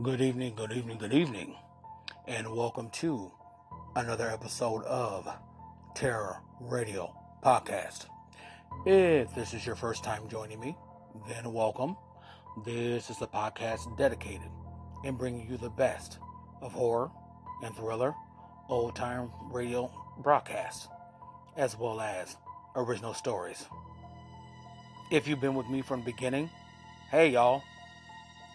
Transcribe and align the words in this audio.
Good 0.00 0.20
evening, 0.20 0.54
good 0.54 0.70
evening, 0.70 0.96
good 0.98 1.12
evening, 1.12 1.56
and 2.28 2.54
welcome 2.54 2.88
to 2.90 3.32
another 3.96 4.30
episode 4.30 4.84
of 4.84 5.28
Terror 5.96 6.36
Radio 6.60 7.12
Podcast. 7.44 8.06
If 8.86 9.34
this 9.34 9.54
is 9.54 9.66
your 9.66 9.74
first 9.74 10.04
time 10.04 10.28
joining 10.28 10.60
me, 10.60 10.76
then 11.28 11.52
welcome. 11.52 11.96
This 12.64 13.10
is 13.10 13.20
a 13.22 13.26
podcast 13.26 13.98
dedicated 13.98 14.46
in 15.02 15.16
bringing 15.16 15.50
you 15.50 15.56
the 15.56 15.70
best 15.70 16.18
of 16.62 16.70
horror 16.70 17.10
and 17.64 17.74
thriller, 17.74 18.14
old 18.68 18.94
time 18.94 19.32
radio 19.50 19.90
broadcasts, 20.22 20.86
as 21.56 21.76
well 21.76 22.00
as 22.00 22.36
original 22.76 23.14
stories. 23.14 23.66
If 25.10 25.26
you've 25.26 25.40
been 25.40 25.54
with 25.54 25.68
me 25.68 25.82
from 25.82 26.04
the 26.04 26.12
beginning, 26.12 26.50
hey 27.10 27.30
y'all, 27.30 27.64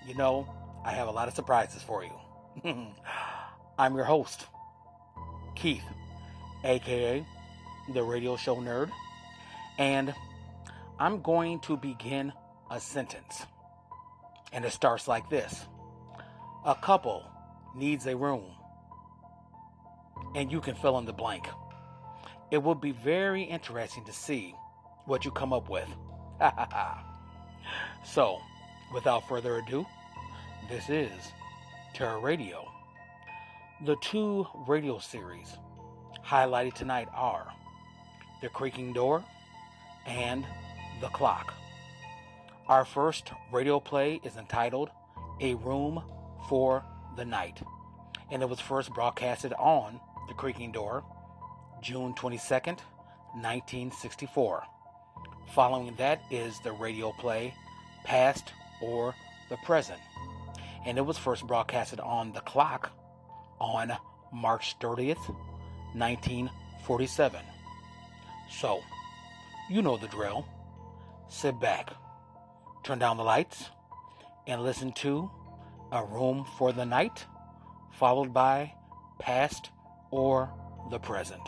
you 0.07 0.15
know, 0.15 0.47
I 0.85 0.91
have 0.91 1.07
a 1.07 1.11
lot 1.11 1.27
of 1.27 1.33
surprises 1.33 1.81
for 1.81 2.03
you. 2.03 2.11
I'm 3.79 3.95
your 3.95 4.05
host, 4.05 4.45
Keith, 5.55 5.83
aka 6.63 7.25
the 7.93 8.03
radio 8.03 8.37
show 8.37 8.55
nerd, 8.57 8.89
and 9.77 10.13
I'm 10.99 11.21
going 11.21 11.59
to 11.61 11.77
begin 11.77 12.31
a 12.69 12.79
sentence. 12.79 13.45
And 14.51 14.63
it 14.63 14.71
starts 14.71 15.07
like 15.07 15.29
this 15.29 15.65
A 16.65 16.75
couple 16.75 17.23
needs 17.75 18.05
a 18.05 18.15
room, 18.15 18.43
and 20.35 20.51
you 20.51 20.61
can 20.61 20.75
fill 20.75 20.97
in 20.99 21.05
the 21.05 21.13
blank. 21.13 21.47
It 22.51 22.61
will 22.61 22.75
be 22.75 22.91
very 22.91 23.43
interesting 23.43 24.05
to 24.05 24.13
see 24.13 24.53
what 25.05 25.25
you 25.25 25.31
come 25.31 25.53
up 25.53 25.69
with. 25.69 25.89
so, 28.05 28.37
without 28.93 29.27
further 29.27 29.57
ado, 29.57 29.85
this 30.69 30.89
is 30.89 31.11
Terror 31.93 32.19
Radio. 32.19 32.67
The 33.85 33.95
two 33.97 34.47
radio 34.67 34.97
series 34.97 35.57
highlighted 36.25 36.73
tonight 36.73 37.07
are 37.13 37.47
The 38.41 38.49
Creaking 38.49 38.93
Door 38.93 39.23
and 40.05 40.45
The 41.01 41.07
Clock. 41.09 41.53
Our 42.67 42.85
first 42.85 43.31
radio 43.51 43.79
play 43.79 44.21
is 44.23 44.37
entitled 44.37 44.89
A 45.41 45.55
Room 45.55 46.01
for 46.47 46.83
the 47.17 47.25
Night, 47.25 47.61
and 48.31 48.41
it 48.41 48.49
was 48.49 48.59
first 48.59 48.93
broadcasted 48.93 49.53
on 49.53 49.99
The 50.27 50.33
Creaking 50.33 50.71
Door 50.71 51.03
June 51.81 52.13
22nd, 52.13 52.79
1964. 53.33 54.63
Following 55.53 55.93
that 55.97 56.21
is 56.31 56.57
the 56.63 56.71
radio 56.71 57.11
play 57.19 57.53
Past 58.05 58.53
or 58.81 59.13
the 59.49 59.57
Present 59.65 59.99
and 60.85 60.97
it 60.97 61.05
was 61.05 61.17
first 61.17 61.45
broadcasted 61.47 61.99
on 61.99 62.33
the 62.33 62.41
clock 62.41 62.91
on 63.59 63.93
March 64.31 64.77
30th, 64.79 65.29
1947. 65.95 67.39
So, 68.49 68.81
you 69.69 69.81
know 69.81 69.97
the 69.97 70.07
drill. 70.07 70.45
Sit 71.29 71.59
back, 71.59 71.93
turn 72.83 72.99
down 72.99 73.17
the 73.17 73.23
lights, 73.23 73.69
and 74.45 74.61
listen 74.61 74.91
to 74.93 75.31
A 75.91 76.03
Room 76.03 76.45
for 76.57 76.71
the 76.71 76.85
Night, 76.85 77.25
followed 77.91 78.33
by 78.33 78.73
Past 79.19 79.69
or 80.11 80.49
the 80.91 80.99
Present. 80.99 81.41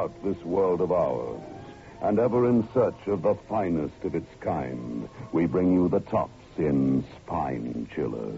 About 0.00 0.24
this 0.24 0.42
world 0.44 0.80
of 0.80 0.92
ours, 0.92 1.42
and 2.00 2.18
ever 2.18 2.48
in 2.48 2.66
search 2.72 3.06
of 3.06 3.20
the 3.20 3.34
finest 3.50 4.02
of 4.02 4.14
its 4.14 4.30
kind, 4.40 5.06
we 5.32 5.44
bring 5.44 5.74
you 5.74 5.90
the 5.90 6.00
tops 6.00 6.30
in 6.56 7.04
spine 7.16 7.86
chillers. 7.94 8.34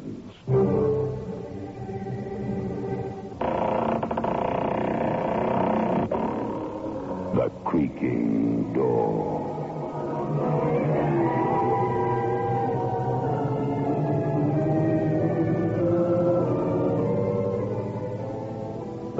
The 7.36 7.48
creaking 7.64 8.72
door. 8.74 9.51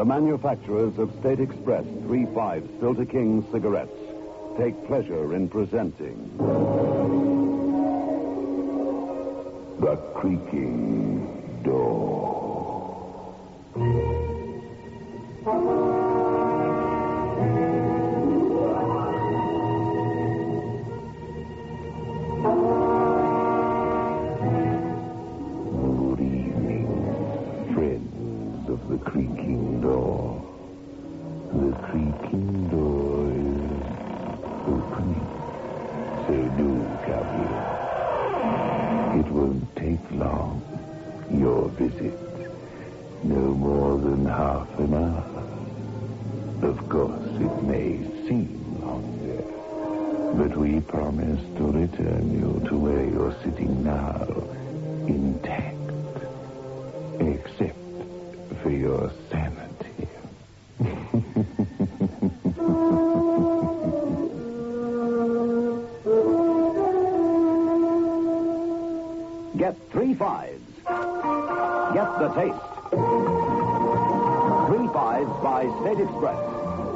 The 0.02 0.06
manufacturers 0.06 0.98
of 0.98 1.14
State 1.20 1.38
Express 1.38 1.84
3-5 1.84 2.80
Filter 2.80 3.04
King 3.04 3.46
cigarettes 3.52 3.96
take 4.58 4.74
pleasure 4.88 5.32
in 5.32 5.48
presenting 5.48 6.36
The 9.78 9.94
Creaking 10.16 11.62
Door. 11.62 13.32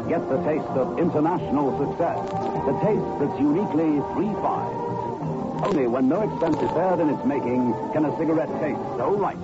Get 0.08 0.28
the 0.28 0.38
taste 0.44 0.68
of 0.78 1.00
international 1.00 1.76
success. 1.82 2.18
The 2.64 2.78
taste 2.86 3.10
that's 3.18 3.40
uniquely 3.40 3.98
three 4.14 4.32
fives. 4.38 4.86
Only 5.66 5.88
when 5.88 6.08
no 6.08 6.20
expense 6.20 6.56
is 6.62 6.70
spared 6.70 7.00
in 7.00 7.08
its 7.10 7.24
making 7.24 7.74
can 7.92 8.04
a 8.04 8.16
cigarette 8.16 8.48
taste 8.60 8.78
so 8.96 9.16
right, 9.16 9.36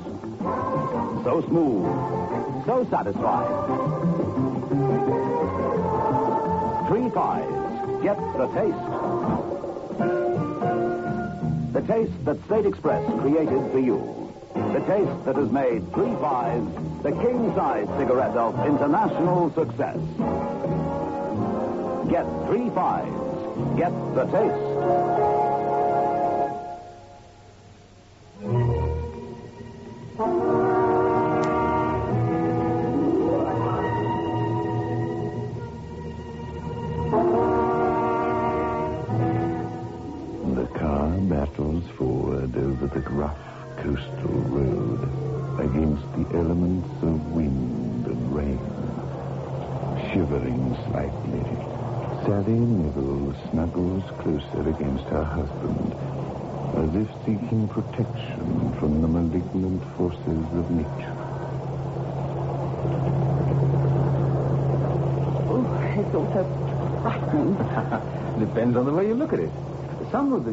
so 1.25 1.43
smooth, 1.49 1.83
so 2.65 2.87
satisfying. 2.91 3.51
Three 6.87 7.11
fives. 7.11 8.03
Get 8.03 8.19
the 8.39 8.47
taste. 8.55 8.87
The 11.73 11.83
taste 11.93 12.25
that 12.25 12.45
State 12.47 12.67
Express 12.67 13.03
created 13.21 13.73
for 13.73 13.81
you. 13.81 14.33
The 14.55 14.81
taste 14.87 15.25
that 15.25 15.35
has 15.35 15.51
made 15.51 15.93
three 15.93 16.15
fives 16.21 16.71
the 17.03 17.11
king 17.11 17.53
size 17.57 17.89
cigarette 17.99 18.37
of 18.37 18.55
international 18.65 19.53
success. 19.55 19.99
Get 22.13 22.27
three 22.47 22.69
fives. 22.69 23.11
Get 23.79 23.91
the 24.15 24.27
taste. 24.27 25.32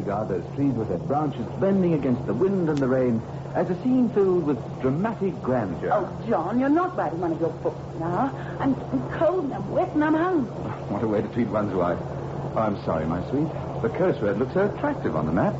Regard 0.00 0.28
those 0.28 0.44
trees 0.54 0.72
with 0.74 0.88
their 0.88 0.98
branches 0.98 1.46
bending 1.60 1.94
against 1.94 2.26
the 2.26 2.34
wind 2.34 2.68
and 2.68 2.78
the 2.78 2.88
rain 2.88 3.20
as 3.54 3.68
a 3.68 3.82
scene 3.82 4.08
filled 4.10 4.46
with 4.46 4.58
dramatic 4.80 5.34
grandeur. 5.42 5.90
Oh, 5.92 6.26
John, 6.28 6.58
you're 6.58 6.68
not 6.68 6.96
writing 6.96 7.20
one 7.20 7.32
of 7.32 7.40
your 7.40 7.50
books 7.50 7.80
now. 7.98 8.32
I'm, 8.58 8.74
cold 9.18 9.44
and 9.44 9.54
I'm 9.54 9.70
wet 9.70 9.92
and 9.94 10.04
I'm 10.04 10.14
hungry. 10.14 10.50
What 10.88 11.02
a 11.02 11.08
way 11.08 11.20
to 11.20 11.28
treat 11.28 11.48
one's 11.48 11.74
wife. 11.74 11.98
I'm 12.56 12.82
sorry, 12.84 13.06
my 13.06 13.20
sweet. 13.30 13.48
The 13.82 13.90
coast 13.90 14.20
road 14.20 14.38
looks 14.38 14.54
so 14.54 14.66
attractive 14.66 15.14
on 15.16 15.26
the 15.26 15.32
map. 15.32 15.54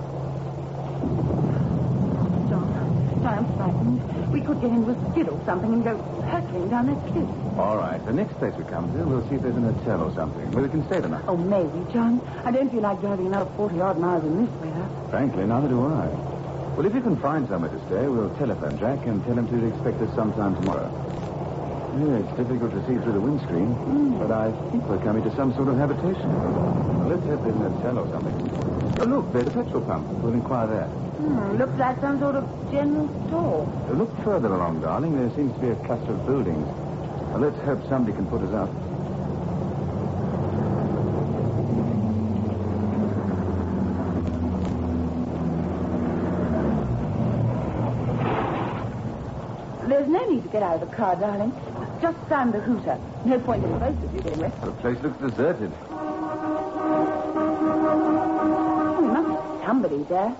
John, 2.48 2.48
John, 2.48 3.06
I'm 3.24 3.46
frightened. 3.56 4.32
We 4.32 4.40
could 4.40 4.60
get 4.60 4.70
into 4.70 4.90
a 4.90 5.10
skid 5.12 5.28
or 5.28 5.40
something 5.44 5.72
and 5.72 5.84
go 5.84 5.98
hurtling 6.30 6.68
down 6.68 6.86
that 6.86 7.00
cliff. 7.12 7.28
All 7.58 7.76
right. 7.76 8.04
The 8.04 8.12
next 8.12 8.34
place 8.38 8.54
we 8.54 8.64
come 8.64 8.92
to, 8.92 9.04
we'll 9.04 9.26
see 9.28 9.36
if 9.36 9.42
there's 9.42 9.56
an 9.56 9.64
hotel 9.64 10.02
or 10.02 10.14
something 10.14 10.50
where 10.52 10.62
we 10.64 10.70
can 10.70 10.86
stay 10.86 11.00
the 11.00 11.08
night. 11.08 11.24
Oh, 11.26 11.36
maybe, 11.36 11.84
John. 11.92 12.20
I 12.44 12.50
don't 12.50 12.70
feel 12.70 12.80
like 12.80 13.00
driving 13.00 13.26
another 13.26 13.50
40 13.56 13.80
odd 13.80 13.98
miles 13.98 14.24
in 14.24 14.44
this 14.44 14.54
weather. 14.60 14.88
Frankly, 15.10 15.46
neither 15.46 15.68
do 15.68 15.84
I. 15.84 16.06
Well, 16.76 16.86
if 16.86 16.94
you 16.94 17.00
can 17.02 17.16
find 17.16 17.46
somewhere 17.48 17.70
to 17.70 17.80
stay, 17.86 18.08
we'll 18.08 18.34
telephone 18.36 18.78
Jack 18.78 19.04
and 19.06 19.22
tell 19.24 19.36
him 19.36 19.48
to 19.48 19.66
expect 19.66 20.00
us 20.00 20.14
sometime 20.14 20.54
tomorrow. 20.56 20.88
Yeah, 21.98 22.22
it's 22.22 22.36
difficult 22.38 22.70
to 22.72 22.80
see 22.86 22.94
through 23.02 23.12
the 23.12 23.20
windscreen, 23.20 23.74
hmm. 23.74 24.18
but 24.18 24.30
I 24.30 24.52
think 24.70 24.84
we're 24.88 25.02
coming 25.02 25.24
to 25.24 25.34
some 25.34 25.52
sort 25.54 25.68
of 25.68 25.76
habitation. 25.76 26.30
Well, 26.30 27.08
let's 27.10 27.26
there's 27.26 27.44
an 27.44 27.74
hotel 27.74 27.98
or 27.98 28.08
something. 28.14 28.69
Oh, 29.00 29.04
look, 29.04 29.32
there's 29.32 29.46
a 29.46 29.50
petrol 29.50 29.80
pump. 29.80 30.06
We'll 30.22 30.34
inquire 30.34 30.66
there. 30.66 30.84
Hmm, 30.86 31.56
looks 31.56 31.72
like 31.78 31.98
some 32.00 32.20
sort 32.20 32.34
of 32.36 32.44
general 32.70 33.08
store. 33.28 33.66
Uh, 33.88 33.94
Look 33.94 34.14
further 34.24 34.48
along, 34.52 34.82
darling. 34.82 35.16
There 35.16 35.34
seems 35.34 35.54
to 35.54 35.58
be 35.60 35.68
a 35.70 35.76
cluster 35.86 36.12
of 36.12 36.26
buildings. 36.26 36.66
Well, 37.32 37.38
let's 37.40 37.56
hope 37.64 37.80
somebody 37.88 38.14
can 38.14 38.26
put 38.26 38.42
us 38.42 38.52
up. 38.52 38.68
There's 49.88 50.08
no 50.08 50.24
need 50.30 50.42
to 50.42 50.48
get 50.50 50.62
out 50.62 50.82
of 50.82 50.88
the 50.90 50.94
car, 50.94 51.16
darling. 51.16 51.52
Just 52.00 52.18
sound 52.28 52.52
the 52.54 52.60
hooter. 52.60 52.98
No 53.24 53.38
point 53.40 53.64
in 53.64 53.78
both 53.78 54.04
of 54.04 54.14
you 54.14 54.20
getting 54.20 54.40
wet. 54.40 54.60
The 54.62 54.70
place 54.72 54.98
looks 55.02 55.18
deserted. 55.18 55.72
Must 59.72 59.82
somebody 59.82 60.02
there. 60.08 60.36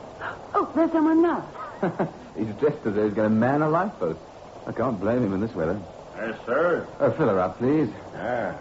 Oh, 0.55 0.71
there's 0.75 0.91
someone 0.93 1.23
now. 1.23 1.47
he's 2.37 2.55
dressed 2.57 2.85
as 2.85 2.95
though 2.95 3.05
he's 3.05 3.15
going 3.15 3.29
to 3.29 3.35
man 3.35 3.63
a 3.63 3.69
lifeboat. 3.69 4.19
I 4.67 4.73
can't 4.73 4.99
blame 5.01 5.25
him 5.25 5.33
in 5.33 5.41
this 5.41 5.55
weather. 5.55 5.81
Yes, 6.17 6.37
sir. 6.47 6.87
Oh, 6.99 7.11
fill 7.13 7.29
her 7.29 7.39
up, 7.39 7.59
please. 7.59 7.89
Yeah. 8.15 8.57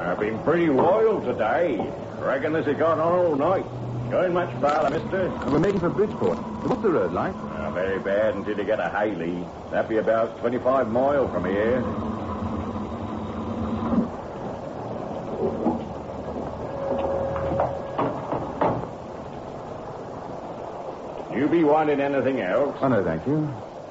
I've 0.00 0.20
been 0.20 0.38
pretty 0.42 0.68
wild 0.68 1.24
today. 1.24 1.78
Reckon 2.18 2.52
this 2.52 2.66
has 2.66 2.76
gone 2.76 2.98
on 2.98 3.12
all 3.12 3.36
night. 3.36 3.64
Going 4.10 4.32
much 4.32 4.52
farther, 4.60 4.98
mister? 4.98 5.30
We're 5.50 5.58
making 5.58 5.80
for 5.80 5.90
Bridgeport. 5.90 6.38
What's 6.66 6.82
the 6.82 6.90
road 6.90 7.12
like? 7.12 7.34
Uh, 7.68 7.70
very 7.72 7.98
bad 7.98 8.34
until 8.34 8.56
you 8.56 8.64
get 8.64 8.80
a 8.80 8.88
Haley. 8.88 9.44
That'd 9.70 9.90
be 9.90 9.98
about 9.98 10.38
25 10.38 10.90
mile 10.90 11.28
from 11.28 11.44
here. 11.44 11.84
You 21.38 21.46
be 21.46 21.62
wanting 21.62 22.00
anything 22.00 22.40
else? 22.40 22.74
Oh, 22.80 22.88
no, 22.88 23.04
thank 23.04 23.26
you. 23.26 23.46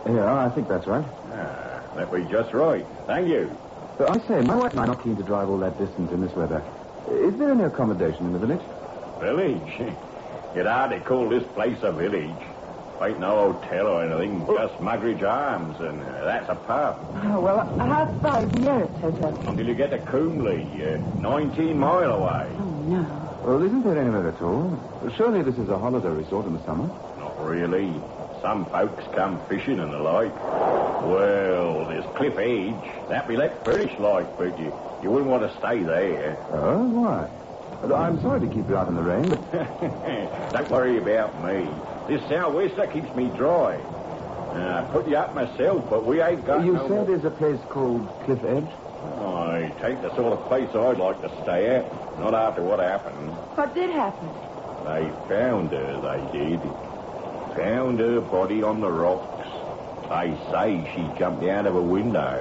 Yeah, 0.08 0.34
I 0.34 0.50
think 0.50 0.68
that's 0.68 0.88
right. 0.88 1.06
Ah, 1.34 1.84
that 1.96 2.12
be 2.12 2.24
just 2.32 2.54
right. 2.54 2.86
Thank 3.06 3.28
you. 3.28 3.56
But 4.00 4.10
I 4.10 4.28
say, 4.28 4.42
my 4.42 4.56
wife 4.56 4.72
and 4.72 4.80
I 4.80 4.84
are 4.86 4.88
not 4.88 5.04
keen 5.04 5.18
to 5.18 5.24
drive 5.24 5.50
all 5.50 5.60
that 5.60 5.78
distance 5.78 6.12
in 6.12 6.22
this 6.22 6.34
weather. 6.34 6.64
Is 7.12 7.38
there 7.38 7.52
any 7.52 7.64
accommodation 7.64 8.26
in 8.26 8.34
the 8.34 8.40
village? 8.40 8.62
Village? 9.20 9.96
You'd 10.56 10.66
hardly 10.66 11.00
call 11.00 11.30
this 11.30 11.44
place 11.54 11.78
a 11.84 11.92
village. 11.92 12.47
Ain't 13.00 13.20
no 13.20 13.54
hotel 13.54 13.88
or 13.88 14.04
anything, 14.04 14.40
just 14.48 14.74
Mugridge 14.82 15.22
Arms, 15.22 15.80
and 15.80 16.02
uh, 16.02 16.26
that's 16.26 16.50
a 16.50 16.56
pub. 16.56 16.98
Oh, 17.26 17.40
well, 17.40 17.60
how 17.78 18.06
far 18.22 18.44
is 18.44 18.52
the 18.52 18.60
nearest 18.60 18.94
hotel? 18.96 19.38
Until 19.48 19.68
you 19.68 19.76
get 19.76 19.92
to 19.92 20.00
Coomley, 20.00 20.66
uh, 20.82 21.22
19 21.22 21.78
mile 21.78 22.12
away. 22.12 22.48
Oh, 22.58 22.64
no. 22.90 23.28
Well, 23.46 23.64
isn't 23.64 23.84
there 23.84 24.00
anywhere 24.00 24.28
at 24.30 24.42
all? 24.42 24.80
Surely 25.16 25.44
this 25.44 25.56
is 25.60 25.70
a 25.70 25.78
holiday 25.78 26.10
resort 26.10 26.48
in 26.48 26.54
the 26.54 26.64
summer. 26.66 26.88
Not 27.20 27.46
really. 27.46 27.94
Some 28.42 28.66
folks 28.66 29.04
come 29.14 29.40
fishing 29.48 29.80
and 29.80 29.94
the 29.94 30.00
like. 30.00 30.36
Well, 31.06 31.86
there's 31.88 32.06
Cliff 32.18 32.38
Edge. 32.38 33.10
That 33.10 33.28
be 33.28 33.38
let 33.38 33.64
British 33.64 33.98
like, 34.00 34.38
but 34.40 34.58
you, 34.60 34.74
you 35.04 35.12
wouldn't 35.12 35.30
want 35.30 35.44
to 35.44 35.58
stay 35.60 35.84
there. 35.84 36.36
Oh, 36.52 36.84
why? 36.84 37.30
I'm 37.96 38.20
sorry 38.22 38.40
to 38.40 38.48
keep 38.48 38.68
you 38.68 38.76
out 38.76 38.88
in 38.88 38.96
the 38.96 39.04
rain, 39.04 39.30
but 39.30 39.52
Don't 40.54 40.72
worry 40.72 40.98
about 40.98 41.46
me. 41.46 41.70
This 42.08 42.22
sou'wester 42.30 42.88
keeps 42.88 43.14
me 43.16 43.30
dry. 43.36 43.76
Uh, 43.76 44.82
I 44.88 44.90
put 44.92 45.08
you 45.08 45.18
up 45.18 45.36
myself, 45.36 45.84
but 45.90 46.06
we 46.06 46.22
ain't 46.22 46.46
got 46.46 46.64
you 46.66 46.74
no 46.74 46.82
said 46.88 46.90
more- 46.92 47.06
there's 47.06 47.26
a 47.26 47.30
place 47.32 47.60
called 47.70 48.08
Cliff 48.26 48.44
Edge? 48.46 48.68
I 49.20 49.72
take 49.82 50.02
the 50.02 50.14
sort 50.16 50.34
of 50.34 50.48
place 50.48 50.70
I'd 50.74 50.98
like 50.98 51.22
to 51.22 51.30
stay 51.44 51.68
at. 51.76 52.20
Not 52.20 52.34
after 52.34 52.62
what 52.64 52.80
happened. 52.80 53.30
What 53.56 53.74
did 53.76 53.90
happen? 53.92 54.28
They 54.86 55.12
found 55.28 55.72
her, 55.72 56.00
they 56.32 56.40
did. 56.40 56.62
Found 57.58 58.00
her 58.00 58.22
body 58.22 58.64
on 58.64 58.80
the 58.82 58.90
rocks. 58.90 59.46
They 60.10 60.34
say 60.52 60.90
she 60.96 61.20
jumped 61.20 61.44
out 61.44 61.66
of 61.68 61.76
a 61.76 61.82
window. 61.82 62.40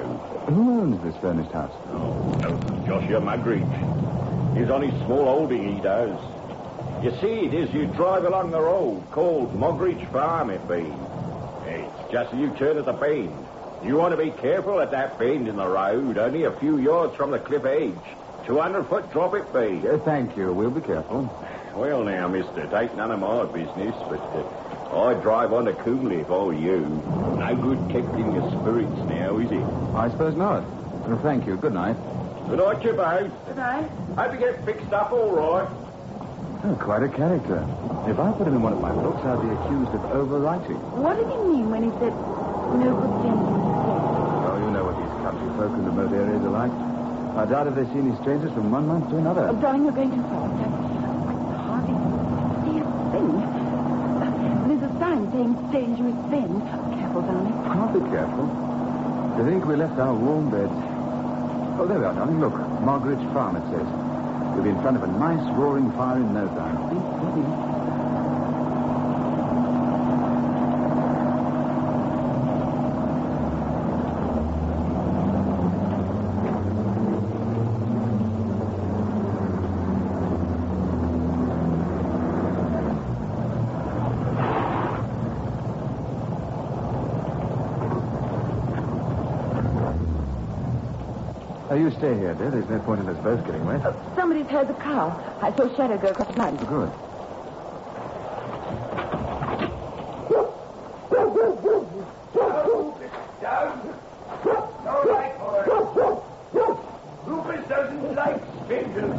Who 0.48 0.80
owns 0.80 1.02
this 1.02 1.16
furnished 1.16 1.50
house? 1.50 1.72
Oh, 1.90 2.38
no, 2.40 2.56
Joshua 2.86 3.20
Mugridge. 3.20 4.56
He's 4.56 4.70
on 4.70 4.82
his 4.82 4.94
small 5.04 5.24
holding, 5.24 5.74
he 5.76 5.80
does. 5.82 6.16
You 7.02 7.10
see 7.20 7.46
it 7.46 7.54
is 7.54 7.72
you 7.74 7.86
drive 7.86 8.24
along 8.24 8.50
the 8.50 8.60
road 8.60 9.02
called 9.10 9.54
Mugridge 9.54 10.10
Farm, 10.10 10.50
it 10.50 10.66
be. 10.66 10.86
It's 11.70 12.12
just 12.12 12.32
as 12.32 12.40
you 12.40 12.50
turn 12.58 12.78
at 12.78 12.86
the 12.86 12.92
bend. 12.92 13.34
You 13.84 13.96
want 13.96 14.16
to 14.16 14.22
be 14.22 14.30
careful 14.30 14.80
at 14.80 14.90
that 14.92 15.18
bend 15.18 15.46
in 15.46 15.56
the 15.56 15.66
road, 15.68 16.16
only 16.16 16.44
a 16.44 16.52
few 16.52 16.78
yards 16.78 17.14
from 17.14 17.30
the 17.30 17.38
cliff 17.38 17.64
edge. 17.66 17.94
200 18.46 18.84
foot 18.84 19.12
drop 19.12 19.34
it 19.34 19.52
be. 19.52 19.86
Uh, 19.86 19.98
thank 19.98 20.36
you. 20.36 20.52
We'll 20.52 20.70
be 20.70 20.80
careful. 20.80 21.24
Well, 21.74 22.02
now, 22.04 22.28
mister, 22.28 22.62
it 22.62 22.72
ain't 22.72 22.96
none 22.96 23.10
of 23.10 23.20
my 23.20 23.44
business, 23.44 23.94
but 24.08 24.20
uh, 24.20 25.04
I'd 25.04 25.22
drive 25.22 25.52
on 25.52 25.66
to 25.66 25.74
Coomley 25.74 26.22
if 26.22 26.30
I 26.30 26.38
were 26.38 26.54
you. 26.54 26.80
No 26.80 27.56
good 27.60 27.78
keeping 27.88 28.34
your 28.34 28.50
spirits 28.50 28.96
now, 29.10 29.38
is 29.38 29.50
it? 29.50 29.94
I 29.94 30.08
suppose 30.10 30.34
not. 30.34 30.62
Well, 31.06 31.20
thank 31.22 31.46
you. 31.46 31.56
Good 31.56 31.74
night. 31.74 31.96
Good 32.48 32.58
night, 32.58 32.82
you 32.82 32.92
both. 32.92 33.46
Did 33.48 33.58
I? 33.58 33.82
Hope 34.16 34.32
you 34.32 34.38
get 34.38 34.64
fixed 34.64 34.92
up 34.92 35.12
all 35.12 35.30
right. 35.32 35.85
Oh, 36.66 36.74
quite 36.82 37.04
a 37.04 37.08
character. 37.08 37.62
If 38.10 38.18
I 38.18 38.32
put 38.34 38.50
him 38.50 38.58
in 38.58 38.62
one 38.62 38.72
of 38.74 38.82
my 38.82 38.90
books, 38.90 39.22
I'd 39.22 39.38
be 39.38 39.54
accused 39.54 39.94
of 39.94 40.02
overwriting. 40.10 40.74
What 40.98 41.14
did 41.14 41.30
he 41.30 41.38
mean 41.46 41.70
when 41.70 41.86
he 41.86 41.94
said 42.02 42.10
no 42.10 42.90
good 42.90 43.14
gentleman 43.22 43.62
Oh, 44.50 44.58
you 44.58 44.70
know 44.74 44.82
what 44.82 44.98
these 44.98 45.14
country 45.22 45.46
folk 45.54 45.70
in 45.78 45.86
the 45.86 45.94
remote 45.94 46.10
areas 46.10 46.42
are 46.42 46.50
like. 46.50 46.74
I 47.38 47.46
doubt 47.46 47.70
if 47.70 47.78
they 47.78 47.86
see 47.94 48.02
any 48.02 48.18
strangers 48.18 48.50
from 48.50 48.74
one 48.74 48.90
month 48.90 49.06
to 49.14 49.16
another. 49.22 49.46
Oh, 49.46 49.54
darling, 49.62 49.86
you're 49.86 49.94
going 49.94 50.10
too 50.10 50.26
fast. 50.26 50.58
I 50.58 50.66
can 51.38 51.54
hardly 51.54 51.94
see 52.66 52.76
a 52.82 52.86
thing. 53.14 53.30
There's 54.66 54.84
a 54.90 54.92
sign 54.98 55.22
saying 55.30 55.54
dangerous 55.70 56.18
bend. 56.34 56.66
Careful, 56.98 57.22
darling. 57.22 57.54
I'll 57.70 57.94
be 57.94 58.02
careful. 58.10 58.46
To 59.38 59.40
think 59.46 59.62
we 59.70 59.78
left 59.78 59.94
our 60.02 60.18
warm 60.18 60.50
beds. 60.50 60.74
Oh, 61.78 61.86
there 61.86 62.02
we 62.02 62.06
are, 62.10 62.14
darling. 62.18 62.42
Look, 62.42 62.58
Margaret's 62.82 63.22
Farm, 63.30 63.54
it 63.54 63.62
says. 63.70 63.86
We'll 64.56 64.64
be 64.64 64.70
in 64.70 64.80
front 64.80 64.96
of 64.96 65.02
a 65.02 65.06
nice 65.06 65.52
roaring 65.52 65.92
fire 65.98 66.16
in 66.16 66.32
no 66.32 66.48
time. 66.48 67.75
You 91.78 91.90
stay 91.90 92.14
here, 92.14 92.34
dear. 92.34 92.50
There's 92.50 92.68
no 92.68 92.78
point 92.80 93.00
in 93.00 93.08
us 93.08 93.16
both 93.22 93.44
getting 93.44 93.64
wet. 93.64 93.82
Oh, 93.84 93.94
somebody's 94.14 94.46
heard 94.46 94.68
the 94.68 94.74
car. 94.74 95.12
I 95.42 95.54
saw 95.56 95.68
Shadow 95.76 95.98
go 95.98 96.08
across 96.08 96.32
the 96.32 96.38
line. 96.38 96.58
Oh, 96.60 96.66
good. 96.66 96.90
No 104.84 105.02
light 105.12 105.34
for 105.38 105.62
it. 105.62 105.68
Rufus 107.26 107.68
doesn't 107.68 108.14
like 108.14 108.40
strangers. 108.64 109.14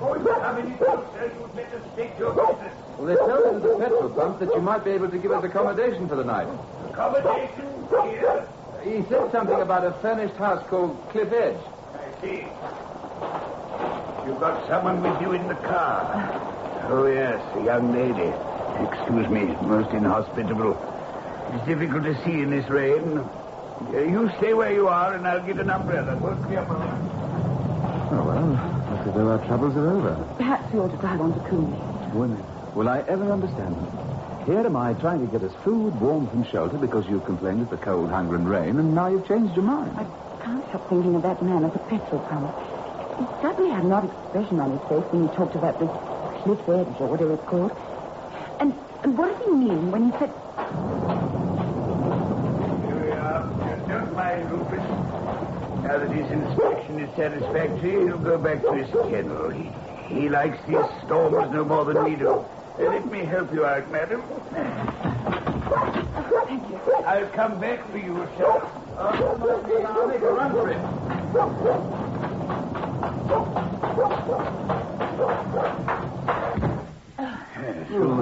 Boys 0.00 0.26
coming 0.26 0.76
closer, 0.78 1.32
you'd 1.38 1.56
better 1.56 1.78
to 1.78 2.18
your 2.18 2.32
business. 2.34 2.74
Well, 2.98 3.06
they 3.06 3.14
told 3.16 3.44
us 3.46 3.54
at 3.54 3.62
the 3.62 3.78
petrol 3.78 4.10
pump 4.10 4.38
that 4.40 4.54
you 4.54 4.60
might 4.60 4.84
be 4.84 4.90
able 4.90 5.10
to 5.10 5.18
give 5.18 5.30
us 5.30 5.44
accommodation 5.44 6.08
for 6.08 6.16
the 6.16 6.24
night. 6.24 6.48
Accommodation 6.90 7.66
here. 8.10 8.48
He 8.82 9.02
said 9.08 9.30
something 9.32 9.60
about 9.60 9.84
a 9.84 9.92
furnished 10.00 10.36
house 10.36 10.64
called 10.68 10.96
Cliff 11.10 11.32
Edge. 11.32 11.56
I 12.62 14.22
see. 14.22 14.28
You've 14.28 14.40
got 14.40 14.66
someone 14.68 15.02
with 15.02 15.20
you 15.20 15.32
in 15.32 15.46
the 15.48 15.54
car. 15.54 16.42
Oh, 16.88 17.06
yes, 17.06 17.40
a 17.56 17.64
young 17.64 17.92
lady. 17.92 18.32
Excuse 18.90 19.28
me, 19.28 19.46
most 19.66 19.90
inhospitable. 19.92 20.76
It's 21.54 21.66
difficult 21.66 22.04
to 22.04 22.14
see 22.24 22.42
in 22.42 22.50
this 22.50 22.68
rain. 22.68 23.18
Uh, 23.18 23.98
you 23.98 24.30
stay 24.38 24.54
where 24.54 24.72
you 24.72 24.88
are, 24.88 25.14
and 25.14 25.26
I'll 25.26 25.44
get 25.44 25.58
an 25.58 25.70
umbrella. 25.70 26.16
Won't 26.16 26.48
be 26.48 26.56
up 26.56 26.68
a 26.68 26.72
lot. 26.72 26.98
Oh, 28.12 28.24
well, 28.24 28.48
looks 28.90 29.08
as 29.08 29.14
though 29.14 29.28
our 29.28 29.46
troubles 29.46 29.76
are 29.76 29.90
over. 29.90 30.34
Perhaps 30.36 30.72
we 30.72 30.80
ought 30.80 30.90
to 30.90 30.96
drive 30.96 31.20
on 31.20 31.34
to 31.34 31.40
Coombe. 31.48 31.72
When 32.14 32.36
will 32.74 32.88
I 32.88 33.00
ever 33.00 33.30
understand 33.32 33.76
them? 33.76 34.46
Here 34.46 34.64
am 34.64 34.76
I 34.76 34.94
trying 34.94 35.26
to 35.26 35.32
get 35.32 35.42
us 35.42 35.52
food, 35.64 36.00
warmth, 36.00 36.32
and 36.32 36.46
shelter 36.46 36.78
because 36.78 37.06
you've 37.08 37.24
complained 37.24 37.62
of 37.62 37.70
the 37.70 37.76
cold, 37.78 38.10
hunger, 38.10 38.36
and 38.36 38.48
rain, 38.48 38.78
and 38.78 38.94
now 38.94 39.08
you've 39.08 39.26
changed 39.26 39.56
your 39.56 39.64
mind. 39.64 39.90
I 39.98 40.04
can't 40.46 40.64
help 40.66 40.88
thinking 40.88 41.16
of 41.16 41.22
that 41.22 41.42
man 41.42 41.64
at 41.64 41.72
the 41.72 41.80
petrol 41.90 42.20
pump. 42.30 42.54
He 43.18 43.24
suddenly 43.42 43.70
had 43.70 43.82
an 43.82 43.90
odd 43.90 44.04
expression 44.04 44.60
on 44.60 44.78
his 44.78 44.80
face 44.82 45.02
when 45.10 45.26
he 45.26 45.34
talked 45.34 45.56
about 45.56 45.80
this 45.80 45.90
cliff 46.42 46.60
edge 46.68 47.00
or 47.00 47.08
whatever 47.08 47.34
it's 47.34 47.42
called. 47.42 47.74
And, 48.60 48.72
and 49.02 49.18
what 49.18 49.36
did 49.36 49.48
he 49.48 49.54
mean 49.54 49.90
when 49.90 50.04
he 50.06 50.10
said... 50.22 50.30
Here 52.86 52.98
we 53.02 53.10
are. 53.10 53.42
Don't 53.88 54.14
mind 54.14 54.48
Rufus. 54.52 54.86
Now 55.82 55.98
that 55.98 56.10
his 56.14 56.30
inspection 56.30 57.00
is 57.00 57.10
satisfactory, 57.16 58.06
he'll 58.06 58.18
go 58.18 58.38
back 58.38 58.62
to 58.62 58.72
his 58.74 58.90
kennel. 59.10 59.50
He, 59.50 59.68
he 60.06 60.28
likes 60.28 60.58
these 60.68 60.86
storms 61.04 61.50
no 61.52 61.64
more 61.64 61.84
than 61.84 62.04
we 62.04 62.14
do. 62.14 62.44
Let 62.78 63.10
me 63.10 63.24
help 63.24 63.52
you 63.52 63.66
out, 63.66 63.90
madam. 63.90 64.22
Thank 66.46 66.70
you. 66.70 66.78
I'll 67.04 67.26
come 67.30 67.58
back 67.58 67.90
for 67.90 67.98
you, 67.98 68.28
sir. 68.38 68.85
I'll 68.98 70.06
make 70.08 70.22
a 70.22 70.32
run 70.32 70.52
for 70.52 70.70
it. 70.70 70.78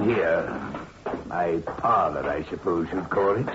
Here. 0.05 0.61
My 1.27 1.59
parlor, 1.67 2.29
I 2.29 2.45
suppose 2.51 2.89
you'd 2.93 3.09
call 3.09 3.37
it. 3.37 3.49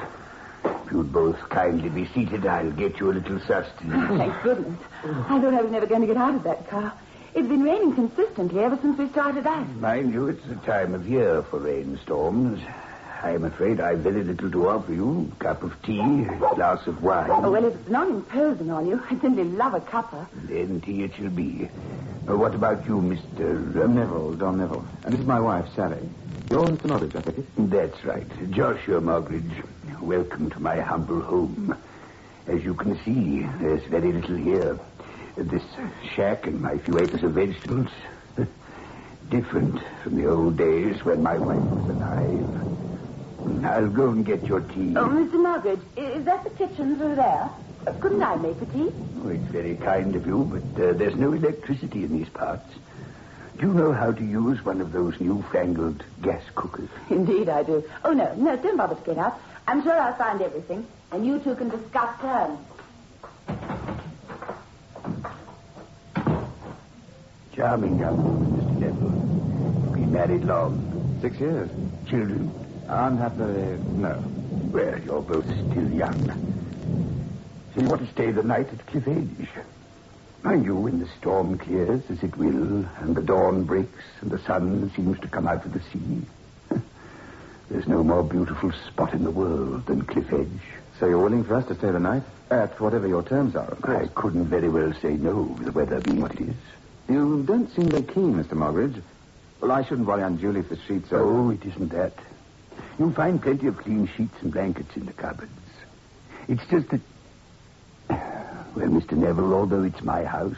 If 0.66 0.92
you'd 0.92 1.14
both 1.14 1.38
kindly 1.50 1.90
be 1.90 2.08
seated, 2.08 2.46
I'll 2.46 2.72
get 2.72 3.00
you 3.00 3.12
a 3.12 3.14
little 3.14 3.40
sustenance. 3.42 4.18
Thank 4.18 4.42
goodness. 4.42 4.80
I 5.04 5.40
thought 5.40 5.54
I 5.54 5.62
was 5.62 5.72
never 5.72 5.86
going 5.86 6.02
to 6.02 6.08
get 6.08 6.18
out 6.18 6.36
of 6.36 6.44
that 6.44 6.68
car. 6.70 6.92
It's 7.36 7.48
been 7.48 7.64
raining 7.64 7.94
consistently 7.94 8.64
ever 8.64 8.78
since 8.82 8.98
we 8.98 9.08
started 9.10 9.46
out. 9.46 9.70
Mind 9.76 10.14
you, 10.14 10.28
it's 10.28 10.44
the 10.48 10.56
time 10.56 10.96
of 10.96 11.08
year 11.08 11.44
for 11.44 11.60
rainstorms. 11.60 12.60
I'm 13.22 13.44
afraid 13.44 13.82
I've 13.82 14.00
very 14.00 14.24
little 14.24 14.50
to 14.50 14.70
offer 14.70 14.94
you. 14.94 15.30
Cup 15.40 15.62
of 15.64 15.82
tea, 15.84 16.24
glass 16.56 16.88
of 16.88 17.04
wine. 17.04 17.30
Oh, 17.30 17.52
well, 17.52 17.66
if 17.66 17.76
it's 17.76 17.90
not 17.90 18.08
imposing 18.08 18.72
on 18.72 18.88
you, 18.88 19.02
I 19.10 19.20
simply 19.20 19.44
love 19.44 19.74
a 19.74 19.82
cuppa. 19.82 20.26
Then 20.46 20.80
tea 20.80 21.04
it 21.04 21.16
shall 21.16 21.30
be. 21.30 21.70
Uh, 22.30 22.38
what 22.38 22.56
about 22.56 22.86
you, 22.86 22.96
Mr. 23.02 23.84
Um, 23.84 23.96
Neville, 23.96 24.36
John 24.36 24.58
Neville. 24.58 24.86
And 25.04 25.14
this 25.14 25.20
is 25.20 25.28
my 25.28 25.40
wife, 25.40 25.66
Sally. 25.76 25.98
You're 26.50 26.66
Mr. 26.66 26.86
Norwich, 26.86 27.14
I 27.16 27.22
take 27.22 27.40
it? 27.40 27.46
That's 27.58 28.06
right. 28.06 28.52
Joshua 28.52 29.02
Mogridge. 29.02 29.66
Welcome 30.02 30.50
to 30.52 30.60
my 30.62 30.80
humble 30.80 31.20
home. 31.22 31.76
As 32.48 32.64
you 32.64 32.74
can 32.74 32.98
see, 33.04 33.42
there's 33.60 33.84
very 33.84 34.14
little 34.14 34.38
here. 34.38 34.80
This 35.36 35.64
shack 36.16 36.48
and 36.48 36.62
my 36.62 36.78
few 36.78 37.00
acres 37.00 37.24
of 37.24 37.34
vegetables. 37.34 37.90
Different 39.30 39.82
from 40.04 40.16
the 40.16 40.28
old 40.28 40.56
days 40.56 41.04
when 41.04 41.22
my 41.22 41.38
wife 41.38 41.60
was 41.60 41.90
alive. 41.90 42.70
I'll 43.64 43.90
go 43.90 44.10
and 44.10 44.26
get 44.26 44.44
your 44.46 44.62
tea. 44.62 44.94
Oh, 44.96 45.08
Mr. 45.08 45.42
Nugget, 45.42 45.80
is 45.98 46.26
that 46.26 46.44
the 46.44 46.50
kitchen 46.52 46.98
through 46.98 47.16
there? 47.16 47.50
Uh, 47.88 47.94
Couldn't 48.00 48.22
I 48.24 48.36
make 48.36 48.60
the 48.60 48.66
tea? 48.68 48.92
Oh, 49.24 49.30
it's 49.30 49.44
very 49.52 49.76
kind 49.76 50.16
of 50.16 50.26
you, 50.28 50.44
but 50.46 50.84
uh, 50.84 50.94
there's 50.94 51.16
no 51.16 51.34
electricity 51.34 52.04
in 52.04 52.18
these 52.18 52.30
parts. 52.30 52.68
Do 53.58 53.68
you 53.68 53.74
know 53.74 53.92
how 53.94 54.12
to 54.12 54.24
use 54.24 54.64
one 54.64 54.82
of 54.82 54.92
those 54.92 55.20
newfangled 55.20 56.04
gas 56.22 56.44
cookers? 56.56 56.90
Indeed, 57.10 57.50
I 57.50 57.64
do. 57.64 57.84
Oh, 58.04 58.12
no, 58.14 58.34
no, 58.36 58.56
don't 58.58 58.78
bother 58.78 58.96
to 58.96 59.02
get 59.02 59.18
up. 59.18 59.42
I'm 59.68 59.84
sure 59.84 59.94
I'll 60.00 60.16
find 60.16 60.42
everything, 60.42 60.86
and 61.12 61.26
you 61.26 61.40
two 61.40 61.56
can 61.56 61.70
discuss 61.70 62.20
terms. 62.20 62.60
Charming 67.56 68.00
young 68.00 68.24
woman, 68.24 68.52
Mr. 68.58 68.80
Neville. 68.80 69.94
Been 69.94 70.12
married 70.12 70.44
long. 70.46 71.18
Six 71.22 71.38
years. 71.40 71.70
Children? 72.08 72.69
Unhappily, 72.90 73.74
uh, 73.74 73.78
no. 73.92 74.24
Well, 74.72 75.00
you're 75.00 75.22
both 75.22 75.46
still 75.46 75.92
young. 75.92 76.26
So 77.76 77.82
you 77.82 77.88
want 77.88 78.04
to 78.04 78.12
stay 78.12 78.32
the 78.32 78.42
night 78.42 78.68
at 78.74 78.84
Cliff 78.88 79.08
Edge? 79.08 79.48
Mind 80.42 80.66
you, 80.66 80.76
when 80.76 81.00
the 81.00 81.08
storm 81.20 81.60
clears, 81.60 82.02
as 82.10 82.24
it 82.24 82.36
will, 82.36 82.86
and 83.02 83.16
the 83.16 83.22
dawn 83.22 83.66
breaks, 83.66 84.04
and 84.22 84.32
the 84.32 84.40
sun 84.40 84.92
seems 84.96 85.20
to 85.20 85.28
come 85.28 85.48
out 85.48 85.66
of 85.66 85.74
the 85.74 85.82
sea, 85.82 86.22
there's 87.70 87.88
no 87.88 88.04
more 88.04 88.24
beautiful 88.24 88.72
spot 88.88 89.14
in 89.14 89.24
the 89.24 89.30
world 89.32 89.86
than 89.86 90.02
Cliff 90.02 90.34
Edge. 90.34 90.48
So 91.00 91.06
you're 91.08 91.22
willing 91.22 91.44
for 91.44 91.56
us 91.56 91.68
to 91.68 91.76
stay 91.76 91.92
the 91.92 92.00
night? 92.00 92.24
At 92.50 92.80
whatever 92.82 93.08
your 93.08 93.22
terms 93.22 93.56
are, 93.56 93.70
of 93.70 93.84
course. 93.84 94.10
I 94.10 94.20
couldn't 94.20 94.46
very 94.46 94.68
well 94.68 94.94
say 95.00 95.14
no, 95.14 95.56
the 95.62 95.72
weather 95.72 96.00
being 96.02 96.22
what 96.22 96.34
it 96.34 96.42
is. 96.42 96.56
You 97.08 97.44
don't 97.44 97.70
seem 97.76 97.90
very 97.90 98.02
keen, 98.02 98.34
Mr. 98.34 98.54
Mogridge. 98.54 99.00
Well, 99.62 99.72
I 99.72 99.84
shouldn't 99.84 100.08
worry 100.08 100.24
unduly 100.24 100.62
if 100.62 100.70
the 100.70 100.78
sheets 100.88 101.12
are... 101.12 101.22
Oh, 101.22 101.52
it 101.52 101.64
isn't 101.64 101.90
that. 101.90 102.14
You'll 103.00 103.14
find 103.14 103.42
plenty 103.42 103.68
of 103.68 103.78
clean 103.78 104.08
sheets 104.16 104.36
and 104.42 104.52
blankets 104.52 104.96
in 104.98 105.06
the 105.06 105.14
cupboards. 105.14 105.52
It's 106.48 106.66
just 106.70 106.88
that. 106.90 107.02
Well, 108.76 108.88
Mr. 108.88 109.14
Neville, 109.14 109.52
although 109.56 109.82
it's 109.82 110.02
my 110.04 110.24
house, 110.24 110.56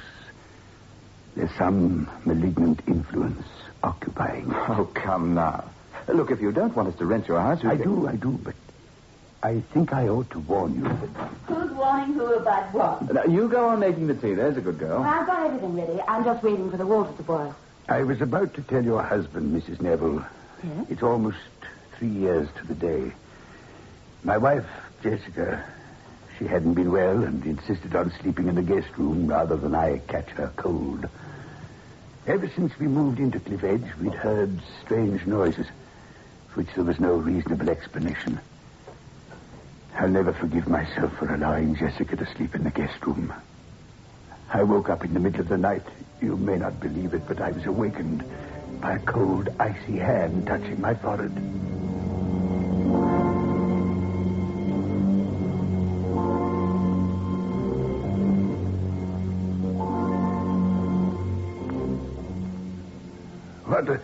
there's 1.36 1.50
some 1.58 2.10
malignant 2.26 2.82
influence 2.86 3.48
occupying. 3.84 4.52
it. 4.52 4.56
Oh, 4.70 4.90
come 4.94 5.34
now. 5.34 5.64
Look, 6.10 6.30
if 6.30 6.42
you 6.42 6.52
don't 6.52 6.76
want 6.76 6.90
us 6.90 6.96
to 7.00 7.06
rent 7.06 7.30
your 7.30 7.40
house... 7.40 7.64
we 7.64 7.70
I 7.70 7.78
can- 7.78 7.84
do, 8.02 8.08
I 8.10 8.16
do, 8.18 8.32
but 8.44 8.54
I 9.42 9.62
think 9.74 9.94
I 9.94 10.10
ought 10.10 10.30
to 10.32 10.40
warn 10.40 10.76
you. 10.76 10.84
Who's 10.84 11.72
warning 11.72 12.14
who 12.14 12.34
about 12.34 12.74
what? 12.74 13.14
Now, 13.14 13.24
you 13.24 13.48
go 13.48 13.70
on 13.70 13.80
making 13.80 14.08
the 14.08 14.14
tea. 14.14 14.34
There's 14.34 14.58
a 14.58 14.62
good 14.62 14.78
girl. 14.78 15.02
I've 15.02 15.26
got 15.26 15.46
everything 15.46 15.74
ready. 15.76 16.02
I'm 16.08 16.26
just 16.26 16.44
waiting 16.44 16.70
for 16.70 16.76
the 16.78 16.86
water 16.86 17.14
to 17.16 17.24
boil. 17.24 17.56
I 17.88 18.04
was 18.04 18.20
about 18.22 18.54
to 18.56 18.62
tell 18.62 18.84
your 18.84 19.02
husband, 19.02 19.56
Mrs. 19.60 19.80
Neville. 19.82 20.24
Yes? 20.64 20.86
It's 20.90 21.02
almost 21.04 21.38
three 22.02 22.10
years 22.10 22.50
to 22.58 22.66
the 22.66 22.74
day. 22.74 23.12
My 24.24 24.36
wife, 24.36 24.66
Jessica, 25.04 25.64
she 26.40 26.48
hadn't 26.48 26.74
been 26.74 26.92
well 26.92 27.24
and 27.24 27.46
insisted 27.46 27.96
on 27.96 28.12
sleeping 28.20 28.48
in 28.48 28.56
the 28.56 28.64
guest 28.64 28.88
room 28.98 29.28
rather 29.28 29.56
than 29.56 29.76
I 29.76 30.00
catch 30.08 30.30
her 30.30 30.52
cold. 30.56 31.08
Ever 32.26 32.50
since 32.56 32.74
we 32.80 32.88
moved 32.88 33.20
into 33.20 33.40
Cliff 33.40 33.64
Edge, 33.64 33.86
we'd 34.02 34.16
heard 34.16 34.60
strange 34.84 35.28
noises, 35.28 35.68
for 36.48 36.62
which 36.62 36.74
there 36.74 36.86
was 36.86 37.00
no 37.00 37.14
reasonable 37.14 37.70
explanation. 37.70 38.40
I'll 39.96 40.10
never 40.10 40.34
forgive 40.34 40.68
myself 40.68 41.16
for 41.20 41.32
allowing 41.32 41.76
Jessica 41.76 42.16
to 42.16 42.26
sleep 42.36 42.56
in 42.56 42.64
the 42.64 42.72
guest 42.72 43.06
room. 43.06 43.32
I 44.52 44.64
woke 44.64 44.90
up 44.90 45.06
in 45.06 45.14
the 45.14 45.20
middle 45.20 45.42
of 45.42 45.50
the 45.50 45.58
night. 45.60 45.86
You 46.20 46.36
may 46.36 46.58
not 46.58 46.80
believe 46.80 47.14
it, 47.14 47.28
but 47.28 47.40
I 47.40 47.52
was 47.52 47.68
awakened 47.68 48.24
by 48.82 48.96
a 48.96 49.00
cold, 49.00 49.50
icy 49.60 49.98
hand 49.98 50.48
touching 50.48 50.82
my 50.82 50.96
forehead. 50.96 51.32
What. 63.68 64.02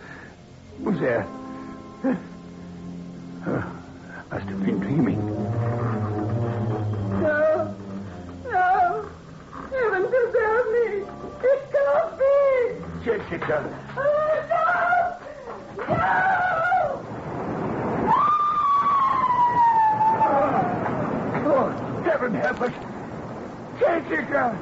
Help 24.08 24.30
us! 24.30 24.58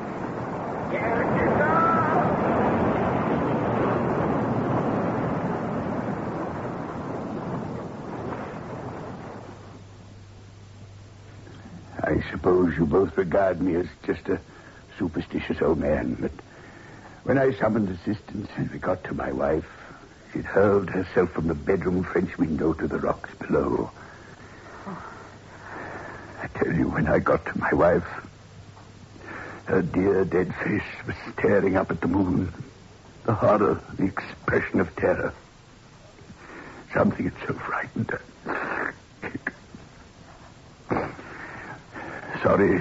Jessica! 0.90 1.70
I 12.02 12.30
suppose 12.32 12.76
you 12.76 12.86
both 12.86 13.16
regard 13.16 13.60
me 13.60 13.76
as 13.76 13.86
just 14.04 14.28
a 14.28 14.40
superstitious 14.98 15.62
old 15.62 15.78
man, 15.78 16.16
but 16.20 16.32
when 17.22 17.38
I 17.38 17.52
summoned 17.52 17.88
assistance 17.88 18.48
and 18.56 18.68
we 18.72 18.78
got 18.78 19.04
to 19.04 19.14
my 19.14 19.30
wife, 19.30 19.68
she'd 20.32 20.44
hurled 20.44 20.90
herself 20.90 21.30
from 21.30 21.46
the 21.46 21.54
bedroom 21.54 22.02
French 22.02 22.36
window 22.36 22.72
to 22.72 22.88
the 22.88 22.98
rocks 22.98 23.30
below. 23.36 23.92
I 26.42 26.48
tell 26.48 26.72
you, 26.72 26.88
when 26.88 27.06
I 27.06 27.20
got 27.20 27.46
to 27.46 27.58
my 27.58 27.72
wife, 27.72 28.26
her 29.66 29.82
dear 29.82 30.24
dead 30.24 30.54
face 30.64 30.82
was 31.06 31.16
staring 31.32 31.76
up 31.76 31.90
at 31.90 32.00
the 32.00 32.08
moon. 32.08 32.52
The 33.24 33.34
horror, 33.34 33.80
the 33.98 34.04
expression 34.04 34.80
of 34.80 34.94
terror. 34.96 35.34
Something 36.94 37.30
had 37.30 37.48
so 37.48 37.54
frightened 37.54 38.10
her. 38.10 38.94
Sorry. 42.42 42.80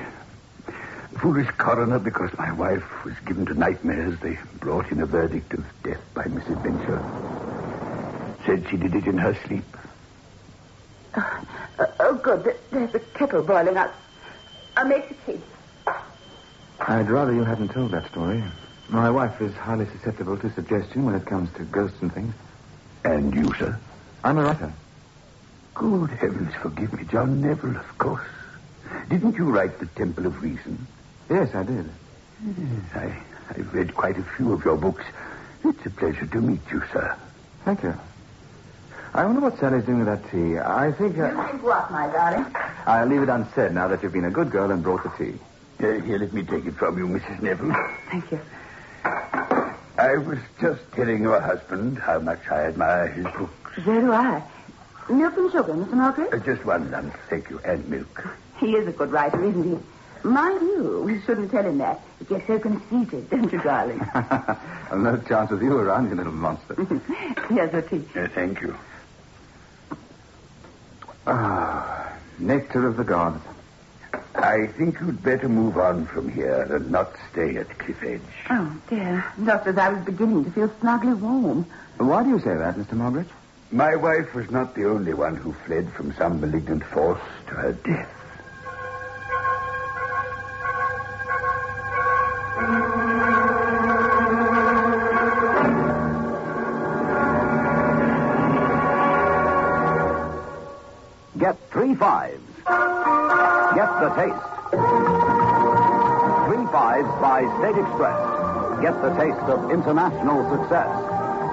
Foolish 1.19 1.49
coroner, 1.57 1.97
because 1.97 2.29
my 2.37 2.51
wife 2.51 2.83
was 3.03 3.15
given 3.25 3.45
to 3.47 3.55
nightmares, 3.55 4.19
they 4.19 4.37
brought 4.59 4.91
in 4.91 5.01
a 5.01 5.05
verdict 5.07 5.53
of 5.53 5.65
death 5.83 6.01
by 6.13 6.25
misadventure. 6.25 7.01
Said 8.45 8.67
she 8.69 8.77
did 8.77 8.93
it 8.93 9.07
in 9.07 9.17
her 9.17 9.35
sleep. 9.47 9.63
Uh, 11.15 11.41
oh, 11.99 12.13
good. 12.21 12.55
There's 12.69 12.93
a 12.93 12.99
kettle 12.99 13.41
boiling 13.41 13.77
up. 13.77 13.93
I'll 14.77 14.87
make 14.87 15.09
the 15.09 15.33
tea. 15.33 15.41
I'd 16.79 17.09
rather 17.09 17.33
you 17.33 17.43
hadn't 17.43 17.69
told 17.69 17.91
that 17.91 18.07
story. 18.11 18.43
My 18.89 19.09
wife 19.09 19.41
is 19.41 19.53
highly 19.55 19.87
susceptible 19.87 20.37
to 20.37 20.51
suggestion 20.51 21.05
when 21.05 21.15
it 21.15 21.25
comes 21.25 21.51
to 21.53 21.63
ghosts 21.63 22.01
and 22.01 22.13
things. 22.13 22.33
And 23.03 23.33
you, 23.33 23.53
sir? 23.55 23.79
I'm 24.23 24.37
a 24.37 24.43
writer. 24.43 24.71
Good 25.73 26.09
heavens, 26.11 26.53
forgive 26.61 26.93
me, 26.93 27.03
John 27.05 27.41
Neville, 27.41 27.75
of 27.77 27.97
course. 27.97 28.25
Didn't 29.09 29.35
you 29.35 29.45
write 29.51 29.79
The 29.79 29.87
Temple 29.87 30.25
of 30.25 30.41
Reason? 30.41 30.85
Yes, 31.29 31.53
I 31.55 31.63
did. 31.63 31.89
I, 32.93 33.17
I've 33.49 33.73
read 33.73 33.95
quite 33.95 34.17
a 34.17 34.23
few 34.23 34.53
of 34.53 34.63
your 34.63 34.77
books. 34.77 35.03
It's 35.63 35.85
a 35.85 35.89
pleasure 35.89 36.27
to 36.27 36.41
meet 36.41 36.61
you, 36.71 36.83
sir. 36.93 37.15
Thank 37.65 37.83
you. 37.83 37.93
I 39.13 39.25
wonder 39.25 39.41
what 39.41 39.57
Sally's 39.59 39.85
doing 39.85 39.99
with 40.05 40.07
that 40.07 40.29
tea. 40.29 40.57
I 40.59 40.91
think 40.91 41.17
uh, 41.17 41.29
You 41.31 41.47
think 41.51 41.63
what, 41.63 41.89
my 41.91 42.07
darling? 42.07 42.45
I'll 42.85 43.07
leave 43.07 43.23
it 43.23 43.29
unsaid 43.29 43.73
now 43.73 43.87
that 43.87 44.03
you've 44.03 44.13
been 44.13 44.25
a 44.25 44.31
good 44.31 44.51
girl 44.51 44.71
and 44.71 44.83
brought 44.83 45.03
the 45.03 45.11
tea. 45.23 45.39
Uh, 45.79 45.99
here, 46.01 46.17
let 46.19 46.33
me 46.33 46.43
take 46.43 46.65
it 46.65 46.75
from 46.75 46.97
you, 46.97 47.07
Mrs. 47.07 47.41
Neville. 47.41 47.73
Thank 48.09 48.31
you. 48.31 48.39
I 49.97 50.17
was 50.17 50.39
just 50.59 50.81
telling 50.93 51.21
your 51.21 51.39
husband 51.41 51.99
how 51.99 52.19
much 52.19 52.41
I 52.49 52.67
admire 52.67 53.07
his 53.09 53.25
books. 53.37 53.71
So 53.83 53.99
do 54.01 54.11
I. 54.11 54.43
Milk 55.09 55.37
and 55.37 55.51
sugar, 55.51 55.73
Mr. 55.73 55.93
Mogridge? 55.93 56.33
Uh, 56.33 56.43
just 56.45 56.65
one 56.65 56.89
lunch, 56.91 57.13
thank 57.29 57.49
you, 57.49 57.59
and 57.63 57.87
milk. 57.87 58.27
He 58.57 58.71
is 58.71 58.87
a 58.87 58.91
good 58.91 59.11
writer, 59.11 59.43
isn't 59.43 59.63
he? 59.63 59.77
Mind 60.27 60.61
you, 60.61 61.03
we 61.05 61.21
shouldn't 61.21 61.51
tell 61.51 61.63
him 61.63 61.77
that. 61.77 62.01
He 62.19 62.25
gets 62.25 62.47
so 62.47 62.57
conceited, 62.57 63.29
don't 63.31 63.51
you, 63.51 63.61
darling? 63.61 63.99
no 64.95 65.17
chance 65.27 65.51
with 65.51 65.61
you 65.61 65.77
around, 65.77 66.09
you 66.09 66.15
little 66.15 66.31
monster. 66.33 66.73
Here's 67.49 67.71
the 67.71 67.81
tea. 67.83 68.05
Uh, 68.19 68.27
thank 68.29 68.61
you. 68.61 68.75
Ah, 71.27 72.17
nectar 72.39 72.87
of 72.87 72.97
the 72.97 73.03
gods. 73.03 73.43
I 74.45 74.67
think 74.67 74.99
you'd 74.99 75.23
better 75.23 75.49
move 75.49 75.75
on 75.75 76.05
from 76.05 76.29
here 76.29 76.61
and 76.69 76.91
not 76.91 77.15
stay 77.31 77.57
at 77.57 77.79
Cliff 77.79 78.03
Edge. 78.03 78.21
Oh, 78.51 78.77
dear. 78.87 79.25
Just 79.43 79.65
as 79.65 79.75
I 79.75 79.89
was 79.89 80.05
beginning 80.05 80.45
to 80.45 80.51
feel 80.51 80.71
snugly 80.81 81.13
warm. 81.13 81.65
Why 81.97 82.23
do 82.23 82.29
you 82.29 82.37
say 82.37 82.55
that, 82.55 82.75
Mr. 82.75 82.93
Mogridge? 82.93 83.29
My 83.71 83.95
wife 83.95 84.35
was 84.35 84.51
not 84.51 84.75
the 84.75 84.87
only 84.87 85.15
one 85.15 85.35
who 85.35 85.51
fled 85.65 85.91
from 85.93 86.13
some 86.13 86.39
malignant 86.41 86.83
force 86.83 87.21
to 87.47 87.53
her 87.55 87.73
death. 87.73 88.24
State 107.75 107.87
Express. 107.87 108.81
Get 108.81 109.01
the 109.01 109.09
taste 109.19 109.45
of 109.51 109.69
international 109.69 110.47
success. 110.49 110.87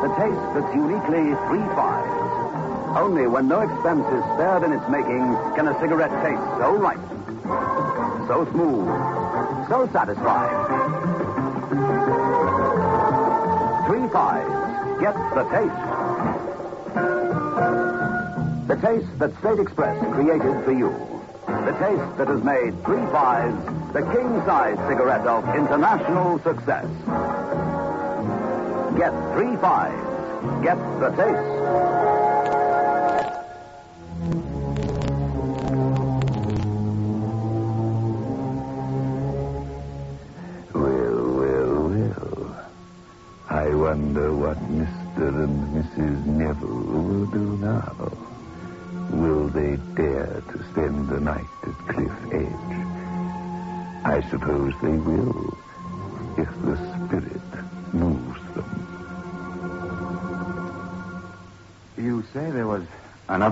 The 0.02 0.08
taste 0.14 0.46
that's 0.54 0.74
uniquely 0.74 1.34
three 1.50 1.66
fives. 1.74 2.96
Only 2.96 3.26
when 3.26 3.48
no 3.48 3.60
expense 3.60 4.06
is 4.06 4.22
spared 4.34 4.62
in 4.62 4.72
its 4.72 4.86
making 4.88 5.34
can 5.56 5.66
a 5.66 5.74
cigarette 5.80 6.14
taste 6.22 6.46
so 6.62 6.78
right, 6.78 7.02
so 8.28 8.46
smooth, 8.52 8.86
so 9.68 9.88
satisfying. 9.92 10.54
Three 13.86 14.06
fives. 14.14 14.54
Get 15.02 15.14
the 15.34 15.44
taste. 15.50 15.82
The 18.68 18.76
taste 18.78 19.18
that 19.18 19.36
State 19.40 19.58
Express 19.58 19.98
created 20.14 20.64
for 20.64 20.72
you. 20.72 20.94
The 21.66 21.74
taste 21.82 22.16
that 22.18 22.28
has 22.28 22.44
made 22.44 22.78
three 22.84 23.04
fives 23.10 23.81
the 23.92 24.00
king 24.00 24.40
size 24.46 24.78
cigarette 24.88 25.26
of 25.26 25.44
international 25.54 26.38
success. 26.38 26.86
Get 28.96 29.12
three 29.34 29.56
fives. 29.56 30.64
Get 30.64 30.78
the 30.98 31.10
taste. 31.10 32.11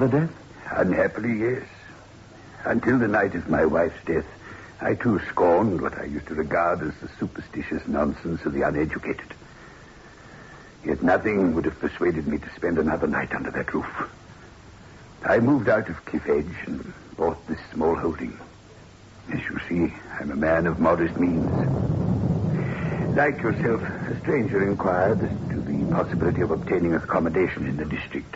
Another 0.01 0.27
death? 0.27 0.37
Unhappily, 0.71 1.41
yes. 1.41 1.63
Until 2.65 2.99
the 2.99 3.09
night 3.09 3.35
of 3.35 3.49
my 3.49 3.67
wife's 3.67 4.03
death, 4.07 4.25
I 4.81 4.95
too 4.95 5.21
scorned 5.29 5.83
what 5.83 5.99
I 5.99 6.05
used 6.05 6.27
to 6.29 6.35
regard 6.35 6.81
as 6.83 6.95
the 7.01 7.09
superstitious 7.19 7.87
nonsense 7.87 8.45
of 8.47 8.55
the 8.55 8.63
uneducated. 8.63 9.35
Yet 10.85 11.03
nothing 11.03 11.55
would 11.55 11.67
have 11.67 11.79
persuaded 11.79 12.27
me 12.27 12.39
to 12.39 12.55
spend 12.55 12.79
another 12.79 13.07
night 13.07 13.35
under 13.35 13.51
that 13.51 13.75
roof. 13.75 14.11
I 15.23 15.39
moved 15.39 15.69
out 15.69 15.91
of 15.91 16.03
Cliff 16.07 16.27
Edge 16.27 16.57
and 16.67 16.93
bought 17.17 17.47
this 17.47 17.61
small 17.75 17.95
holding. 17.95 18.39
As 19.31 19.41
you 19.41 19.59
see, 19.69 19.95
I'm 20.19 20.31
a 20.31 20.37
man 20.37 20.67
of 20.67 20.81
modest 20.81 21.19
means. 21.19 21.51
Like 23.15 23.43
yourself, 23.43 23.83
a 23.83 24.19
stranger 24.21 24.67
inquired 24.67 25.21
as 25.21 25.51
to 25.51 25.61
the 25.61 25.93
possibility 25.93 26.41
of 26.41 26.53
obtaining 26.53 26.95
accommodation 26.95 27.67
in 27.67 27.77
the 27.77 27.85
district. 27.85 28.35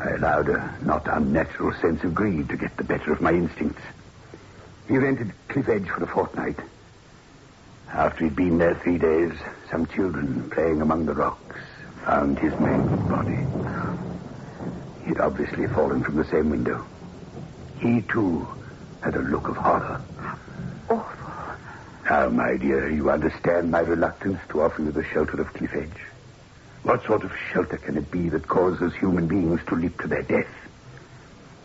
I 0.00 0.16
allowed 0.16 0.48
a 0.48 0.78
not 0.82 1.06
unnatural 1.06 1.72
sense 1.80 2.02
of 2.04 2.14
greed 2.14 2.48
to 2.48 2.56
get 2.56 2.76
the 2.76 2.84
better 2.84 3.12
of 3.12 3.20
my 3.20 3.32
instincts. 3.32 3.82
He 4.88 4.96
rented 4.96 5.32
Cliff 5.48 5.68
Edge 5.68 5.88
for 5.88 6.02
a 6.02 6.06
fortnight. 6.06 6.58
After 7.92 8.24
he'd 8.24 8.36
been 8.36 8.58
there 8.58 8.80
three 8.82 8.98
days, 8.98 9.32
some 9.70 9.86
children 9.86 10.50
playing 10.54 10.80
among 10.80 11.06
the 11.06 11.14
rocks 11.14 11.56
found 12.04 12.38
his 12.38 12.52
mangled 12.58 13.06
body. 13.08 13.38
He'd 15.04 15.20
obviously 15.20 15.66
fallen 15.74 16.02
from 16.02 16.16
the 16.16 16.24
same 16.24 16.50
window. 16.50 16.86
He, 17.78 18.02
too, 18.12 18.48
had 19.02 19.16
a 19.16 19.22
look 19.22 19.48
of 19.48 19.56
horror. 19.56 20.00
Now, 22.10 22.28
my 22.28 22.56
dear, 22.56 22.90
you 22.90 23.08
understand 23.10 23.70
my 23.70 23.80
reluctance 23.80 24.40
to 24.50 24.62
offer 24.62 24.82
you 24.82 24.92
the 24.92 25.04
shelter 25.12 25.40
of 25.40 25.52
Cliff 25.54 25.70
Edge. 25.74 26.00
What 26.82 27.04
sort 27.04 27.24
of 27.24 27.32
shelter 27.52 27.76
can 27.76 27.96
it 27.96 28.10
be 28.10 28.28
that 28.30 28.48
causes 28.48 28.94
human 28.94 29.26
beings 29.26 29.60
to 29.68 29.74
leap 29.76 30.00
to 30.00 30.08
their 30.08 30.22
death? 30.22 30.48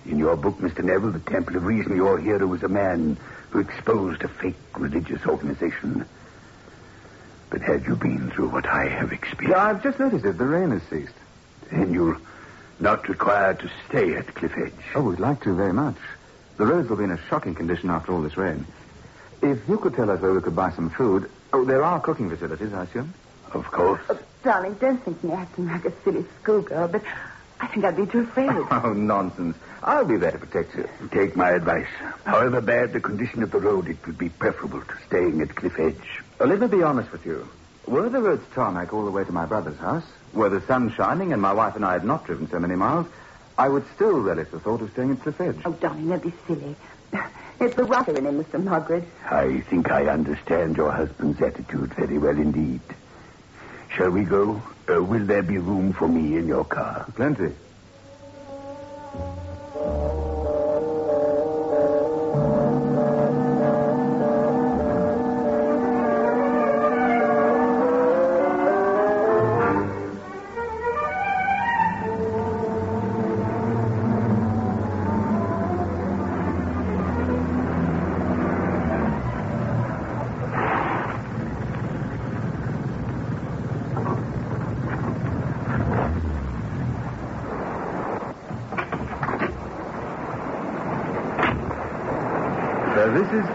In 0.05 0.19
your 0.19 0.35
book, 0.35 0.57
Mr. 0.59 0.83
Neville, 0.83 1.11
The 1.11 1.19
Temple 1.19 1.55
of 1.55 1.63
Reason, 1.65 1.95
your 1.95 2.19
hero 2.19 2.45
was 2.47 2.63
a 2.63 2.67
man 2.67 3.17
who 3.49 3.59
exposed 3.59 4.23
a 4.23 4.27
fake 4.27 4.55
religious 4.77 5.25
organization. 5.25 6.05
But 7.49 7.61
had 7.61 7.85
you 7.85 7.95
been 7.95 8.29
through 8.31 8.49
what 8.49 8.65
I 8.67 8.87
have 8.89 9.11
experienced, 9.13 9.57
Yeah, 9.57 9.63
I've 9.63 9.81
just 9.81 9.99
noticed 9.99 10.25
it. 10.25 10.37
The 10.37 10.45
rain 10.45 10.71
has 10.71 10.81
ceased. 10.89 11.13
then 11.71 11.93
you're 11.93 12.19
not 12.79 13.07
required 13.07 13.59
to 13.59 13.71
stay 13.87 14.15
at 14.15 14.35
Cliff 14.35 14.51
Edge. 14.57 14.73
Oh, 14.93 15.01
we'd 15.03 15.19
like 15.19 15.41
to 15.43 15.55
very 15.55 15.73
much. 15.73 15.95
The 16.57 16.65
roads 16.65 16.89
will 16.89 16.97
be 16.97 17.05
in 17.05 17.11
a 17.11 17.21
shocking 17.29 17.55
condition 17.55 17.89
after 17.89 18.11
all 18.11 18.21
this 18.21 18.37
rain. 18.37 18.65
If 19.41 19.67
you 19.69 19.77
could 19.77 19.93
tell 19.95 20.09
us 20.11 20.19
where 20.21 20.33
we 20.33 20.41
could 20.41 20.55
buy 20.55 20.71
some 20.71 20.89
food, 20.89 21.31
Oh, 21.53 21.63
there 21.63 21.83
are 21.83 22.01
cooking 22.01 22.29
facilities, 22.29 22.73
I 22.73 22.83
assume? 22.83 23.13
Of 23.55 23.71
course. 23.71 24.01
Oh, 24.09 24.19
darling, 24.43 24.73
don't 24.75 25.01
think 25.03 25.23
me 25.23 25.31
acting 25.31 25.67
like 25.67 25.85
a 25.85 25.93
silly 26.03 26.25
schoolgirl, 26.41 26.89
but 26.89 27.01
I 27.61 27.67
think 27.67 27.85
I'd 27.85 27.95
be 27.95 28.05
too 28.05 28.21
afraid. 28.21 28.49
Oh, 28.69 28.91
nonsense. 28.93 29.55
I'll 29.81 30.03
be 30.05 30.17
there 30.17 30.31
to 30.31 30.37
protect 30.37 30.75
you. 30.75 30.89
Take 31.11 31.35
my 31.37 31.51
advice. 31.51 31.87
However 32.25 32.59
bad 32.59 32.91
the 32.91 32.99
condition 32.99 33.43
of 33.43 33.51
the 33.51 33.59
road, 33.59 33.87
it 33.87 34.05
would 34.05 34.17
be 34.17 34.27
preferable 34.29 34.81
to 34.81 34.93
staying 35.07 35.41
at 35.41 35.55
Cliff 35.55 35.79
Edge. 35.79 36.21
Well, 36.37 36.49
let 36.49 36.59
me 36.59 36.67
be 36.67 36.83
honest 36.83 37.11
with 37.13 37.25
you. 37.25 37.47
Were 37.87 38.09
the 38.09 38.19
roads 38.19 38.43
tarmac 38.53 38.93
all 38.93 39.05
the 39.05 39.11
way 39.11 39.23
to 39.23 39.31
my 39.31 39.45
brother's 39.45 39.77
house, 39.77 40.05
were 40.33 40.49
the 40.49 40.61
sun 40.67 40.91
shining 40.91 41.31
and 41.31 41.41
my 41.41 41.53
wife 41.53 41.75
and 41.77 41.85
I 41.85 41.93
had 41.93 42.03
not 42.03 42.25
driven 42.25 42.49
so 42.49 42.59
many 42.59 42.75
miles, 42.75 43.07
I 43.57 43.69
would 43.69 43.85
still 43.95 44.19
relish 44.19 44.49
the 44.49 44.59
thought 44.59 44.81
of 44.81 44.91
staying 44.91 45.11
at 45.11 45.21
Cliff 45.21 45.39
Edge. 45.39 45.61
Oh, 45.63 45.71
darling, 45.71 46.09
don't 46.09 46.21
be 46.23 46.33
silly. 46.45 46.75
It's 47.57 47.73
the 47.75 47.85
writer 47.85 48.13
in 48.17 48.25
him, 48.25 48.43
Mr. 48.43 48.61
Mogridge. 48.61 49.05
I 49.31 49.61
think 49.61 49.89
I 49.89 50.07
understand 50.07 50.75
your 50.75 50.91
husband's 50.91 51.41
attitude 51.41 51.93
very 51.93 52.17
well 52.17 52.35
indeed. 52.37 52.81
Shall 53.97 54.09
we 54.09 54.25
go? 54.25 54.61
Uh, 54.89 55.01
will 55.03 55.25
there 55.25 55.43
be 55.43 55.57
room 55.57 55.93
for 55.93 56.07
me 56.07 56.37
in 56.37 56.47
your 56.47 56.65
car? 56.65 57.05
Plenty. 57.15 57.55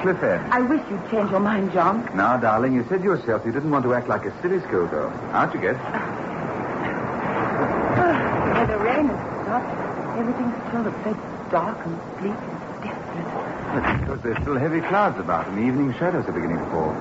Cliff 0.00 0.22
Edge. 0.22 0.40
I 0.50 0.60
wish 0.62 0.80
you'd 0.90 1.10
change 1.10 1.30
your 1.30 1.40
mind, 1.40 1.72
John. 1.72 2.08
Now, 2.16 2.36
darling, 2.38 2.74
you 2.74 2.86
said 2.88 3.04
yourself 3.04 3.44
you 3.44 3.52
didn't 3.52 3.70
want 3.70 3.84
to 3.84 3.92
act 3.94 4.08
like 4.08 4.24
a 4.24 4.32
silly 4.40 4.60
schoolgirl. 4.60 5.10
Out 5.32 5.52
you 5.52 5.60
get. 5.60 5.76
Where 8.56 8.66
the 8.66 8.78
rain 8.78 9.08
has 9.08 9.44
stopped, 9.44 10.18
everything's 10.18 10.56
still 10.68 10.86
a 10.86 10.90
bit 11.04 11.16
dark 11.50 11.84
and 11.84 11.96
bleak 12.18 12.32
and 12.32 12.58
desolate. 12.82 13.50
That's 13.70 14.00
because 14.00 14.20
there's 14.22 14.40
still 14.42 14.56
heavy 14.56 14.80
clouds 14.80 15.18
about 15.20 15.48
and 15.48 15.58
the 15.58 15.62
evening 15.62 15.92
shadows 15.98 16.26
are 16.26 16.32
beginning 16.32 16.58
to 16.58 16.66
fall. 16.70 16.94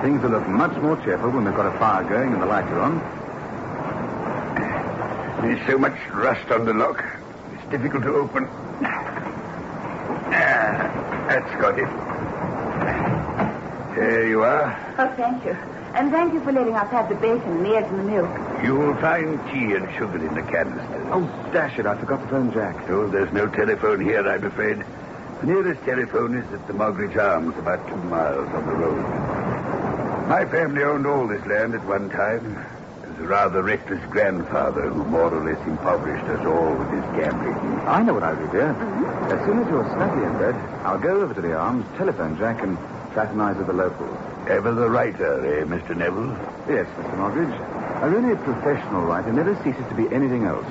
Things 0.00 0.22
will 0.22 0.30
look 0.30 0.48
much 0.48 0.76
more 0.80 0.96
cheerful 1.04 1.30
when 1.30 1.44
we've 1.44 1.54
got 1.54 1.66
a 1.66 1.78
fire 1.78 2.04
going 2.04 2.32
and 2.32 2.40
the 2.42 2.46
lights 2.46 2.68
are 2.68 2.80
on. 2.80 2.98
There's 5.42 5.64
so 5.66 5.76
much 5.78 5.96
rust 6.12 6.50
on 6.50 6.64
the 6.64 6.72
lock. 6.74 7.04
It's 7.52 7.70
difficult 7.70 8.02
to 8.04 8.14
open. 8.14 8.48
Ah, 10.30 11.26
that's 11.28 11.60
got 11.60 11.78
it. 11.78 11.88
There 13.98 14.28
you 14.28 14.42
are. 14.44 14.94
Oh, 14.96 15.12
thank 15.16 15.44
you. 15.44 15.50
And 15.98 16.12
thank 16.12 16.32
you 16.32 16.40
for 16.44 16.52
letting 16.52 16.76
us 16.76 16.88
have 16.92 17.08
the 17.08 17.16
bacon 17.16 17.50
and 17.50 17.66
the 17.66 17.74
eggs 17.76 17.90
and 17.90 17.98
the 17.98 18.04
milk. 18.04 18.30
You'll 18.62 18.94
find 19.00 19.40
tea 19.50 19.74
and 19.74 19.90
sugar 19.98 20.24
in 20.24 20.36
the 20.36 20.42
canisters. 20.42 21.06
Oh, 21.10 21.26
dash 21.52 21.80
it, 21.80 21.86
I 21.86 21.98
forgot 21.98 22.22
to 22.22 22.28
phone 22.28 22.52
Jack. 22.52 22.88
Oh, 22.90 23.08
there's 23.08 23.32
no 23.32 23.48
telephone 23.48 24.00
here, 24.00 24.22
I'm 24.24 24.44
afraid. 24.44 24.84
The 25.40 25.46
nearest 25.46 25.82
telephone 25.84 26.36
is 26.36 26.46
at 26.54 26.64
the 26.68 26.74
Mogridge 26.74 27.16
Arms, 27.16 27.58
about 27.58 27.88
two 27.88 27.96
miles 28.06 28.48
on 28.54 28.66
the 28.66 28.72
road. 28.72 29.02
My 30.28 30.44
family 30.46 30.84
owned 30.84 31.04
all 31.06 31.26
this 31.26 31.44
land 31.46 31.74
at 31.74 31.84
one 31.84 32.08
time. 32.10 32.54
It 33.02 33.08
was 33.10 33.18
a 33.18 33.26
rather 33.26 33.64
reckless 33.64 34.04
grandfather 34.10 34.90
who 34.90 35.02
more 35.06 35.34
or 35.34 35.44
less 35.44 35.66
impoverished 35.66 36.26
us 36.26 36.46
all 36.46 36.72
with 36.76 36.90
his 36.90 37.02
gambling. 37.18 37.56
I 37.88 38.04
know 38.04 38.14
what 38.14 38.22
I'll 38.22 38.36
do, 38.36 38.46
dear. 38.52 38.70
As 39.26 39.44
soon 39.44 39.58
as 39.58 39.68
you're 39.68 39.90
snugly 39.90 40.22
in 40.24 40.38
bed, 40.38 40.54
I'll 40.84 41.00
go 41.00 41.20
over 41.20 41.34
to 41.34 41.40
the 41.40 41.56
arms, 41.56 41.84
telephone 41.96 42.38
Jack, 42.38 42.62
and 42.62 42.78
fraternize 43.12 43.56
with 43.56 43.66
the 43.66 43.72
locals. 43.72 44.16
Ever 44.48 44.72
the 44.72 44.88
writer, 44.88 45.44
eh, 45.44 45.64
Mr. 45.64 45.96
Neville? 45.96 46.32
Yes, 46.68 46.86
Mr. 46.96 47.16
Mogridge. 47.16 48.02
A 48.02 48.08
really 48.08 48.36
professional 48.36 49.02
writer 49.02 49.32
never 49.32 49.54
ceases 49.64 49.86
to 49.88 49.94
be 49.94 50.12
anything 50.14 50.44
else. 50.44 50.66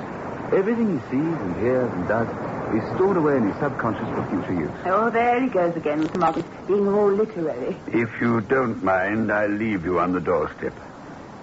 Everything 0.52 0.98
he 0.98 1.10
sees 1.10 1.40
and 1.42 1.56
hears 1.56 1.92
and 1.92 2.08
does 2.08 2.28
is 2.74 2.82
stored 2.96 3.16
away 3.16 3.36
in 3.36 3.48
his 3.48 3.56
subconscious 3.58 4.08
for 4.08 4.24
future 4.30 4.60
use. 4.60 4.70
Oh, 4.86 5.10
there 5.10 5.40
he 5.40 5.48
goes 5.48 5.76
again, 5.76 6.06
Mr. 6.06 6.18
Mugridge, 6.18 6.66
being 6.66 6.88
all 6.88 7.10
literary. 7.10 7.76
If 7.88 8.10
you 8.20 8.40
don't 8.42 8.82
mind, 8.82 9.30
I'll 9.30 9.48
leave 9.48 9.84
you 9.84 10.00
on 10.00 10.12
the 10.12 10.20
doorstep. 10.20 10.74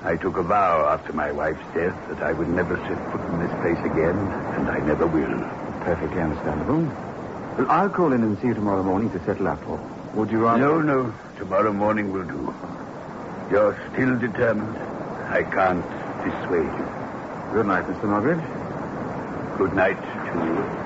I 0.03 0.17
took 0.17 0.37
a 0.37 0.43
vow 0.43 0.87
after 0.87 1.13
my 1.13 1.31
wife's 1.31 1.65
death 1.73 1.97
that 2.09 2.21
I 2.21 2.33
would 2.33 2.47
never 2.49 2.77
set 2.77 3.11
foot 3.11 3.21
in 3.31 3.39
this 3.39 3.51
place 3.61 3.91
again, 3.91 4.17
and 4.55 4.69
I 4.69 4.79
never 4.79 5.07
will. 5.07 5.39
Perfectly 5.81 6.21
understandable. 6.21 6.81
Well, 7.57 7.71
I'll 7.71 7.89
call 7.89 8.13
in 8.13 8.21
and 8.21 8.37
see 8.39 8.47
you 8.47 8.53
tomorrow 8.53 8.83
morning 8.83 9.09
to 9.11 9.23
settle 9.25 9.47
up, 9.47 9.67
or 9.67 9.79
would 10.15 10.31
you 10.31 10.39
rather... 10.39 10.59
No, 10.59 10.81
no. 10.81 11.13
Tomorrow 11.37 11.73
morning 11.73 12.11
will 12.11 12.23
do. 12.23 12.53
You're 13.51 13.77
still 13.93 14.17
determined. 14.17 14.77
I 15.27 15.43
can't 15.43 15.83
dissuade 16.23 16.65
you. 16.65 16.87
Good 17.53 17.65
night, 17.67 17.85
Mr. 17.85 18.03
Mogridge. 18.03 19.57
Good 19.57 19.73
night 19.73 20.01
to 20.01 20.45
you. 20.45 20.85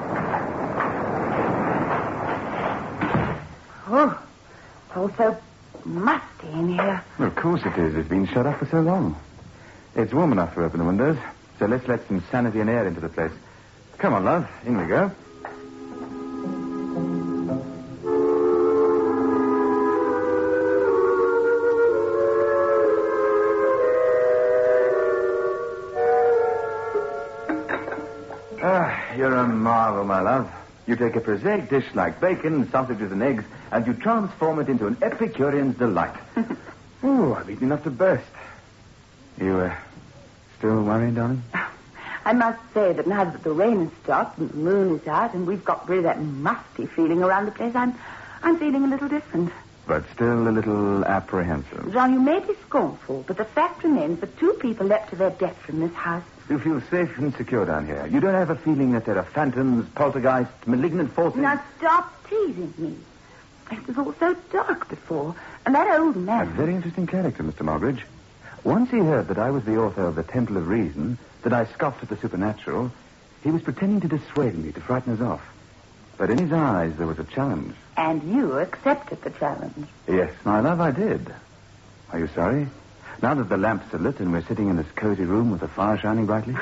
Oh, 3.91 4.23
it's 4.87 4.97
all 4.97 5.11
so 5.17 5.37
musty 5.85 6.49
in 6.53 6.69
here. 6.69 7.03
Well, 7.17 7.27
of 7.27 7.35
course 7.35 7.61
it 7.65 7.77
is. 7.77 7.95
It's 7.95 8.09
been 8.09 8.27
shut 8.27 8.45
up 8.45 8.59
for 8.59 8.65
so 8.67 8.81
long. 8.81 9.19
It's 9.95 10.13
warm 10.13 10.31
enough 10.31 10.53
to 10.55 10.63
open 10.63 10.79
the 10.79 10.85
windows, 10.85 11.17
so 11.57 11.65
let's 11.65 11.87
let 11.87 12.07
some 12.07 12.23
sanity 12.29 12.59
and 12.59 12.69
air 12.69 12.87
into 12.87 13.01
the 13.01 13.09
place. 13.09 13.31
Come 13.97 14.13
on, 14.13 14.25
love. 14.25 14.47
In 14.65 14.77
we 14.77 14.85
go. 14.85 15.11
Marvel, 29.69 30.03
my 30.03 30.19
love. 30.19 30.51
You 30.87 30.95
take 30.95 31.15
a 31.15 31.21
prosaic 31.21 31.69
dish 31.69 31.85
like 31.93 32.19
bacon, 32.19 32.67
sausages, 32.71 33.11
and 33.11 33.21
eggs, 33.21 33.43
and 33.71 33.85
you 33.85 33.93
transform 33.93 34.59
it 34.59 34.67
into 34.67 34.87
an 34.87 34.97
Epicurean's 34.99 35.77
delight. 35.77 36.15
oh, 37.03 37.35
I've 37.35 37.47
eaten 37.47 37.65
enough 37.65 37.83
to 37.83 37.91
burst. 37.91 38.25
You, 39.39 39.59
uh, 39.59 39.75
still 40.57 40.81
worried, 40.83 41.15
darling? 41.15 41.43
I 42.25 42.33
must 42.33 42.59
say 42.73 42.93
that 42.93 43.05
now 43.05 43.25
that 43.25 43.43
the 43.43 43.51
rain 43.51 43.85
has 43.85 43.93
stopped 44.03 44.39
and 44.39 44.49
the 44.49 44.57
moon 44.57 44.99
is 44.99 45.07
out 45.07 45.35
and 45.35 45.45
we've 45.45 45.63
got 45.63 45.87
rid 45.87 45.99
of 45.99 46.03
that 46.05 46.19
musty 46.19 46.87
feeling 46.87 47.21
around 47.21 47.45
the 47.45 47.51
place, 47.51 47.75
I'm, 47.75 47.93
I'm 48.41 48.57
feeling 48.57 48.83
a 48.83 48.87
little 48.87 49.07
different. 49.07 49.51
But 49.89 50.03
still 50.13 50.47
a 50.47 50.51
little 50.51 51.03
apprehensive. 51.03 51.91
John, 51.91 52.13
you 52.13 52.19
may 52.19 52.39
be 52.41 52.53
scornful, 52.67 53.23
but 53.25 53.37
the 53.37 53.43
fact 53.43 53.83
remains 53.83 54.19
that 54.19 54.37
two 54.37 54.53
people 54.61 54.85
leapt 54.85 55.09
to 55.09 55.15
their 55.15 55.31
death 55.31 55.57
from 55.63 55.79
this 55.79 55.91
house. 55.95 56.23
You 56.47 56.59
feel 56.59 56.79
safe 56.91 57.17
and 57.17 57.33
secure 57.35 57.65
down 57.65 57.87
here. 57.87 58.05
You 58.05 58.19
don't 58.19 58.35
have 58.35 58.51
a 58.51 58.55
feeling 58.55 58.91
that 58.91 59.05
there 59.05 59.17
are 59.17 59.23
phantoms, 59.23 59.89
poltergeists, 59.95 60.67
malignant 60.67 61.11
forces. 61.13 61.41
Now 61.41 61.59
stop 61.79 62.29
teasing 62.29 62.71
me. 62.77 62.97
It 63.71 63.87
was 63.87 63.97
all 63.97 64.13
so 64.19 64.35
dark 64.51 64.89
before, 64.89 65.35
and 65.65 65.73
that 65.73 65.99
old 65.99 66.15
man. 66.17 66.49
A 66.49 66.51
very 66.51 66.75
interesting 66.75 67.07
character, 67.07 67.41
Mr. 67.41 67.61
Mogridge. 67.61 68.03
Once 68.63 68.91
he 68.91 68.99
heard 68.99 69.27
that 69.29 69.39
I 69.39 69.49
was 69.49 69.63
the 69.63 69.77
author 69.77 70.03
of 70.03 70.15
The 70.15 70.21
Temple 70.21 70.57
of 70.57 70.67
Reason, 70.67 71.17
that 71.41 71.53
I 71.53 71.65
scoffed 71.65 72.03
at 72.03 72.09
the 72.09 72.17
supernatural, 72.17 72.91
he 73.43 73.49
was 73.49 73.63
pretending 73.63 74.01
to 74.01 74.07
dissuade 74.07 74.55
me, 74.55 74.71
to 74.71 74.81
frighten 74.81 75.13
us 75.13 75.21
off. 75.21 75.41
But 76.19 76.29
in 76.29 76.37
his 76.37 76.53
eyes, 76.53 76.93
there 76.97 77.07
was 77.07 77.17
a 77.17 77.23
challenge. 77.23 77.75
And 77.99 78.23
you 78.33 78.57
accepted 78.59 79.21
the 79.23 79.29
challenge. 79.29 79.85
Yes, 80.07 80.31
my 80.45 80.61
love, 80.61 80.79
I 80.79 80.91
did. 80.91 81.35
Are 82.13 82.19
you 82.19 82.27
sorry? 82.27 82.65
Now 83.21 83.33
that 83.33 83.49
the 83.49 83.57
lamps 83.57 83.93
are 83.93 83.99
lit 83.99 84.21
and 84.21 84.31
we're 84.31 84.45
sitting 84.45 84.69
in 84.69 84.77
this 84.77 84.89
cozy 84.95 85.25
room 85.25 85.51
with 85.51 85.59
the 85.59 85.67
fire 85.67 85.97
shining 85.97 86.25
brightly? 86.25 86.55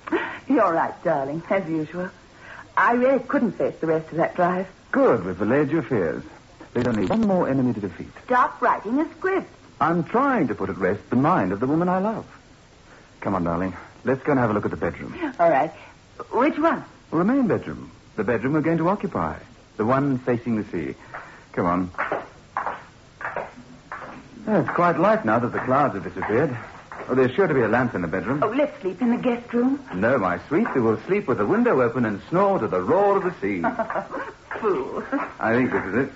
You're 0.48 0.72
right, 0.72 0.94
darling, 1.02 1.42
as 1.50 1.68
usual. 1.68 2.10
I 2.76 2.92
really 2.92 3.18
couldn't 3.18 3.52
face 3.58 3.74
the 3.80 3.88
rest 3.88 4.08
of 4.12 4.18
that 4.18 4.36
drive. 4.36 4.68
Good, 4.92 5.24
we've 5.24 5.40
allayed 5.42 5.72
your 5.72 5.82
fears. 5.82 6.22
There's 6.74 6.86
only 6.86 7.06
one 7.06 7.22
more 7.22 7.48
enemy 7.48 7.74
to 7.74 7.80
defeat. 7.80 8.12
Stop 8.26 8.62
writing 8.62 9.00
a 9.00 9.10
script. 9.16 9.50
I'm 9.80 10.04
trying 10.04 10.46
to 10.46 10.54
put 10.54 10.70
at 10.70 10.78
rest 10.78 11.10
the 11.10 11.16
mind 11.16 11.50
of 11.50 11.58
the 11.58 11.66
woman 11.66 11.88
I 11.88 11.98
love. 11.98 12.24
Come 13.20 13.34
on, 13.34 13.42
darling. 13.42 13.76
Let's 14.04 14.22
go 14.22 14.30
and 14.30 14.38
have 14.38 14.50
a 14.50 14.52
look 14.52 14.64
at 14.64 14.70
the 14.70 14.76
bedroom. 14.76 15.12
All 15.40 15.50
right. 15.50 15.72
Which 16.30 16.56
one? 16.56 16.84
Well, 17.10 17.18
the 17.18 17.24
main 17.24 17.48
bedroom. 17.48 17.90
The 18.14 18.22
bedroom 18.22 18.52
we're 18.52 18.60
going 18.60 18.78
to 18.78 18.88
occupy. 18.88 19.38
The 19.76 19.84
one 19.84 20.18
facing 20.18 20.56
the 20.56 20.64
sea. 20.70 20.94
Come 21.52 21.66
on. 21.66 21.90
Oh, 24.46 24.60
it's 24.60 24.70
quite 24.70 24.98
light 24.98 25.24
now 25.24 25.38
that 25.38 25.52
the 25.52 25.58
clouds 25.60 25.94
have 25.94 26.04
disappeared. 26.04 26.56
Oh, 27.08 27.14
there's 27.14 27.32
sure 27.32 27.46
to 27.46 27.54
be 27.54 27.60
a 27.62 27.68
lamp 27.68 27.94
in 27.94 28.02
the 28.02 28.08
bedroom. 28.08 28.42
Oh, 28.42 28.48
let's 28.48 28.80
sleep 28.80 29.02
in 29.02 29.10
the 29.10 29.16
guest 29.16 29.52
room. 29.52 29.82
No, 29.94 30.16
my 30.18 30.38
sweet, 30.48 30.66
we 30.74 30.80
will 30.80 30.98
sleep 31.06 31.26
with 31.28 31.38
the 31.38 31.46
window 31.46 31.82
open 31.82 32.04
and 32.04 32.20
snore 32.28 32.58
to 32.58 32.68
the 32.68 32.80
roar 32.80 33.18
of 33.18 33.24
the 33.24 33.34
sea. 33.40 33.62
Fool. 34.60 35.02
I 35.40 35.54
think 35.54 35.72
this 35.72 35.84
is 35.84 35.94
it. 35.94 36.12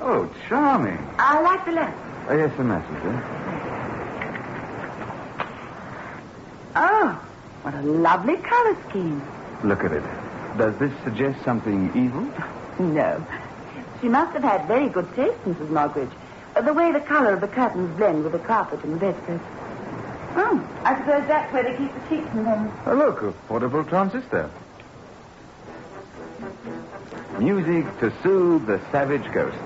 Oh, 0.00 0.32
charming. 0.48 0.98
I 1.18 1.40
like 1.40 1.64
the 1.66 1.72
lamp. 1.72 1.96
Oh, 2.28 2.36
yes, 2.36 2.56
the 2.56 2.64
messenger. 2.64 3.24
Oh, 6.74 7.28
what 7.62 7.74
a 7.74 7.82
lovely 7.82 8.36
color 8.38 8.76
scheme. 8.88 9.22
Look 9.64 9.84
at 9.84 9.92
it. 9.92 10.02
Does 10.58 10.76
this 10.78 10.92
suggest 11.04 11.42
something 11.44 11.90
evil? 11.94 12.26
No. 12.80 13.22
She 14.00 14.08
must 14.08 14.32
have 14.32 14.42
had 14.42 14.66
very 14.66 14.88
good 14.88 15.06
taste, 15.14 15.36
Mrs. 15.44 15.68
Mogridge. 15.68 16.10
Uh, 16.56 16.62
The 16.62 16.72
way 16.72 16.90
the 16.92 17.00
color 17.00 17.34
of 17.34 17.42
the 17.42 17.48
curtains 17.48 17.94
blend 17.98 18.22
with 18.24 18.32
the 18.32 18.38
carpet 18.38 18.82
and 18.84 18.94
the 18.94 18.98
bedstead. 18.98 19.38
Oh, 20.36 20.66
I 20.82 20.96
suppose 20.96 21.28
that's 21.28 21.52
where 21.52 21.62
they 21.64 21.76
keep 21.76 21.92
the 21.92 22.00
sheets 22.08 22.28
and 22.32 22.46
things. 22.46 22.72
Oh, 22.86 22.94
look, 22.94 23.20
a 23.22 23.32
portable 23.48 23.84
transistor. 23.84 24.48
Music 27.38 27.84
to 28.00 28.10
soothe 28.22 28.66
the 28.66 28.80
savage 28.90 29.30
ghost. 29.32 29.56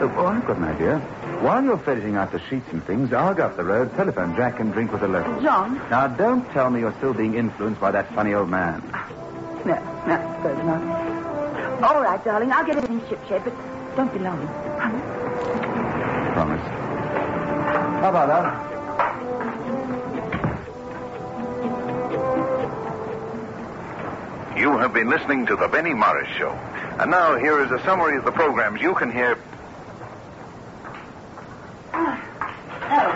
Oh, 0.00 0.12
oh, 0.16 0.26
I've 0.26 0.46
got 0.46 0.56
an 0.58 0.64
idea. 0.64 0.98
While 1.40 1.64
you're 1.64 1.78
ferreting 1.78 2.14
out 2.16 2.30
the 2.30 2.40
sheets 2.48 2.66
and 2.70 2.84
things, 2.84 3.12
I'll 3.12 3.34
go 3.34 3.46
up 3.46 3.56
the 3.56 3.64
road, 3.64 3.94
telephone 3.96 4.36
Jack, 4.36 4.60
and 4.60 4.72
drink 4.72 4.92
with 4.92 5.00
the 5.00 5.08
locals. 5.08 5.42
John? 5.42 5.76
Now, 5.90 6.06
don't 6.06 6.48
tell 6.52 6.70
me 6.70 6.80
you're 6.80 6.94
still 6.98 7.14
being 7.14 7.34
influenced 7.34 7.80
by 7.80 7.90
that 7.90 8.12
funny 8.14 8.34
old 8.34 8.48
man. 8.48 8.82
No, 9.64 9.74
no, 10.06 10.14
I 10.14 10.36
suppose 10.36 10.64
not. 10.66 10.82
All 11.82 12.02
right, 12.02 12.22
darling, 12.24 12.52
I'll 12.52 12.66
get 12.66 12.76
everything 12.76 13.00
shipshape, 13.08 13.44
but 13.44 13.54
don't 13.96 14.12
be 14.12 14.18
long. 14.18 14.46
Promise? 14.76 15.02
Promise. 16.34 16.60
How 18.00 18.10
about 18.10 18.28
that? 18.28 18.74
You 24.58 24.76
have 24.78 24.92
been 24.92 25.08
listening 25.08 25.46
to 25.46 25.56
The 25.56 25.68
Benny 25.68 25.94
Morris 25.94 26.28
Show. 26.36 26.50
And 26.98 27.10
now 27.10 27.36
here 27.38 27.64
is 27.64 27.70
a 27.70 27.78
summary 27.84 28.18
of 28.18 28.24
the 28.24 28.32
programs 28.32 28.80
you 28.80 28.94
can 28.94 29.10
hear. 29.10 29.38
Ah, 31.92 32.20
oh, 32.92 33.14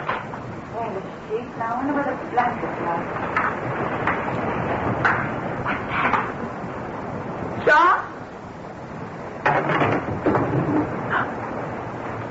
there's 0.74 0.94
the 0.94 1.10
sheets. 1.28 1.56
Now, 1.58 1.74
I 1.74 1.76
wonder 1.76 1.92
where 1.92 2.16
the 2.16 2.30
blankets 2.30 2.80
are. 2.82 3.37
What's 7.58 7.70
that? 7.70 7.74
John? 7.74 8.06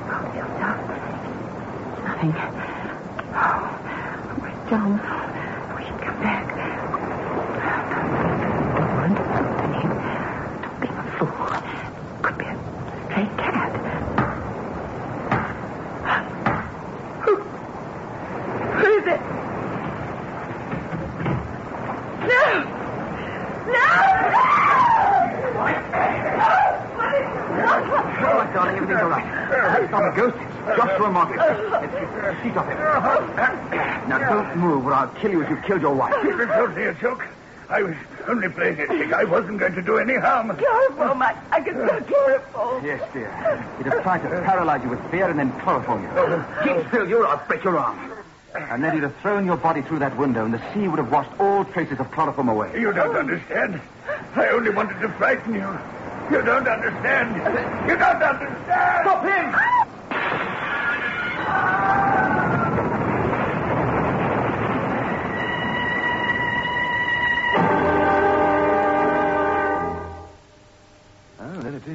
Oh, 0.07 0.23
it's 0.33 0.51
dark. 0.57 0.79
Nothing. 2.05 2.31
Oh, 3.35 3.59
where's 4.39 4.61
John? 4.69 4.91
We 5.75 5.81
should 5.83 5.99
come 5.99 6.19
back. 6.23 6.45
Don't 10.63 10.79
be 10.79 10.87
a 10.87 10.89
fool. 11.19 11.51
Could 12.21 12.37
be 12.37 12.45
a 12.45 12.47
stray 13.09 13.27
cat. 13.35 13.71
Who? 17.23 17.33
Who 18.77 18.87
is 18.97 19.05
it? 19.07 19.21
No! 22.27 22.43
No! 23.67 23.87
All 28.17 28.33
right, 28.33 28.51
darling, 28.53 28.75
everything's 28.75 29.01
all 29.01 29.09
right. 29.09 29.25
It's 29.81 29.91
not 29.91 30.03
a 30.07 30.11
ghost. 30.15 30.35
It's 30.37 30.77
Joshua 30.77 31.09
Mogridge. 31.09 31.37
Let's 31.71 31.93
get 31.93 32.09
the 32.13 32.35
sheet 32.43 32.57
off 32.57 32.67
him. 32.67 32.77
Now, 34.09 34.17
don't 34.17 34.57
move 34.57 34.85
or 34.85 34.93
I'll 34.93 35.07
kill 35.15 35.31
you 35.31 35.43
as 35.43 35.49
you 35.49 35.57
killed 35.79 35.81
your 35.81 35.95
wife. 35.95 36.13
It 36.25 36.35
was 36.37 36.49
only 36.49 36.83
a 36.85 36.93
joke. 36.95 37.23
I 37.69 37.83
was 37.83 37.95
only 38.27 38.49
playing 38.49 38.79
a 38.79 38.85
trick. 38.87 39.13
I 39.13 39.25
wasn't 39.25 39.59
going 39.59 39.75
to 39.75 39.81
do 39.81 39.97
any 39.97 40.15
harm. 40.15 40.55
Chloroform. 40.55 41.21
I, 41.21 41.35
I 41.51 41.61
can 41.61 41.73
smell 41.75 42.01
chloroform. 42.01 42.85
Yes, 42.85 43.01
dear. 43.13 43.29
He'd 43.77 43.87
have 43.87 44.03
tried 44.03 44.23
to 44.23 44.29
paralyze 44.29 44.83
you 44.83 44.89
with 44.89 45.11
fear 45.11 45.29
and 45.29 45.37
then 45.37 45.51
chloroform 45.59 46.03
you. 46.03 46.09
Oh, 46.15 46.45
Keep 46.63 46.87
still, 46.87 47.07
you 47.09 47.17
or 47.17 47.27
I'll 47.27 47.45
break 47.47 47.63
your 47.63 47.77
arm. 47.77 48.13
And 48.55 48.83
then 48.83 48.93
he'd 48.93 49.03
have 49.03 49.15
thrown 49.17 49.45
your 49.45 49.57
body 49.57 49.81
through 49.81 49.99
that 49.99 50.17
window, 50.17 50.45
and 50.45 50.53
the 50.53 50.73
sea 50.73 50.87
would 50.87 50.97
have 50.97 51.11
washed 51.11 51.29
all 51.39 51.63
traces 51.65 51.99
of 51.99 52.09
chloroform 52.11 52.49
away. 52.49 52.71
You 52.79 52.91
don't 52.93 53.15
understand. 53.15 53.79
I 54.35 54.47
only 54.47 54.71
wanted 54.71 54.99
to 55.01 55.09
frighten 55.09 55.53
you. 55.53 55.77
You 56.31 56.41
don't 56.41 56.67
understand. 56.67 57.35
You 57.87 57.97
don't 57.97 58.23
understand. 58.23 59.03
Stop 59.03 59.23
him! 59.23 59.53
Ah! 61.49 62.16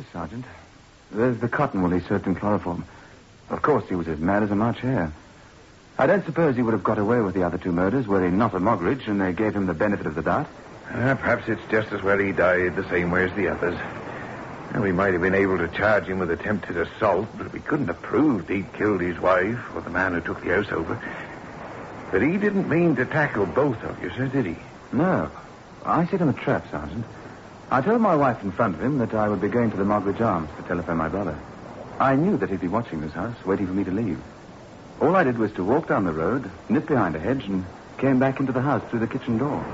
Is, 0.02 0.12
Sergeant. 0.12 0.44
There's 1.10 1.38
the 1.38 1.48
cotton 1.48 1.82
wool 1.82 1.90
he 1.90 2.00
soaked 2.00 2.26
in 2.26 2.34
chloroform. 2.34 2.84
Of 3.50 3.62
course, 3.62 3.84
he 3.88 3.94
was 3.94 4.08
as 4.08 4.18
mad 4.18 4.42
as 4.42 4.50
a 4.50 4.56
March 4.56 4.78
hare. 4.78 5.12
I 5.98 6.06
don't 6.06 6.24
suppose 6.24 6.56
he 6.56 6.62
would 6.62 6.72
have 6.72 6.84
got 6.84 6.98
away 6.98 7.20
with 7.20 7.34
the 7.34 7.42
other 7.42 7.58
two 7.58 7.72
murders 7.72 8.06
were 8.06 8.24
he 8.24 8.30
not 8.30 8.54
a 8.54 8.58
Mogridge 8.60 9.06
and 9.08 9.20
they 9.20 9.32
gave 9.32 9.54
him 9.54 9.66
the 9.66 9.74
benefit 9.74 10.06
of 10.06 10.14
the 10.14 10.22
doubt. 10.22 10.48
Uh, 10.88 11.14
perhaps 11.14 11.48
it's 11.48 11.60
just 11.70 11.92
as 11.92 12.02
well 12.02 12.18
he 12.18 12.32
died 12.32 12.76
the 12.76 12.88
same 12.88 13.10
way 13.10 13.24
as 13.24 13.34
the 13.34 13.48
others. 13.48 13.78
And 14.72 14.82
we 14.82 14.92
might 14.92 15.12
have 15.12 15.20
been 15.20 15.34
able 15.34 15.58
to 15.58 15.68
charge 15.68 16.04
him 16.04 16.18
with 16.18 16.30
attempted 16.30 16.78
assault, 16.78 17.28
but 17.36 17.52
we 17.52 17.60
couldn't 17.60 17.88
have 17.88 18.00
proved 18.00 18.48
he'd 18.48 18.72
killed 18.72 19.02
his 19.02 19.18
wife 19.20 19.60
or 19.74 19.82
the 19.82 19.90
man 19.90 20.14
who 20.14 20.20
took 20.20 20.42
the 20.42 20.54
house 20.54 20.72
over. 20.72 20.98
But 22.10 22.22
he 22.22 22.38
didn't 22.38 22.68
mean 22.68 22.96
to 22.96 23.04
tackle 23.04 23.46
both 23.46 23.82
of 23.84 24.02
you, 24.02 24.10
sir, 24.10 24.28
did 24.28 24.46
he? 24.46 24.56
No. 24.92 25.30
I 25.84 26.06
set 26.06 26.20
him 26.20 26.30
a 26.30 26.32
trap, 26.32 26.70
Sergeant. 26.70 27.04
I 27.72 27.80
told 27.80 28.02
my 28.02 28.14
wife 28.14 28.42
in 28.42 28.52
front 28.52 28.74
of 28.74 28.82
him 28.82 28.98
that 28.98 29.14
I 29.14 29.30
would 29.30 29.40
be 29.40 29.48
going 29.48 29.70
to 29.70 29.78
the 29.78 29.82
Mogridge 29.82 30.20
Arms 30.20 30.50
to 30.58 30.62
telephone 30.64 30.98
my 30.98 31.08
brother. 31.08 31.34
I 31.98 32.16
knew 32.16 32.36
that 32.36 32.50
he'd 32.50 32.60
be 32.60 32.68
watching 32.68 33.00
this 33.00 33.14
house, 33.14 33.34
waiting 33.46 33.66
for 33.66 33.72
me 33.72 33.82
to 33.84 33.90
leave. 33.90 34.20
All 35.00 35.16
I 35.16 35.24
did 35.24 35.38
was 35.38 35.52
to 35.52 35.64
walk 35.64 35.88
down 35.88 36.04
the 36.04 36.12
road, 36.12 36.50
nip 36.68 36.86
behind 36.86 37.16
a 37.16 37.18
hedge, 37.18 37.46
and 37.46 37.64
came 37.96 38.18
back 38.18 38.40
into 38.40 38.52
the 38.52 38.60
house 38.60 38.82
through 38.90 38.98
the 38.98 39.06
kitchen 39.06 39.38
door. 39.38 39.64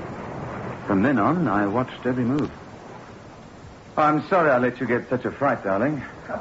From 0.87 1.01
then 1.01 1.19
on, 1.19 1.49
I 1.49 1.67
watched 1.67 2.05
every 2.05 2.23
move. 2.23 2.49
I'm 3.97 4.25
sorry 4.29 4.49
I 4.49 4.59
let 4.59 4.79
you 4.79 4.87
get 4.87 5.09
such 5.09 5.25
a 5.25 5.31
fright, 5.31 5.65
darling. 5.65 6.01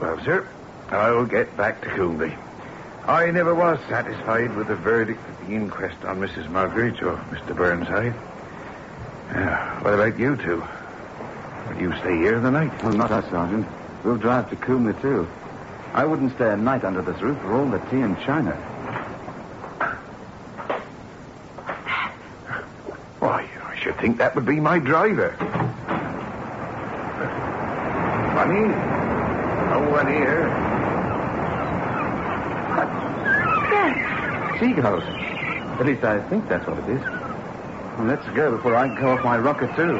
Well, 0.00 0.18
sir, 0.24 0.48
I'll 0.88 1.26
get 1.26 1.54
back 1.54 1.82
to 1.82 1.88
Coombe. 1.90 2.32
I 3.06 3.30
never 3.30 3.54
was 3.54 3.78
satisfied 3.90 4.56
with 4.56 4.68
the 4.68 4.76
verdict 4.76 5.20
of 5.28 5.46
the 5.46 5.54
inquest 5.54 6.02
on 6.06 6.18
Mrs. 6.18 6.48
Mugridge 6.48 7.02
or 7.02 7.16
Mr. 7.30 7.54
Burnside. 7.54 8.14
Uh, 9.30 9.80
what 9.80 9.92
about 9.92 10.18
you 10.18 10.36
two? 10.36 10.64
Will 11.66 11.80
you 11.80 11.92
stay 11.98 12.16
here 12.16 12.40
the 12.40 12.50
night? 12.50 12.82
Well, 12.82 12.92
not 12.92 13.10
us, 13.10 13.28
Sergeant. 13.30 13.66
We'll 14.04 14.16
drive 14.16 14.48
to 14.50 14.56
Coombe, 14.56 14.94
too. 15.00 15.26
I 15.92 16.04
wouldn't 16.04 16.32
stay 16.34 16.50
a 16.50 16.56
night 16.56 16.84
under 16.84 17.02
this 17.02 17.20
roof 17.20 17.38
for 17.40 17.54
all 17.54 17.66
the 17.66 17.78
tea 17.90 18.00
in 18.00 18.14
china. 18.24 18.52
Why, 23.18 23.48
I 23.64 23.76
should 23.76 23.96
think 23.98 24.18
that 24.18 24.34
would 24.34 24.46
be 24.46 24.60
my 24.60 24.78
driver. 24.78 25.34
Funny. 28.34 28.68
No 29.70 29.90
one 29.90 30.06
here. 30.06 30.48
Yes. 33.70 34.60
Seagulls. 34.60 35.02
At 35.80 35.86
least 35.86 36.04
I 36.04 36.20
think 36.28 36.48
that's 36.48 36.66
what 36.66 36.78
it 36.78 36.88
is. 36.88 37.02
Well, 37.02 38.06
let's 38.06 38.26
go 38.28 38.52
before 38.56 38.76
I 38.76 38.88
go 39.00 39.10
off 39.10 39.24
my 39.24 39.38
rocker, 39.38 39.66
too. 39.74 39.98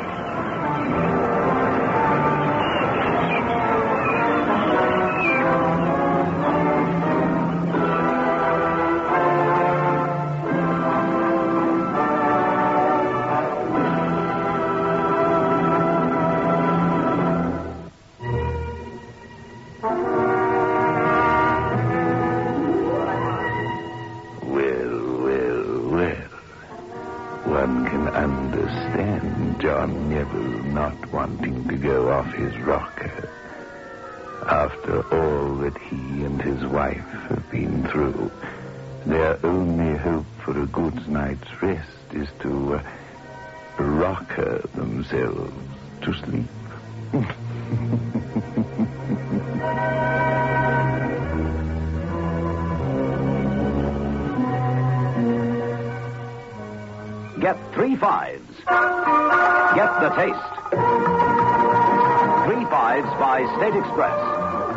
Fives 62.98 63.20
by 63.20 63.56
State 63.58 63.78
Express. 63.78 64.18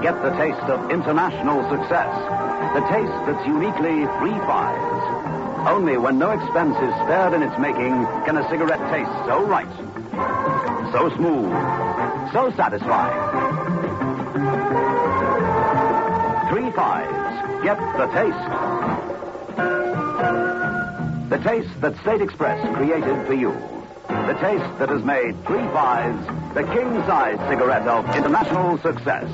get 0.04 0.14
the 0.22 0.30
taste 0.38 0.62
of 0.70 0.92
international 0.92 1.68
success. 1.72 2.14
The 2.76 2.82
taste 2.94 3.18
that's 3.26 3.48
uniquely 3.48 4.06
three 4.20 4.38
fives. 4.46 5.68
Only 5.68 5.98
when 5.98 6.20
no 6.20 6.30
expense 6.30 6.76
is 6.78 6.94
spared 7.02 7.34
in 7.34 7.42
its 7.42 7.58
making 7.58 8.06
can 8.26 8.38
a 8.38 8.48
cigarette 8.50 8.82
taste 8.92 9.10
so 9.26 9.44
right, 9.46 9.72
so 10.92 11.10
smooth, 11.18 11.50
so 12.32 12.54
satisfying. 12.56 13.18
Three 16.50 16.72
fives. 16.74 17.64
Get 17.64 17.80
the 17.98 18.08
taste. 18.14 18.46
The 21.30 21.38
taste 21.38 21.82
that 21.82 22.00
State 22.02 22.22
Express 22.22 22.60
created 22.76 23.26
for 23.26 23.34
you. 23.34 23.52
The 24.08 24.38
taste 24.40 24.78
that 24.78 24.90
has 24.90 25.04
made 25.04 25.44
Three 25.46 25.66
Fives 25.74 26.41
the 26.54 26.64
king 26.64 26.94
size 27.08 27.40
cigarette 27.50 27.88
of 27.88 28.06
international 28.14 28.78
success. 28.80 29.30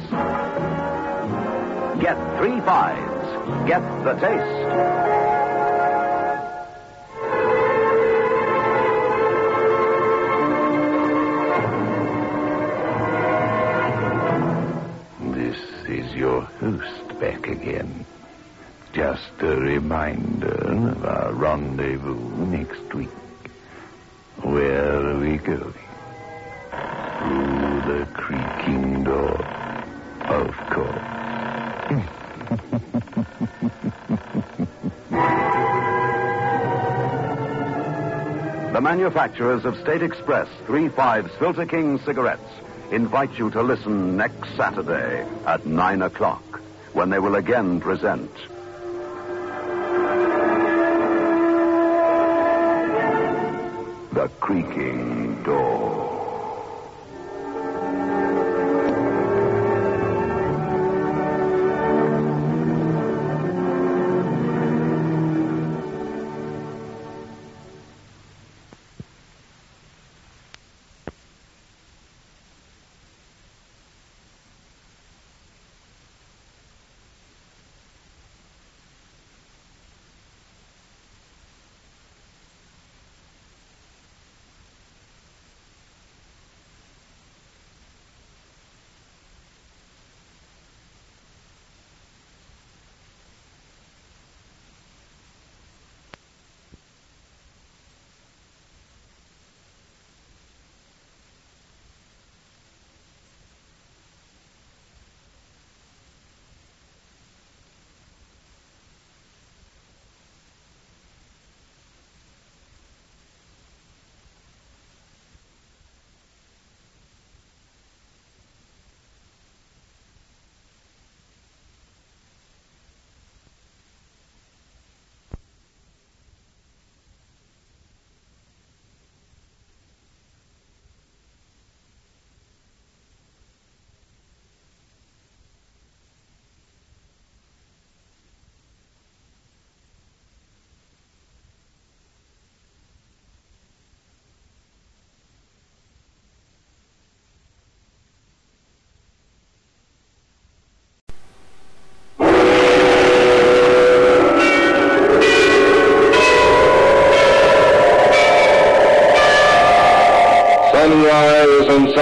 Get 2.00 2.18
Three 2.38 2.62
Fives. 2.62 3.68
Get 3.68 3.82
the 4.04 4.14
taste. 4.14 5.17
Manufacturers 39.08 39.64
of 39.64 39.80
State 39.80 40.04
Express 40.04 40.50
3 40.66 40.90
Fives 40.90 41.32
Filter 41.40 41.66
King 41.66 41.98
cigarettes 42.00 42.52
invite 42.92 43.40
you 43.40 43.50
to 43.52 43.64
listen 43.64 44.18
next 44.18 44.54
Saturday 44.58 45.26
at 45.46 45.66
9 45.66 46.02
o'clock 46.02 46.60
when 46.92 47.10
they 47.10 47.18
will 47.18 47.36
again 47.36 47.80
present 47.80 48.30
The 54.12 54.30
Creaking 54.42 55.42
Door. 55.44 56.07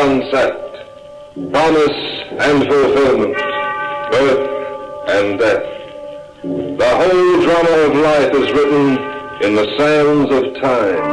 Sunset, 0.05 0.53
promise 1.51 1.99
and 2.37 2.67
fulfillment, 2.69 3.35
birth 4.11 4.43
and 5.09 5.39
death. 5.39 5.63
The 6.43 6.91
whole 6.99 7.41
drama 7.41 7.75
of 7.87 7.95
life 7.95 8.31
is 8.35 8.51
written 8.51 8.99
in 9.41 9.55
the 9.55 9.65
sands 9.79 10.29
of 10.31 10.43
time. 10.61 11.05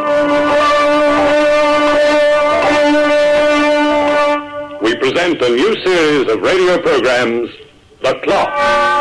We 4.83 4.95
present 4.97 5.41
a 5.41 5.49
new 5.49 5.75
series 5.87 6.31
of 6.31 6.43
radio 6.43 6.79
programs, 6.83 7.49
The 8.03 8.21
Clock. 8.23 8.92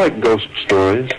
Like 0.00 0.18
ghost 0.20 0.48
stories? 0.64 1.10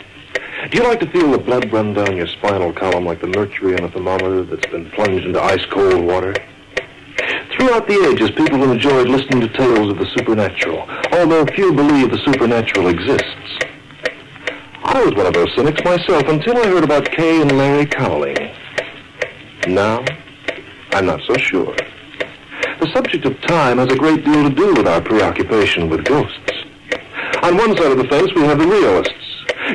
Do 0.72 0.78
you 0.80 0.84
like 0.84 1.00
to 1.02 1.12
feel 1.12 1.30
the 1.30 1.38
blood 1.38 1.72
run 1.72 1.94
down 1.94 2.18
your 2.18 2.26
spinal 2.26 2.74
column 2.74 3.06
like 3.06 3.22
the 3.22 3.28
mercury 3.28 3.74
in 3.74 3.84
a 3.84 3.92
thermometer 3.92 4.44
that's 4.44 4.66
been 4.72 4.90
plunged 4.90 5.24
into 5.24 5.40
ice 5.40 5.64
cold 5.66 6.04
water? 6.04 6.34
Throughout 7.52 7.88
the 7.88 8.10
ages, 8.10 8.32
people 8.32 8.58
have 8.58 8.72
enjoyed 8.72 9.08
listening 9.08 9.42
to 9.42 9.50
tales 9.50 9.92
of 9.92 10.00
the 10.00 10.08
supernatural, 10.08 10.90
although 11.12 11.46
few 11.46 11.72
believe 11.72 12.10
the 12.10 12.18
supernatural 12.26 12.88
exists. 12.88 13.60
I 14.84 15.04
was 15.06 15.14
one 15.14 15.28
of 15.28 15.34
those 15.34 15.54
cynics 15.56 15.84
myself 15.84 16.24
until 16.28 16.58
I 16.58 16.66
heard 16.66 16.84
about 16.84 17.06
Kay 17.06 17.40
and 17.40 17.56
Larry 17.56 17.86
Cowling. 17.86 18.52
Now, 19.68 20.04
I'm 20.94 21.06
not 21.06 21.22
so 21.28 21.36
sure. 21.38 21.76
The 22.80 22.92
subject 22.96 23.26
of 23.26 23.40
time 23.42 23.78
has 23.78 23.92
a 23.92 23.96
great 23.96 24.26
deal 24.26 24.50
to 24.50 24.56
do 24.56 24.74
with 24.74 24.88
our 24.88 25.02
preoccupation 25.02 25.88
with 25.88 26.04
ghosts. 26.04 26.41
On 27.52 27.58
one 27.58 27.76
side 27.76 27.92
of 27.92 27.98
the 27.98 28.08
fence, 28.08 28.32
we 28.34 28.44
have 28.44 28.60
the 28.60 28.66
realists. 28.66 29.12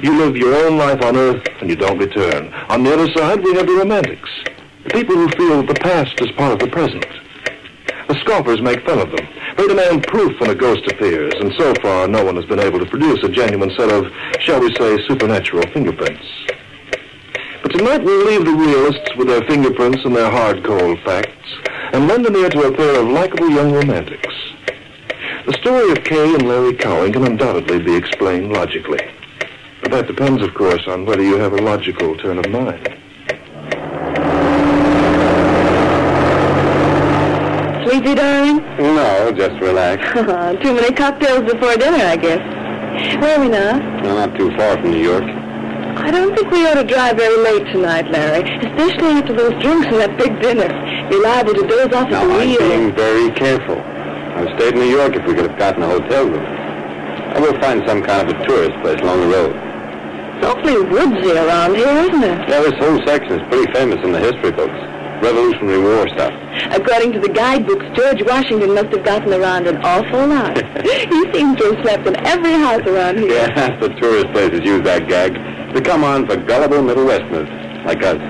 You 0.03 0.17
live 0.17 0.35
your 0.35 0.55
own 0.65 0.79
life 0.79 1.03
on 1.03 1.15
Earth 1.15 1.47
and 1.61 1.69
you 1.69 1.77
don't 1.77 1.99
return. 1.99 2.51
On 2.71 2.83
the 2.83 2.91
other 2.91 3.13
side, 3.13 3.45
we 3.45 3.53
have 3.53 3.67
the 3.67 3.75
romantics. 3.75 4.31
The 4.85 4.91
people 4.93 5.15
who 5.15 5.29
feel 5.37 5.61
that 5.61 5.75
the 5.75 5.81
past 5.81 6.19
is 6.23 6.31
part 6.33 6.55
of 6.55 6.59
the 6.59 6.69
present. 6.69 7.05
The 8.09 8.19
scoffers 8.23 8.63
make 8.63 8.83
fun 8.87 9.01
of 9.01 9.11
them. 9.11 9.29
They 9.59 9.67
demand 9.67 10.07
proof 10.07 10.41
when 10.41 10.49
a 10.49 10.55
ghost 10.55 10.91
appears, 10.91 11.35
and 11.39 11.53
so 11.59 11.75
far 11.83 12.09
no 12.09 12.25
one 12.25 12.37
has 12.37 12.47
been 12.47 12.61
able 12.61 12.79
to 12.79 12.87
produce 12.87 13.23
a 13.23 13.29
genuine 13.29 13.71
set 13.77 13.93
of, 13.93 14.07
shall 14.41 14.61
we 14.61 14.75
say, 14.77 15.07
supernatural 15.07 15.71
fingerprints. 15.75 16.25
But 17.61 17.73
tonight 17.77 18.03
we'll 18.03 18.25
leave 18.25 18.47
the 18.47 18.55
realists 18.55 19.15
with 19.17 19.29
their 19.29 19.43
fingerprints 19.43 20.03
and 20.07 20.17
their 20.17 20.31
hard, 20.31 20.65
cold 20.65 20.99
facts, 21.05 21.53
and 21.93 22.09
lend 22.09 22.25
an 22.25 22.37
ear 22.37 22.49
to 22.49 22.69
a 22.69 22.75
pair 22.75 23.01
of 23.03 23.09
likable 23.09 23.51
young 23.51 23.71
romantics. 23.71 24.36
The 25.67 25.73
story 25.73 25.91
of 25.91 26.05
Kay 26.05 26.33
and 26.33 26.47
Larry 26.47 26.75
Cowling 26.75 27.13
can 27.13 27.27
undoubtedly 27.27 27.81
be 27.81 27.97
explained 27.97 28.53
logically. 28.53 29.01
But 29.83 29.91
that 29.91 30.07
depends, 30.07 30.41
of 30.41 30.55
course, 30.55 30.87
on 30.87 31.05
whether 31.05 31.25
you 31.25 31.39
have 31.39 31.55
a 31.55 31.57
logical 31.57 32.17
turn 32.19 32.39
of 32.39 32.49
mind. 32.51 32.87
Sleepy, 37.83 38.15
darling? 38.15 38.59
No, 38.79 39.33
just 39.33 39.61
relax. 39.61 40.07
Too 40.63 40.73
many 40.73 40.95
cocktails 40.95 41.53
before 41.53 41.75
dinner, 41.75 42.05
I 42.05 42.17
guess. 42.17 43.21
Where 43.21 43.37
are 43.37 43.41
we 43.41 43.49
now? 43.49 43.79
No, 44.03 44.25
not 44.25 44.39
too 44.39 44.57
far 44.57 44.81
from 44.81 44.93
New 44.93 45.03
York. 45.03 45.25
I 45.25 46.13
don't 46.13 46.33
think 46.37 46.49
we 46.53 46.65
ought 46.69 46.75
to 46.75 46.85
drive 46.85 47.17
very 47.17 47.43
late 47.43 47.67
tonight, 47.73 48.09
Larry, 48.13 48.45
especially 48.61 49.19
after 49.19 49.33
those 49.33 49.61
drinks 49.61 49.89
and 49.89 49.97
that 49.97 50.17
big 50.17 50.41
dinner. 50.41 50.71
You're 51.11 51.25
liable 51.25 51.55
to 51.55 51.67
doze 51.67 51.93
off 51.93 52.09
Now, 52.09 52.23
at 52.23 52.29
the 52.29 52.53
I'm 52.53 52.69
being 52.69 52.95
very 52.95 53.33
careful. 53.33 53.96
I've 54.37 54.53
stayed 54.61 54.75
in 54.75 54.81
New 54.81 54.93
York 54.93 55.17
if 55.17 55.25
we 55.27 55.35
could 55.35 55.49
have 55.49 55.59
gotten 55.59 55.83
a 55.83 55.89
hotel 55.89 56.29
room. 56.29 56.45
I 56.45 57.41
will 57.41 57.59
find 57.61 57.83
some 57.89 58.03
kind 58.03 58.29
of 58.29 58.37
a 58.37 58.47
tourist 58.47 58.77
place 58.83 59.01
along 59.01 59.21
the 59.21 59.29
road. 59.29 59.57
It's 60.37 60.47
awfully 60.47 60.77
woodsy 60.77 61.33
around 61.33 61.75
here, 61.75 61.89
isn't 61.89 62.23
it? 62.23 62.49
Yeah, 62.49 62.61
this 62.61 62.77
whole 62.77 63.01
section 63.07 63.41
is 63.41 63.49
pretty 63.49 63.73
famous 63.73 63.97
in 64.05 64.13
the 64.13 64.21
history 64.21 64.53
books. 64.53 64.77
Revolutionary 65.25 65.81
War 65.81 66.07
stuff. 66.09 66.33
According 66.71 67.13
to 67.13 67.21
the 67.21 67.31
guidebooks, 67.31 67.87
George 67.97 68.23
Washington 68.23 68.75
must 68.75 68.93
have 68.93 69.05
gotten 69.05 69.33
around 69.33 69.67
an 69.67 69.79
awful 69.79 70.27
lot. 70.27 70.57
he 70.85 71.33
seems 71.33 71.57
to 71.57 71.73
have 71.73 71.83
slept 71.83 72.07
in 72.07 72.17
every 72.27 72.53
house 72.53 72.83
around 72.87 73.19
here. 73.19 73.33
Yeah, 73.33 73.77
the 73.81 73.89
tourist 74.01 74.27
places 74.33 74.61
use 74.65 74.83
that 74.83 75.09
gag 75.09 75.33
to 75.75 75.81
come 75.81 76.05
on 76.05 76.27
for 76.27 76.37
gullible 76.37 76.83
Middle 76.83 77.07
Westerners 77.07 77.49
like 77.87 78.03
us. 78.03 78.21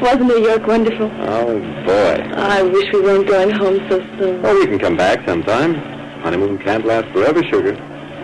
Wasn't 0.00 0.26
New 0.26 0.38
York 0.38 0.66
wonderful? 0.66 1.10
Oh, 1.20 1.58
boy. 1.84 2.30
I 2.34 2.62
wish 2.62 2.92
we 2.92 3.00
weren't 3.00 3.26
going 3.26 3.50
home 3.50 3.78
so 3.88 3.98
soon. 4.18 4.42
Well, 4.42 4.54
we 4.54 4.66
can 4.66 4.78
come 4.78 4.96
back 4.96 5.26
sometime. 5.26 5.74
Honeymoon 6.22 6.58
can't 6.58 6.84
last 6.84 7.12
forever, 7.12 7.42
sugar. 7.44 7.74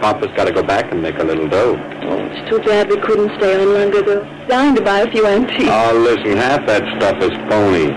Papa's 0.01 0.33
got 0.37 0.45
to 0.45 0.53
go 0.53 0.62
back 0.62 0.91
and 0.93 1.03
make 1.03 1.19
a 1.19 1.25
little 1.25 1.49
dough. 1.49 1.77
Oh, 2.03 2.19
it's 2.19 2.49
too 2.49 2.61
bad 2.61 2.89
we 2.89 3.01
couldn't 3.01 3.37
stay 3.39 3.61
on 3.61 3.75
longer, 3.75 4.03
though. 4.03 4.25
Dying 4.47 4.75
to 4.77 4.83
buy 4.83 5.01
a 5.01 5.11
few 5.11 5.27
antiques. 5.27 5.69
Oh, 5.69 5.93
listen, 5.99 6.37
half 6.37 6.66
that 6.66 6.83
stuff 6.99 7.23
is 7.23 7.33
phony. 7.49 7.93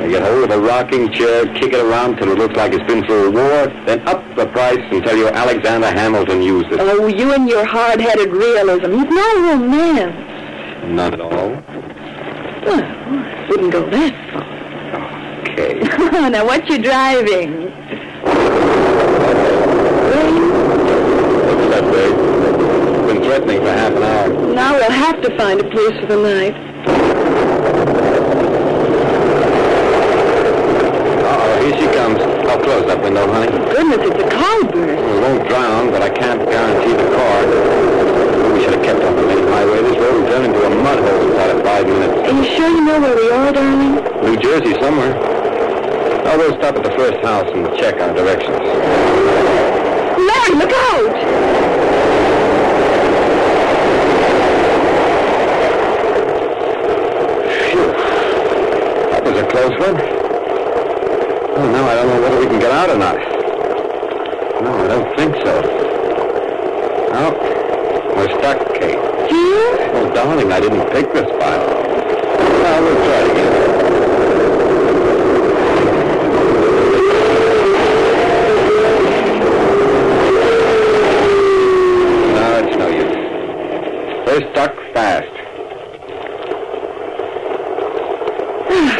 They 0.00 0.10
get 0.10 0.22
hold 0.22 0.44
of 0.44 0.50
a 0.50 0.58
rocking 0.58 1.12
chair, 1.12 1.44
kick 1.54 1.74
it 1.74 1.80
around 1.80 2.16
till 2.16 2.32
it 2.32 2.38
looks 2.38 2.56
like 2.56 2.72
it's 2.72 2.84
been 2.86 3.04
through 3.04 3.28
a 3.28 3.30
war, 3.30 3.66
then 3.86 4.00
up 4.08 4.22
the 4.34 4.46
price 4.46 4.78
until 4.90 5.02
tell 5.02 5.16
you 5.16 5.28
Alexander 5.28 5.88
Hamilton 5.88 6.42
used 6.42 6.72
it. 6.72 6.80
Oh, 6.80 7.06
you 7.06 7.32
and 7.32 7.48
your 7.48 7.64
hard-headed 7.64 8.30
realism. 8.30 8.90
He's 8.90 9.10
not 9.10 9.36
a 9.36 9.40
real 9.42 9.58
man. 9.58 10.96
Not 10.96 11.14
at 11.14 11.20
all. 11.20 11.54
Well, 12.64 12.80
I 12.80 13.46
wouldn't 13.48 13.72
go 13.72 13.88
that 13.90 14.14
far. 14.32 14.46
Okay. 15.42 15.80
now, 16.30 16.44
what 16.46 16.68
you 16.68 16.78
driving? 16.78 17.64
Looks 21.48 21.66
that 21.74 21.84
way. 21.90 22.08
Been 23.12 23.22
threatening 23.24 23.60
for 23.60 23.72
half 23.72 23.92
an 23.92 24.02
hour. 24.02 24.54
Now 24.54 24.74
we'll 24.74 24.90
have 24.90 25.20
to 25.22 25.36
find 25.36 25.60
a 25.60 25.68
place 25.70 25.98
for 26.00 26.06
the 26.06 26.16
night. 26.22 26.54
Uh-oh, 31.24 31.64
here 31.64 31.76
she 31.80 31.86
comes. 31.96 32.20
I'll 32.48 32.62
close 32.62 32.86
that 32.86 33.02
window, 33.02 33.26
honey. 33.32 33.50
Goodness, 33.50 34.06
it's 34.08 34.22
a 34.22 34.28
cloudburst. 34.30 35.02
We 35.02 35.20
won't 35.20 35.48
drown, 35.48 35.90
but 35.90 36.02
I 36.02 36.10
can't 36.10 36.48
guarantee 36.48 36.92
the 36.92 37.08
car. 37.16 38.11
We 38.50 38.60
should 38.62 38.74
have 38.74 38.84
kept 38.84 39.02
on 39.02 39.14
the 39.16 39.22
main 39.22 39.46
highway. 39.48 39.82
This 39.82 39.96
road 39.98 40.14
will 40.22 40.28
turn 40.28 40.44
into 40.44 40.66
a 40.66 40.70
mud 40.82 40.98
hole 40.98 41.22
inside 41.30 41.50
of 41.56 41.62
five 41.62 41.86
minutes. 41.86 42.16
Are 42.28 42.34
you 42.34 42.44
sure 42.56 42.68
you 42.68 42.80
know 42.84 43.00
where 43.00 43.16
we 43.16 43.30
are, 43.30 43.52
darling? 43.52 43.94
New 44.24 44.36
Jersey 44.36 44.74
somewhere. 44.80 45.14
I'll 46.26 46.38
go 46.38 46.56
stop 46.58 46.76
at 46.76 46.82
the 46.82 46.90
first 46.96 47.18
house 47.24 47.50
and 47.52 47.66
check 47.78 48.00
our 48.00 48.12
directions. 48.14 48.58
Larry, 50.16 50.54
look 50.56 50.72
out! 50.72 51.12
Phew. 57.52 57.92
That 59.10 59.22
was 59.24 59.36
a 59.36 59.46
close 59.46 59.76
one. 59.78 59.96
Oh, 61.54 61.70
now 61.70 61.84
I 61.86 61.94
don't 61.94 62.08
know 62.08 62.20
whether 62.22 62.38
we 62.40 62.46
can 62.46 62.58
get 62.60 62.70
out 62.72 62.88
or 62.90 62.98
not. 62.98 63.16
No, 64.62 64.70
I 64.84 64.88
don't 64.88 65.16
think 65.16 65.36
so. 65.44 65.60
No, 67.12 67.61
we're 68.22 68.38
stuck, 68.38 68.74
Kate. 68.74 68.98
Here? 69.30 69.90
Oh, 69.94 70.10
darling, 70.14 70.52
I 70.52 70.60
didn't 70.60 70.88
pick 70.90 71.12
this 71.12 71.26
spot. 71.26 71.58
Well, 71.58 72.82
we'll 72.82 73.04
try 73.04 73.20
again. 73.32 73.52
No, 82.36 82.46
it's 82.62 82.76
no 82.76 82.88
use. 82.88 83.16
We're 84.26 84.44
stuck 84.52 84.74
fast. 84.94 85.32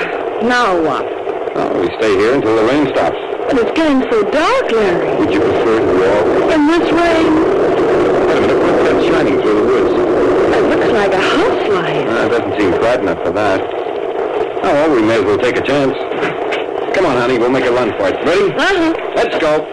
Now 0.43 0.75
what? 0.83 1.07
Oh, 1.55 1.81
we 1.81 1.87
stay 1.99 2.17
here 2.19 2.35
until 2.35 2.57
the 2.57 2.65
rain 2.65 2.89
stops. 2.89 3.17
But 3.47 3.59
it's 3.59 3.71
getting 3.77 4.03
so 4.11 4.23
dark, 4.29 4.73
Larry. 4.73 5.17
Would 5.19 5.33
you 5.33 5.39
prefer 5.39 5.79
to 5.79 5.87
walk? 6.03 6.53
In 6.53 6.67
this 6.67 6.91
rain, 6.91 7.82
that 8.93 9.05
shining 9.05 9.41
through 9.41 9.55
the 9.55 9.67
woods? 9.67 9.93
it 10.57 10.63
looks 10.69 10.93
like 10.93 11.13
a 11.13 11.21
house 11.21 11.69
light. 11.69 12.07
Uh, 12.07 12.27
it 12.27 12.29
doesn't 12.29 12.61
seem 12.61 12.71
bright 12.73 13.01
enough 13.01 13.23
for 13.25 13.33
that. 13.33 13.61
Oh, 14.65 14.73
well, 14.73 14.95
we 14.95 15.03
may 15.03 15.19
as 15.19 15.25
well 15.25 15.39
take 15.39 15.57
a 15.57 15.63
chance. 15.63 15.97
Come 16.95 17.07
on, 17.07 17.17
honey, 17.17 17.39
we'll 17.39 17.51
make 17.51 17.65
a 17.65 17.73
run 17.73 17.91
for 17.93 18.09
it. 18.09 18.25
Ready? 18.25 18.53
Uh-huh. 18.53 19.13
Let's 19.17 19.39
go. 19.39 19.67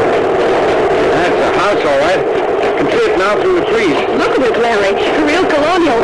That's 0.00 1.36
a 1.36 1.50
house, 1.60 1.82
all 1.84 2.00
right. 2.00 2.22
Can 2.78 2.86
see 2.90 3.04
it 3.12 3.18
now 3.18 3.36
through 3.40 3.60
the 3.60 3.66
trees. 3.68 3.96
Look 4.16 4.32
at 4.32 4.42
it, 4.42 4.56
Larry. 4.56 4.96
A 4.96 5.22
real 5.26 5.44
colonial. 5.44 6.00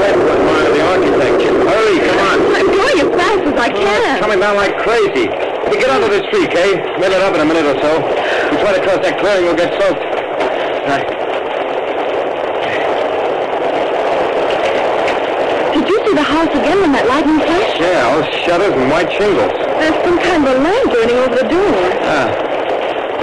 Red 0.00 0.16
one, 0.16 0.40
Mara, 0.48 0.68
the 0.72 0.80
architecture. 0.80 1.54
Hurry, 1.68 1.98
come 2.00 2.18
on. 2.24 2.38
I'm 2.56 2.66
going 2.66 2.98
as 3.04 3.10
fast 3.16 3.42
as 3.44 3.56
I 3.60 3.68
can. 3.70 4.20
Coming 4.20 4.40
down 4.40 4.56
like 4.56 4.76
crazy. 4.94 5.26
You 5.26 5.76
get 5.82 5.90
under 5.90 6.06
this 6.06 6.22
tree, 6.30 6.46
Kay. 6.46 6.78
We'll 6.98 7.10
it 7.10 7.22
up 7.22 7.34
in 7.34 7.40
a 7.40 7.44
minute 7.44 7.66
or 7.66 7.74
so. 7.82 7.92
You 7.98 8.56
try 8.62 8.78
to 8.78 8.82
cross 8.82 9.02
that 9.02 9.18
clearing, 9.18 9.44
we'll 9.44 9.58
get 9.58 9.74
soaked. 9.74 9.98
Right. 10.86 11.08
Did 15.74 15.88
you 15.90 15.98
see 16.06 16.14
the 16.14 16.22
house 16.22 16.52
again 16.54 16.78
when 16.78 16.92
that 16.94 17.10
lightning 17.10 17.42
flashed? 17.42 17.80
Yeah, 17.82 18.06
all 18.06 18.22
shutters 18.46 18.70
and 18.70 18.86
white 18.86 19.10
shingles. 19.10 19.50
There's 19.82 19.98
some 20.06 20.18
kind 20.22 20.46
of 20.46 20.54
a 20.54 20.58
lamp 20.62 20.86
burning 20.94 21.18
over 21.18 21.34
the 21.42 21.48
door. 21.50 21.74
Ah, 22.06 22.30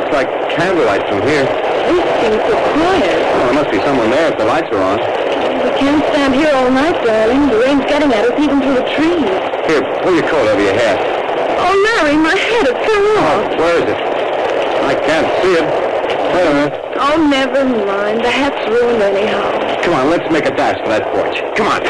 it's 0.03 0.11
like 0.11 0.27
candlelight 0.51 1.07
from 1.07 1.23
here. 1.23 1.47
This 1.87 2.03
seems 2.19 2.41
so 2.51 2.55
quiet. 2.75 3.15
Oh, 3.15 3.47
there 3.47 3.55
must 3.55 3.71
be 3.71 3.79
someone 3.87 4.11
there 4.11 4.27
if 4.33 4.37
the 4.37 4.45
lights 4.45 4.67
are 4.75 4.83
on. 4.83 4.99
We 4.99 5.71
can't 5.79 6.03
stand 6.11 6.35
here 6.35 6.51
all 6.51 6.69
night, 6.69 6.99
darling. 7.05 7.47
The 7.47 7.63
rain's 7.63 7.85
getting 7.87 8.11
at 8.11 8.27
us 8.27 8.35
even 8.35 8.59
through 8.59 8.75
the 8.75 8.87
trees. 8.91 9.23
Here, 9.71 9.87
pull 10.03 10.11
your 10.11 10.27
coat 10.27 10.51
over 10.51 10.59
your 10.59 10.75
head. 10.75 11.10
Oh, 11.63 11.75
Larry, 11.85 12.17
my 12.17 12.35
head, 12.35 12.67
it 12.67 12.73
fell 12.73 13.05
oh, 13.05 13.29
off. 13.29 13.59
Where 13.59 13.77
is 13.77 13.89
it? 13.89 14.11
I 14.81 14.95
can't 14.95 15.29
see 15.41 15.53
it. 15.53 15.91
Wait 16.33 16.47
a 16.47 16.53
minute. 16.53 16.81
Oh, 16.97 17.27
never 17.29 17.65
mind. 17.65 18.21
The 18.21 18.31
hat's 18.31 18.67
ruined 18.67 19.01
anyhow. 19.01 19.81
Come 19.83 19.93
on, 19.93 20.09
let's 20.09 20.31
make 20.31 20.45
a 20.45 20.55
dash 20.55 20.77
for 20.81 20.89
that 20.89 21.05
porch. 21.13 21.37
Come 21.55 21.67
on. 21.67 21.81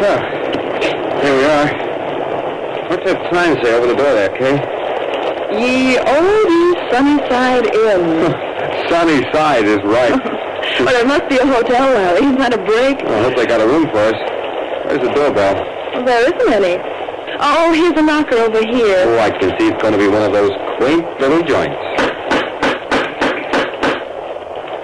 Well, 0.00 0.20
here 1.22 1.36
we 1.36 1.44
are. 1.44 2.88
What's 2.88 3.04
that 3.04 3.32
sign 3.32 3.62
say 3.62 3.74
over 3.74 3.86
the 3.86 3.96
door 3.96 4.14
there, 4.14 4.30
Kay? 4.30 4.80
Ye 5.58 5.98
olde 5.98 6.78
Sunnyside 6.90 7.66
Inn. 7.74 8.48
Sunny 8.88 9.22
side 9.32 9.66
is 9.66 9.82
right. 9.84 10.36
well, 10.84 10.94
there 10.94 11.06
must 11.06 11.28
be 11.28 11.36
a 11.38 11.46
hotel, 11.46 11.90
Larry. 11.92 12.20
Isn't 12.24 12.38
that 12.38 12.54
a 12.54 12.58
break? 12.64 13.02
I 13.04 13.22
hope 13.22 13.36
they 13.36 13.46
got 13.46 13.60
a 13.60 13.66
room 13.66 13.86
for 13.90 13.98
us. 13.98 14.18
Where's 14.86 15.00
the 15.00 15.12
doorbell? 15.12 15.54
Well, 15.94 16.04
there 16.04 16.22
isn't 16.26 16.52
any. 16.52 16.80
Oh, 17.42 17.72
here's 17.72 17.96
a 17.98 18.02
knocker 18.02 18.36
over 18.36 18.60
here. 18.64 19.04
Oh, 19.06 19.18
I 19.18 19.30
can 19.30 19.50
see 19.58 19.68
it's 19.68 19.80
going 19.82 19.92
to 19.94 19.98
be 19.98 20.08
one 20.08 20.22
of 20.22 20.32
those 20.32 20.50
quaint 20.78 21.04
little 21.20 21.42
joints. 21.42 21.76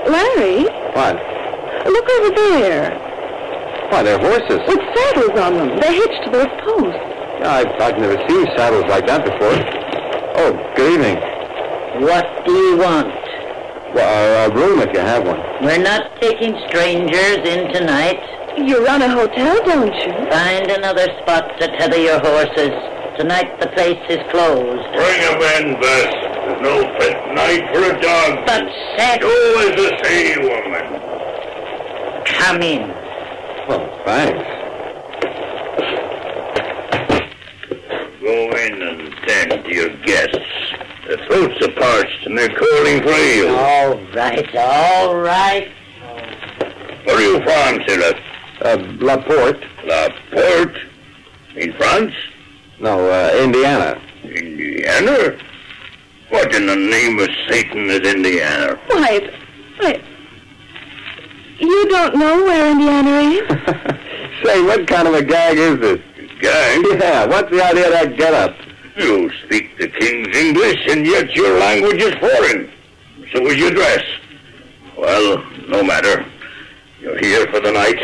Larry, 0.07 0.65
What? 0.95 1.17
look 1.91 2.09
over 2.21 2.31
there. 2.35 2.95
Why, 3.91 4.03
they're 4.03 4.19
horses. 4.19 4.61
With 4.67 4.81
saddles 4.95 5.39
on 5.39 5.55
them. 5.57 5.81
They're 5.81 5.93
hitched 5.93 6.25
to 6.25 6.31
those 6.31 6.53
posts. 6.65 6.99
I've, 7.43 7.71
I've 7.81 7.99
never 7.99 8.17
seen 8.29 8.47
saddles 8.57 8.85
like 8.89 9.07
that 9.07 9.25
before. 9.25 9.55
Oh, 10.39 10.53
good 10.77 10.93
evening. 10.95 11.17
What 12.03 12.27
do 12.45 12.53
you 12.53 12.77
want? 12.79 13.09
Well, 13.97 14.51
a, 14.51 14.53
a 14.53 14.55
room 14.55 14.81
if 14.81 14.93
you 14.93 15.01
have 15.01 15.25
one. 15.27 15.41
We're 15.65 15.81
not 15.83 16.21
taking 16.21 16.53
strangers 16.69 17.39
in 17.49 17.73
tonight. 17.73 18.21
You 18.59 18.85
run 18.85 19.01
a 19.01 19.09
hotel, 19.09 19.57
don't 19.65 19.95
you? 19.95 20.13
Find 20.31 20.71
another 20.71 21.07
spot 21.23 21.59
to 21.61 21.67
tether 21.79 21.97
your 21.97 22.21
horses. 22.21 22.73
Tonight 23.17 23.59
the 23.59 23.69
place 23.69 23.97
is 24.11 24.19
closed. 24.31 24.85
Bring 24.93 25.21
him 25.25 25.41
in, 25.41 25.81
Bess. 25.81 26.13
There's 26.13 26.61
no 26.61 26.77
fit 27.01 27.17
night 27.33 27.65
for 27.73 27.85
a 27.89 28.01
dog. 28.03 28.45
But 28.45 28.65
Seth, 28.99 29.21
Do 29.21 29.33
as 29.65 29.81
I 29.81 30.03
say, 30.05 30.37
woman. 30.45 30.85
come 32.27 32.61
in. 32.61 32.89
Well, 33.67 34.03
thanks. 34.05 34.45
Go 38.21 38.51
in 38.59 38.83
and 38.83 39.15
tend 39.27 39.65
to 39.65 39.75
your 39.75 39.97
guests. 40.05 40.37
Their 41.07 41.19
throats 41.27 41.65
are 41.65 41.73
parched 41.73 42.27
and 42.27 42.37
they're 42.37 42.49
calling 42.49 43.03
for 43.03 43.11
ale. 43.11 43.55
All 43.55 43.97
right, 44.13 44.57
all 44.57 45.17
right. 45.17 45.71
Where 47.05 47.17
are 47.17 47.21
you 47.21 47.41
from, 47.43 47.81
Silas? 47.87 48.21
Uh, 48.61 48.77
La 48.99 49.17
Porte. 49.17 49.65
La 49.85 50.09
Porte? 50.33 50.77
In 51.55 51.73
France? 51.75 52.13
No, 52.81 53.09
uh, 53.09 53.37
Indiana. 53.41 54.01
Indiana? 54.25 55.39
What 56.31 56.53
in 56.55 56.67
the 56.67 56.75
name 56.75 57.21
of 57.21 57.29
Satan 57.49 57.89
is 57.89 58.01
Indiana? 58.01 58.77
Why, 58.89 59.31
why, 59.79 60.03
you 61.61 61.89
don't 61.89 62.17
know 62.17 62.43
where 62.45 62.73
Indiana 62.73 63.31
is? 63.31 63.49
Say, 64.45 64.63
what 64.63 64.87
kind 64.89 65.07
of 65.07 65.15
a 65.15 65.23
gag 65.23 65.57
is 65.57 65.79
this? 65.79 66.01
Gag? 66.41 66.85
Yeah, 67.01 67.27
what's 67.27 67.51
the 67.51 67.63
idea 67.65 67.87
of 67.87 67.93
that 67.93 68.17
get-up? 68.17 68.57
You 68.97 69.31
speak 69.45 69.77
the 69.79 69.89
king's 69.89 70.35
English, 70.37 70.87
and 70.89 71.07
yet 71.07 71.35
your 71.37 71.59
language 71.59 72.03
is 72.03 72.15
foreign. 72.15 72.71
So 73.33 73.47
is 73.47 73.57
your 73.57 73.71
dress. 73.71 74.03
Well, 74.97 75.45
no 75.69 75.83
matter. 75.83 76.25
You're 77.01 77.19
here 77.19 77.47
for 77.49 77.61
the 77.61 77.73
night. 77.73 78.03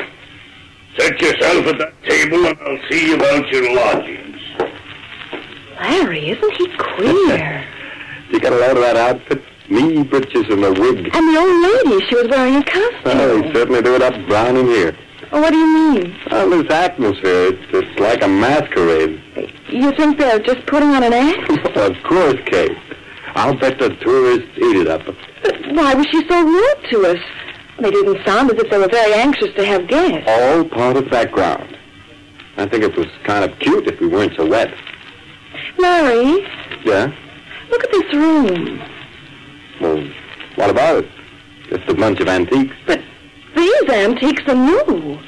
Set 0.98 1.20
yourself 1.20 1.66
at 1.66 1.78
that 1.78 2.02
table, 2.04 2.46
and 2.46 2.58
I'll 2.60 2.90
see 2.90 3.14
about 3.14 3.48
your 3.50 3.74
lodgings. 3.74 4.38
Larry, 5.80 6.30
isn't 6.30 6.52
he 6.52 6.68
queer? 6.76 7.64
You 8.30 8.40
got 8.40 8.54
a 8.54 8.56
lot 8.56 8.70
of 8.70 8.78
that 8.78 8.96
outfit? 8.96 9.42
Me 9.68 10.02
breeches 10.04 10.46
and 10.48 10.64
a 10.64 10.72
wig. 10.72 11.14
and 11.14 11.28
the 11.28 11.38
old 11.38 11.90
lady, 11.90 12.06
she 12.06 12.14
was 12.14 12.28
wearing 12.28 12.56
a 12.56 12.64
costume. 12.64 12.92
Oh, 13.04 13.42
they 13.42 13.52
certainly 13.52 13.82
do 13.82 13.94
it 13.94 14.00
up 14.00 14.14
brown 14.26 14.56
in 14.56 14.66
here. 14.68 14.96
Oh, 15.34 15.40
what 15.40 15.50
do 15.50 15.56
you 15.56 15.66
mean? 15.94 16.16
Oh, 16.30 16.62
this 16.62 16.70
atmosphere, 16.72 17.46
it's, 17.54 17.62
it's 17.72 17.98
like 17.98 18.22
a 18.22 18.28
masquerade. 18.28 19.20
You 19.68 19.90
think 19.92 20.18
they're 20.18 20.38
just 20.38 20.66
putting 20.66 20.90
on 20.90 21.02
an 21.02 21.12
act? 21.14 21.50
of 21.76 21.96
course, 22.04 22.36
Kate. 22.46 22.76
I'll 23.34 23.56
bet 23.56 23.78
the 23.78 23.88
tourists 23.96 24.50
eat 24.58 24.76
it 24.76 24.88
up. 24.88 25.02
But 25.06 25.56
why 25.74 25.94
was 25.94 26.06
she 26.08 26.26
so 26.28 26.42
rude 26.44 26.90
to 26.90 27.06
us? 27.06 27.18
They 27.80 27.90
didn't 27.90 28.24
sound 28.26 28.50
as 28.50 28.58
if 28.58 28.70
they 28.70 28.76
were 28.78 28.88
very 28.88 29.14
anxious 29.14 29.54
to 29.56 29.64
have 29.64 29.88
guests. 29.88 30.28
All 30.28 30.64
part 30.68 30.96
of 30.98 31.08
background. 31.10 31.78
I 32.58 32.66
think 32.66 32.84
it 32.84 32.94
was 32.94 33.06
kind 33.24 33.50
of 33.50 33.58
cute 33.58 33.86
if 33.88 33.98
we 34.00 34.08
weren't 34.08 34.36
so 34.36 34.46
wet. 34.46 34.72
Larry, 35.78 36.46
Yeah? 36.84 37.10
look 37.70 37.82
at 37.84 37.90
this 37.90 38.12
room. 38.14 38.82
Well, 39.80 40.06
what 40.56 40.68
about 40.68 41.04
it? 41.04 41.10
Just 41.70 41.88
a 41.88 41.94
bunch 41.94 42.20
of 42.20 42.28
antiques. 42.28 42.76
But 42.86 43.01
antiques 43.92 44.42
are 44.46 44.54
new. 44.54 45.18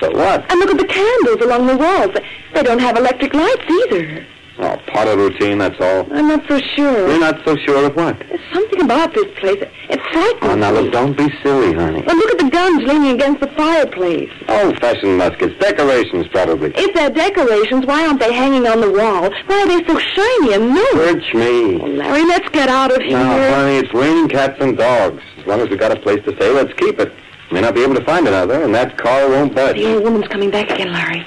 So 0.00 0.10
what? 0.10 0.50
And 0.50 0.60
look 0.60 0.70
at 0.70 0.78
the 0.78 0.86
candles 0.86 1.40
along 1.42 1.66
the 1.66 1.76
walls. 1.76 2.16
They 2.54 2.62
don't 2.62 2.80
have 2.80 2.96
electric 2.96 3.34
lights 3.34 3.64
either. 3.70 4.26
Oh, 4.58 4.78
part 4.86 5.06
of 5.06 5.18
routine, 5.18 5.58
that's 5.58 5.78
all. 5.80 6.10
I'm 6.10 6.28
not 6.28 6.42
so 6.48 6.58
sure. 6.58 7.08
You're 7.08 7.20
not 7.20 7.44
so 7.44 7.56
sure 7.56 7.84
of 7.86 7.94
what? 7.94 8.18
There's 8.20 8.40
something 8.54 8.80
about 8.80 9.12
this 9.12 9.26
place. 9.38 9.62
It 9.90 10.00
frightens 10.10 10.38
Oh, 10.42 10.54
now 10.54 10.70
look, 10.70 10.90
don't 10.92 11.14
be 11.14 11.28
silly, 11.42 11.74
honey. 11.74 12.02
Well, 12.06 12.16
look 12.16 12.30
at 12.32 12.38
the 12.38 12.50
guns 12.50 12.82
leaning 12.84 13.10
against 13.16 13.40
the 13.40 13.48
fireplace. 13.48 14.30
Old-fashioned 14.48 15.18
muskets, 15.18 15.58
decorations, 15.60 16.26
probably. 16.28 16.72
If 16.74 16.94
they're 16.94 17.10
decorations, 17.10 17.84
why 17.84 18.06
aren't 18.06 18.18
they 18.18 18.32
hanging 18.32 18.66
on 18.66 18.80
the 18.80 18.90
wall? 18.90 19.30
Why 19.46 19.60
are 19.62 19.66
they 19.68 19.86
so 19.86 19.98
shiny 19.98 20.54
and 20.54 20.72
new? 20.72 20.90
Search 20.92 21.34
me. 21.34 21.76
Larry, 21.94 22.24
let's 22.24 22.48
get 22.48 22.70
out 22.70 22.96
of 22.96 23.02
here. 23.02 23.18
No, 23.18 23.54
honey, 23.54 23.76
it's 23.76 23.92
raining 23.92 24.28
cats 24.28 24.56
and 24.60 24.74
dogs. 24.78 25.22
As 25.36 25.46
long 25.46 25.60
as 25.60 25.68
we've 25.68 25.78
got 25.78 25.92
a 25.92 26.00
place 26.00 26.24
to 26.24 26.34
stay, 26.36 26.50
let's 26.50 26.72
keep 26.78 26.98
it. 26.98 27.12
May 27.52 27.60
not 27.60 27.74
be 27.74 27.82
able 27.82 27.94
to 27.94 28.04
find 28.04 28.26
another, 28.26 28.62
and 28.64 28.74
that 28.74 28.98
car 28.98 29.28
won't 29.28 29.54
budge. 29.54 29.76
The 29.76 29.94
old 29.94 30.04
woman's 30.04 30.28
coming 30.28 30.50
back 30.50 30.70
again, 30.70 30.92
Larry. 30.92 31.24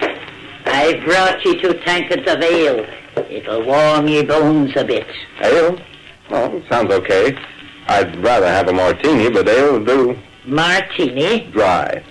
I've 0.65 1.03
brought 1.05 1.43
you 1.45 1.59
two 1.61 1.73
tankards 1.85 2.29
of 2.29 2.41
ale. 2.41 2.85
It'll 3.29 3.65
warm 3.65 4.07
your 4.07 4.25
bones 4.25 4.75
a 4.75 4.83
bit. 4.83 5.07
Ale? 5.41 5.79
Well, 6.29 6.61
sounds 6.69 6.91
okay. 6.91 7.37
I'd 7.87 8.15
rather 8.17 8.47
have 8.47 8.67
a 8.67 8.73
martini, 8.73 9.29
but 9.29 9.47
ale 9.47 9.79
will 9.79 9.85
do. 9.85 10.19
Martini? 10.45 11.49
Dry. 11.51 12.03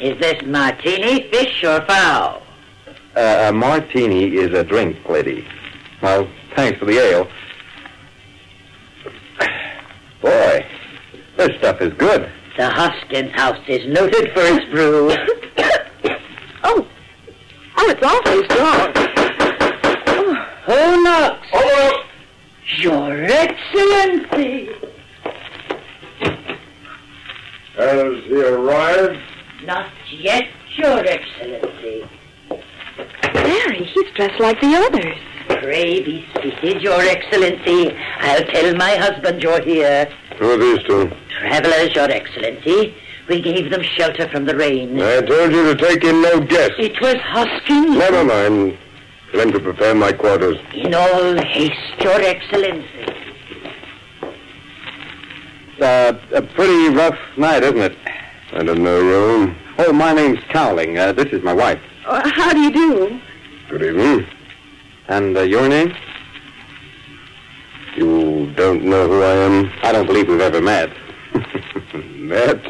Is 0.00 0.18
this 0.20 0.42
martini 0.44 1.30
fish 1.30 1.64
or 1.64 1.80
fowl? 1.86 2.42
Uh, 3.16 3.46
a 3.48 3.52
martini 3.52 4.36
is 4.36 4.52
a 4.52 4.62
drink, 4.64 4.96
lady. 5.08 5.46
Well, 6.02 6.28
thanks 6.54 6.78
for 6.78 6.84
the 6.84 6.98
ale. 6.98 7.28
Boy, 10.22 10.66
this 11.36 11.56
stuff 11.58 11.80
is 11.80 11.92
good. 11.94 12.30
The 12.58 12.68
Hoskins 12.68 13.30
house 13.36 13.64
is 13.68 13.86
noted 13.86 14.32
for 14.32 14.40
its 14.40 14.64
brew. 14.72 15.14
Oh, 16.64 16.84
oh, 17.76 17.90
it's 17.90 18.02
awfully 18.02 18.44
strong. 18.46 18.92
Oh, 20.08 20.34
who 20.66 21.02
knocks? 21.04 21.46
Oh, 21.54 22.02
Your 22.78 23.24
Excellency. 23.24 24.70
Has 27.76 28.24
he 28.24 28.42
arrived? 28.42 29.20
Not 29.64 29.88
yet, 30.10 30.48
Your 30.74 30.98
Excellency. 30.98 32.08
Larry, 33.34 33.84
he's 33.84 34.12
dressed 34.16 34.40
like 34.40 34.60
the 34.60 34.74
others. 34.74 35.16
Pray 35.48 36.02
be 36.02 36.26
seated, 36.34 36.82
Your 36.82 37.00
Excellency. 37.00 37.96
I'll 38.18 38.44
tell 38.44 38.74
my 38.76 38.96
husband 38.96 39.42
you're 39.42 39.62
here. 39.62 40.08
Who 40.38 40.50
are 40.52 40.56
these 40.56 40.82
two? 40.84 41.10
Travelers, 41.40 41.94
Your 41.94 42.10
Excellency. 42.10 42.94
We 43.28 43.40
gave 43.42 43.70
them 43.70 43.82
shelter 43.82 44.28
from 44.28 44.46
the 44.46 44.56
rain. 44.56 45.00
I 45.00 45.20
told 45.20 45.52
you 45.52 45.74
to 45.74 45.76
take 45.76 46.04
in 46.04 46.22
no 46.22 46.40
guests. 46.40 46.76
It 46.78 47.00
was 47.00 47.16
Hoskins. 47.16 47.96
Never 47.96 48.24
mind. 48.24 48.78
Tell 49.32 49.40
him 49.40 49.52
to 49.52 49.60
prepare 49.60 49.94
my 49.94 50.12
quarters. 50.12 50.56
In 50.72 50.94
all 50.94 51.36
haste, 51.36 51.74
Your 52.00 52.20
Excellency. 52.20 53.06
Uh, 55.80 56.18
a 56.34 56.42
pretty 56.42 56.94
rough 56.94 57.18
night, 57.36 57.62
isn't 57.62 57.78
it? 57.78 57.96
I 58.52 58.64
don't 58.64 58.82
know, 58.82 59.00
room. 59.00 59.56
Oh, 59.78 59.92
my 59.92 60.12
name's 60.12 60.40
Cowling. 60.48 60.98
Uh, 60.98 61.12
this 61.12 61.26
is 61.26 61.42
my 61.42 61.52
wife. 61.52 61.80
Uh, 62.06 62.28
how 62.30 62.52
do 62.52 62.60
you 62.60 62.72
do? 62.72 63.20
Good 63.68 63.82
evening. 63.82 64.26
And 65.08 65.36
uh, 65.36 65.42
your 65.42 65.68
name? 65.68 65.94
You 67.96 68.52
don't 68.54 68.84
know 68.84 69.08
who 69.08 69.22
I 69.22 69.34
am? 69.34 69.72
I 69.82 69.92
don't 69.92 70.06
believe 70.06 70.28
we've 70.28 70.40
ever 70.40 70.60
met. 70.60 70.90
met? 72.16 72.62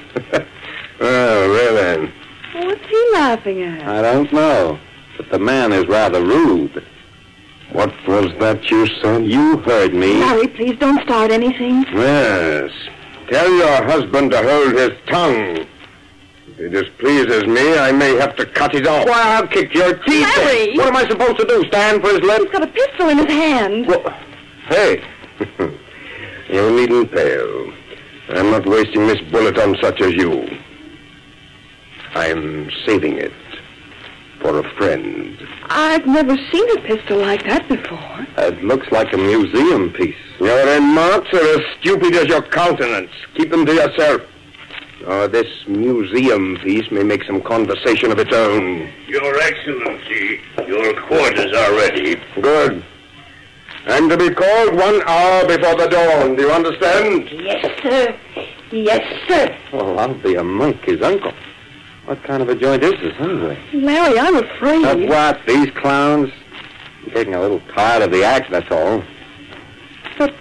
well, 1.00 1.50
well 1.50 1.74
then. 1.74 2.12
What's 2.54 2.86
he 2.86 3.10
laughing 3.12 3.62
at? 3.62 3.86
I 3.88 4.02
don't 4.02 4.32
know. 4.32 4.78
But 5.16 5.30
the 5.30 5.38
man 5.38 5.72
is 5.72 5.86
rather 5.88 6.24
rude. 6.24 6.84
What 7.72 7.92
was 8.06 8.32
that 8.38 8.70
you 8.70 8.86
said? 8.86 9.26
You 9.26 9.58
heard 9.58 9.92
me. 9.92 10.14
Larry, 10.14 10.48
please 10.48 10.78
don't 10.78 11.02
start 11.02 11.30
anything. 11.30 11.84
Yes. 11.92 12.70
Tell 13.28 13.52
your 13.52 13.84
husband 13.84 14.30
to 14.30 14.42
hold 14.42 14.74
his 14.74 14.92
tongue. 15.06 15.66
If 16.58 16.64
he 16.64 16.68
displeases 16.70 17.46
me, 17.46 17.78
I 17.78 17.92
may 17.92 18.16
have 18.16 18.34
to 18.34 18.44
cut 18.44 18.74
it 18.74 18.86
off. 18.86 19.06
Why, 19.06 19.36
I'll 19.36 19.46
kick 19.46 19.72
your 19.74 19.94
teeth 19.98 20.26
in. 20.36 20.44
Larry! 20.44 20.76
What 20.76 20.88
am 20.88 20.96
I 20.96 21.08
supposed 21.08 21.38
to 21.38 21.46
do? 21.46 21.64
Stand 21.68 22.02
for 22.02 22.08
his 22.08 22.20
lip? 22.20 22.42
He's 22.42 22.50
got 22.50 22.64
a 22.64 22.66
pistol 22.66 23.08
in 23.10 23.18
his 23.18 23.26
hand. 23.28 23.86
Well, 23.86 24.10
hey. 24.66 25.04
you 26.50 26.70
needn't 26.72 27.12
pale. 27.12 27.72
I'm 28.30 28.50
not 28.50 28.66
wasting 28.66 29.06
this 29.06 29.20
bullet 29.30 29.56
on 29.56 29.76
such 29.80 30.00
as 30.00 30.12
you. 30.14 30.48
I'm 32.14 32.68
saving 32.84 33.18
it 33.18 33.32
for 34.40 34.58
a 34.58 34.68
friend. 34.76 35.38
I've 35.70 36.06
never 36.06 36.36
seen 36.50 36.76
a 36.76 36.80
pistol 36.80 37.18
like 37.18 37.44
that 37.44 37.68
before. 37.68 38.26
It 38.36 38.64
looks 38.64 38.90
like 38.90 39.12
a 39.12 39.16
museum 39.16 39.92
piece. 39.92 40.16
Your 40.40 40.74
remarks 40.74 41.32
are 41.32 41.58
as 41.58 41.60
stupid 41.78 42.16
as 42.16 42.26
your 42.26 42.42
countenance. 42.42 43.10
Keep 43.36 43.50
them 43.50 43.64
to 43.64 43.74
yourself. 43.74 44.22
Or 45.06 45.28
this 45.28 45.46
museum 45.66 46.58
piece 46.62 46.90
may 46.90 47.02
make 47.02 47.22
some 47.24 47.40
conversation 47.40 48.10
of 48.10 48.18
its 48.18 48.32
own. 48.32 48.90
Your 49.06 49.38
Excellency, 49.40 50.40
your 50.66 51.00
quarters 51.02 51.52
are 51.56 51.72
ready. 51.72 52.16
Good. 52.40 52.84
And 53.86 54.10
to 54.10 54.16
be 54.16 54.30
called 54.30 54.74
one 54.74 55.00
hour 55.06 55.46
before 55.46 55.76
the 55.76 55.86
dawn. 55.88 56.36
Do 56.36 56.42
you 56.42 56.50
understand? 56.50 57.28
Yes, 57.30 57.82
sir. 57.82 58.18
Yes, 58.70 59.28
sir. 59.28 59.56
Well, 59.72 59.98
I'll 59.98 60.14
be 60.14 60.34
a 60.34 60.44
monkey's 60.44 61.00
uncle. 61.00 61.32
What 62.04 62.22
kind 62.24 62.42
of 62.42 62.48
a 62.48 62.54
joint 62.54 62.82
is 62.82 62.92
this, 62.92 63.14
anyway? 63.18 63.58
Larry, 63.72 64.18
I'm 64.18 64.36
afraid. 64.36 64.84
Of 64.84 65.08
what? 65.08 65.40
These 65.46 65.70
clowns? 65.70 66.30
I'm 67.04 67.12
getting 67.12 67.34
a 67.34 67.40
little 67.40 67.60
tired 67.74 68.02
of 68.02 68.10
the 68.10 68.24
act, 68.24 68.50
that's 68.50 68.70
all. 68.70 69.02
But, 70.18 70.34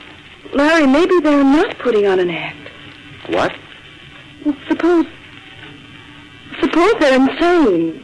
Larry, 0.53 0.87
maybe 0.87 1.19
they're 1.21 1.43
not 1.43 1.77
putting 1.79 2.07
on 2.07 2.19
an 2.19 2.31
act. 2.31 2.69
What? 3.29 3.53
Well, 4.45 4.55
suppose. 4.67 5.05
Suppose 6.61 6.93
they're 6.99 7.15
insane. 7.19 8.03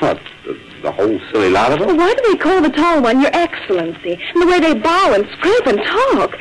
What? 0.00 0.20
The, 0.44 0.58
the 0.82 0.92
whole 0.92 1.18
silly 1.32 1.50
lot 1.50 1.72
of 1.72 1.78
Well, 1.80 1.88
them? 1.88 1.96
why 1.98 2.14
do 2.14 2.22
they 2.32 2.36
call 2.38 2.60
the 2.62 2.70
tall 2.70 3.02
one 3.02 3.20
Your 3.20 3.30
Excellency? 3.32 4.18
And 4.34 4.42
the 4.42 4.46
way 4.46 4.60
they 4.60 4.74
bow 4.74 5.12
and 5.14 5.26
scrape 5.38 5.66
and 5.66 5.78
talk? 5.78 6.36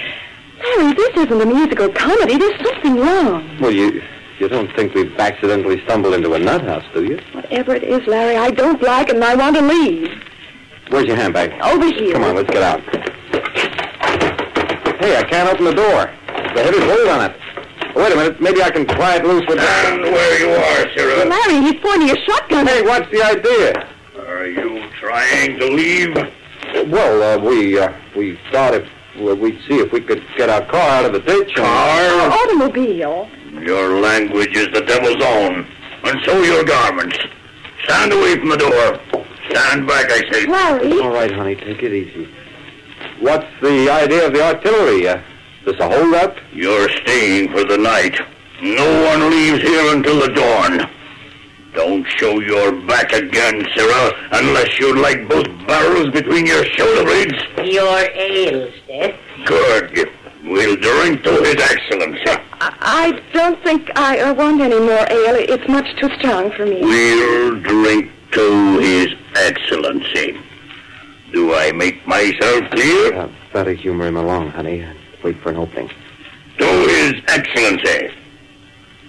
Larry, 0.78 0.94
this 0.94 1.10
isn't 1.18 1.42
a 1.42 1.46
musical 1.46 1.90
comedy. 1.90 2.38
There's 2.38 2.60
something 2.66 2.96
wrong. 2.98 3.58
Well, 3.60 3.72
you 3.72 4.02
you 4.40 4.50
don't 4.50 4.74
think 4.76 4.94
we've 4.94 5.16
accidentally 5.18 5.82
stumbled 5.86 6.14
into 6.14 6.34
a 6.34 6.40
nut 6.40 6.62
house, 6.62 6.84
do 6.94 7.06
you? 7.06 7.20
Whatever 7.32 7.76
it 7.76 7.84
is, 7.84 8.06
Larry, 8.06 8.36
I 8.36 8.52
don't 8.52 8.82
like 8.82 9.08
it 9.10 9.16
and 9.16 9.24
I 9.24 9.34
want 9.36 9.56
to 9.56 9.62
leave. 9.62 10.10
Where's 10.90 11.06
your 11.08 11.16
handbag? 11.16 11.54
Over 11.62 11.86
here. 11.86 12.14
Come 12.14 12.24
on, 12.26 12.36
let's 12.36 12.50
get 12.52 12.62
out. 12.64 12.82
Hey, 15.00 15.18
I 15.18 15.24
can't 15.24 15.50
open 15.50 15.66
the 15.66 15.74
door. 15.74 16.12
The 16.54 16.64
heavy 16.64 16.80
hold 16.80 17.08
on 17.08 17.32
it. 17.32 17.35
Wait 17.96 18.12
a 18.12 18.16
minute. 18.16 18.42
Maybe 18.42 18.62
I 18.62 18.70
can 18.72 18.86
pry 18.86 19.16
it 19.18 19.26
loose 19.26 19.44
with... 19.48 19.60
Stand 19.60 20.02
where 20.02 20.40
you 20.40 20.50
are, 20.50 20.98
sirrah. 20.98 21.30
Larry, 21.30 21.62
he's 21.72 21.82
pointing 21.82 22.10
a 22.10 22.18
shotgun. 22.26 22.68
Hey, 22.68 22.82
what's 22.82 23.10
the 23.12 23.24
idea? 23.24 23.88
Are 24.28 24.46
you 24.48 24.84
trying 25.00 25.58
to 25.60 25.66
leave? 25.68 26.16
Well, 26.92 27.24
uh, 27.24 27.42
we, 27.44 27.80
uh, 27.80 27.94
we 28.16 28.38
thought 28.52 28.74
if 28.74 28.88
well, 29.20 29.36
we'd 29.36 29.58
see 29.68 29.76
if 29.80 29.94
we 29.94 30.02
could 30.02 30.24
get 30.38 30.50
our 30.50 30.66
car 30.66 30.90
out 30.90 31.06
of 31.06 31.14
the 31.14 31.20
ditch. 31.22 31.54
and- 31.58 31.66
Car? 31.66 32.32
Automobile. 32.32 33.30
Your 33.62 34.00
language 34.02 34.58
is 34.58 34.68
the 34.74 34.82
devil's 34.82 35.24
own, 35.24 35.66
and 36.04 36.20
so 36.26 36.42
your 36.44 36.64
garments. 36.66 37.18
Stand 37.86 38.12
away 38.12 38.38
from 38.38 38.50
the 38.50 38.58
door. 38.58 39.00
Stand 39.50 39.88
back, 39.88 40.12
I 40.12 40.30
say. 40.32 40.46
Larry. 40.48 41.00
All 41.00 41.12
right, 41.12 41.32
honey, 41.32 41.56
take 41.56 41.82
it 41.82 41.94
easy. 41.94 42.28
What's 43.20 43.48
the 43.62 43.90
idea 43.90 44.28
of 44.28 44.34
the 44.34 44.44
artillery? 44.44 45.08
Uh, 45.08 45.22
this 45.66 45.80
a 45.80 45.90
holdup? 45.90 46.38
You're 46.54 46.90
staying 46.90 47.52
for 47.52 47.64
the 47.64 47.78
night. 47.78 48.20
No 48.62 49.04
one 49.04 49.30
leaves 49.32 49.62
here 49.62 49.96
until 49.96 50.20
the 50.22 50.30
dawn. 50.30 50.90
Don't 51.74 52.06
show 52.08 52.40
your 52.40 52.72
back 52.88 53.12
again, 53.12 53.68
sirrah, 53.76 54.12
unless 54.32 54.80
you 54.80 54.96
like 55.02 55.28
both 55.28 55.48
barrels 55.68 56.10
between 56.12 56.46
your 56.46 56.64
shoulder 56.66 57.04
blades. 57.04 57.34
Your 57.58 58.00
ale, 58.14 58.72
Seth. 58.88 59.16
Good. 59.46 60.10
We'll 60.46 60.78
drink 60.78 61.24
to 61.24 61.32
His 61.44 61.56
Excellency. 61.56 62.42
I 62.62 63.20
don't 63.34 63.62
think 63.64 63.90
I 63.98 64.20
uh, 64.20 64.34
want 64.34 64.62
any 64.62 64.80
more 64.80 65.06
ale. 65.10 65.36
It's 65.50 65.68
much 65.68 65.88
too 66.00 66.10
strong 66.18 66.52
for 66.52 66.66
me. 66.66 66.82
We'll 66.82 67.60
drink 67.60 68.12
to 68.32 68.80
His 68.80 69.08
Excellency. 69.36 70.40
Do 71.34 71.54
I 71.56 71.72
make 71.72 72.08
myself 72.08 72.70
clear? 72.72 73.16
Uh, 73.16 73.30
better 73.52 73.74
humor 73.74 74.08
him 74.08 74.16
along, 74.16 74.52
honey. 74.52 74.86
And 75.26 75.36
Wait 75.36 75.42
for 75.44 75.50
an 75.50 75.58
opening. 75.58 75.90
To 76.58 76.66
His 76.66 77.14
Excellency. 77.28 78.14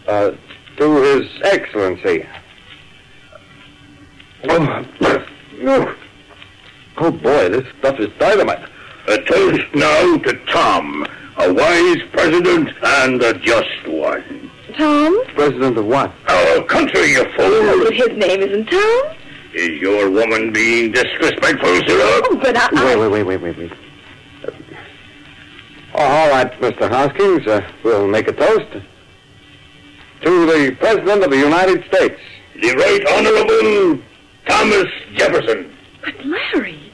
Uh, 0.07 0.33
to 0.77 1.03
His 1.03 1.43
Excellency. 1.45 2.27
Oh, 4.49 4.87
oh, 5.01 5.97
oh 6.99 7.11
boy, 7.11 7.49
this 7.49 7.64
stuff 7.79 7.99
is 7.99 8.09
dynamite. 8.19 8.69
A 9.09 9.19
toast 9.23 9.62
now 9.75 10.17
to 10.19 10.35
Tom, 10.47 11.07
a 11.39 11.53
wise 11.53 12.03
president 12.12 12.71
and 12.83 13.23
a 13.23 13.35
just 13.39 13.89
one. 13.89 14.51
Tom? 14.77 15.25
President 15.35 15.79
of 15.79 15.87
what? 15.87 16.12
Our 16.29 16.62
country, 16.64 17.12
you 17.12 17.25
Oh, 17.39 17.79
fool. 17.79 17.85
but 17.85 17.95
his 17.95 18.09
name 18.17 18.41
isn't 18.41 18.67
Tom. 18.67 19.03
Is 19.55 19.81
your 19.81 20.11
woman 20.11 20.53
being 20.53 20.93
disrespectful, 20.93 21.75
sir? 21.87 21.99
Oh, 21.99 22.39
but 22.43 22.57
I... 22.57 22.69
Wait, 22.73 22.93
I... 22.93 22.97
wait, 22.97 23.09
wait, 23.09 23.23
wait, 23.23 23.41
wait, 23.41 23.57
wait. 23.59 23.73
Uh, 23.73 23.86
oh, 25.97 26.03
all 26.03 26.30
right, 26.30 26.51
Mr. 26.61 26.88
Hoskins, 26.88 27.47
uh, 27.47 27.61
we'll 27.84 28.09
make 28.09 28.26
a 28.28 28.32
toast. 28.32 28.72
To 30.22 30.47
the 30.47 30.74
President 30.78 31.24
of 31.24 31.30
the 31.30 31.38
United 31.38 31.84
States. 31.92 32.18
The 32.61 32.74
Right 32.74 33.07
Honorable 33.12 34.03
Thomas 34.47 34.86
Jefferson. 35.14 35.70
But 36.03 36.14
Larry, 36.24 36.90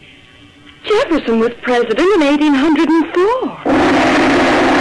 Jefferson 0.84 1.38
was 1.38 1.52
president 1.62 2.00
in 2.00 2.20
1804. 2.20 4.71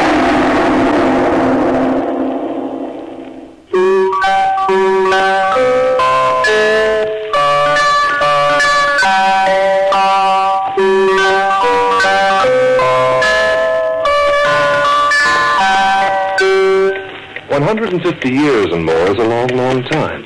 One 17.92 18.00
hundred 18.00 18.14
and 18.14 18.22
fifty 18.24 18.34
years 18.38 18.68
and 18.68 18.86
more 18.86 19.08
is 19.10 19.18
a 19.18 19.28
long, 19.28 19.48
long 19.50 19.84
time. 19.84 20.24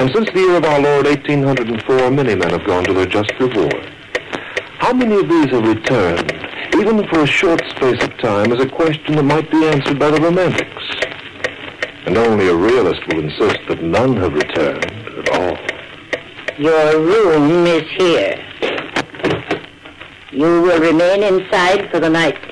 And 0.00 0.10
since 0.12 0.28
the 0.32 0.40
year 0.40 0.56
of 0.56 0.64
our 0.64 0.80
Lord 0.80 1.06
1804, 1.06 2.10
many 2.10 2.34
men 2.34 2.50
have 2.50 2.66
gone 2.66 2.82
to 2.86 2.92
their 2.92 3.06
just 3.06 3.30
reward. 3.38 3.94
How 4.78 4.92
many 4.92 5.14
of 5.14 5.28
these 5.28 5.46
have 5.50 5.64
returned, 5.64 6.32
even 6.74 7.06
for 7.06 7.20
a 7.20 7.26
short 7.26 7.62
space 7.70 8.02
of 8.02 8.18
time, 8.18 8.50
is 8.50 8.60
a 8.60 8.68
question 8.68 9.14
that 9.14 9.22
might 9.22 9.48
be 9.48 9.64
answered 9.64 9.96
by 9.96 10.10
the 10.10 10.20
romantics. 10.20 10.82
And 12.06 12.18
only 12.18 12.48
a 12.48 12.56
realist 12.56 13.06
will 13.06 13.20
insist 13.20 13.60
that 13.68 13.80
none 13.80 14.16
have 14.16 14.34
returned 14.34 14.84
at 14.84 15.28
all. 15.28 15.56
Your 16.58 16.98
room 16.98 17.64
is 17.64 17.88
here. 17.96 18.44
You 20.32 20.62
will 20.62 20.80
remain 20.80 21.22
inside 21.22 21.92
for 21.92 22.00
the 22.00 22.10
night. 22.10 22.47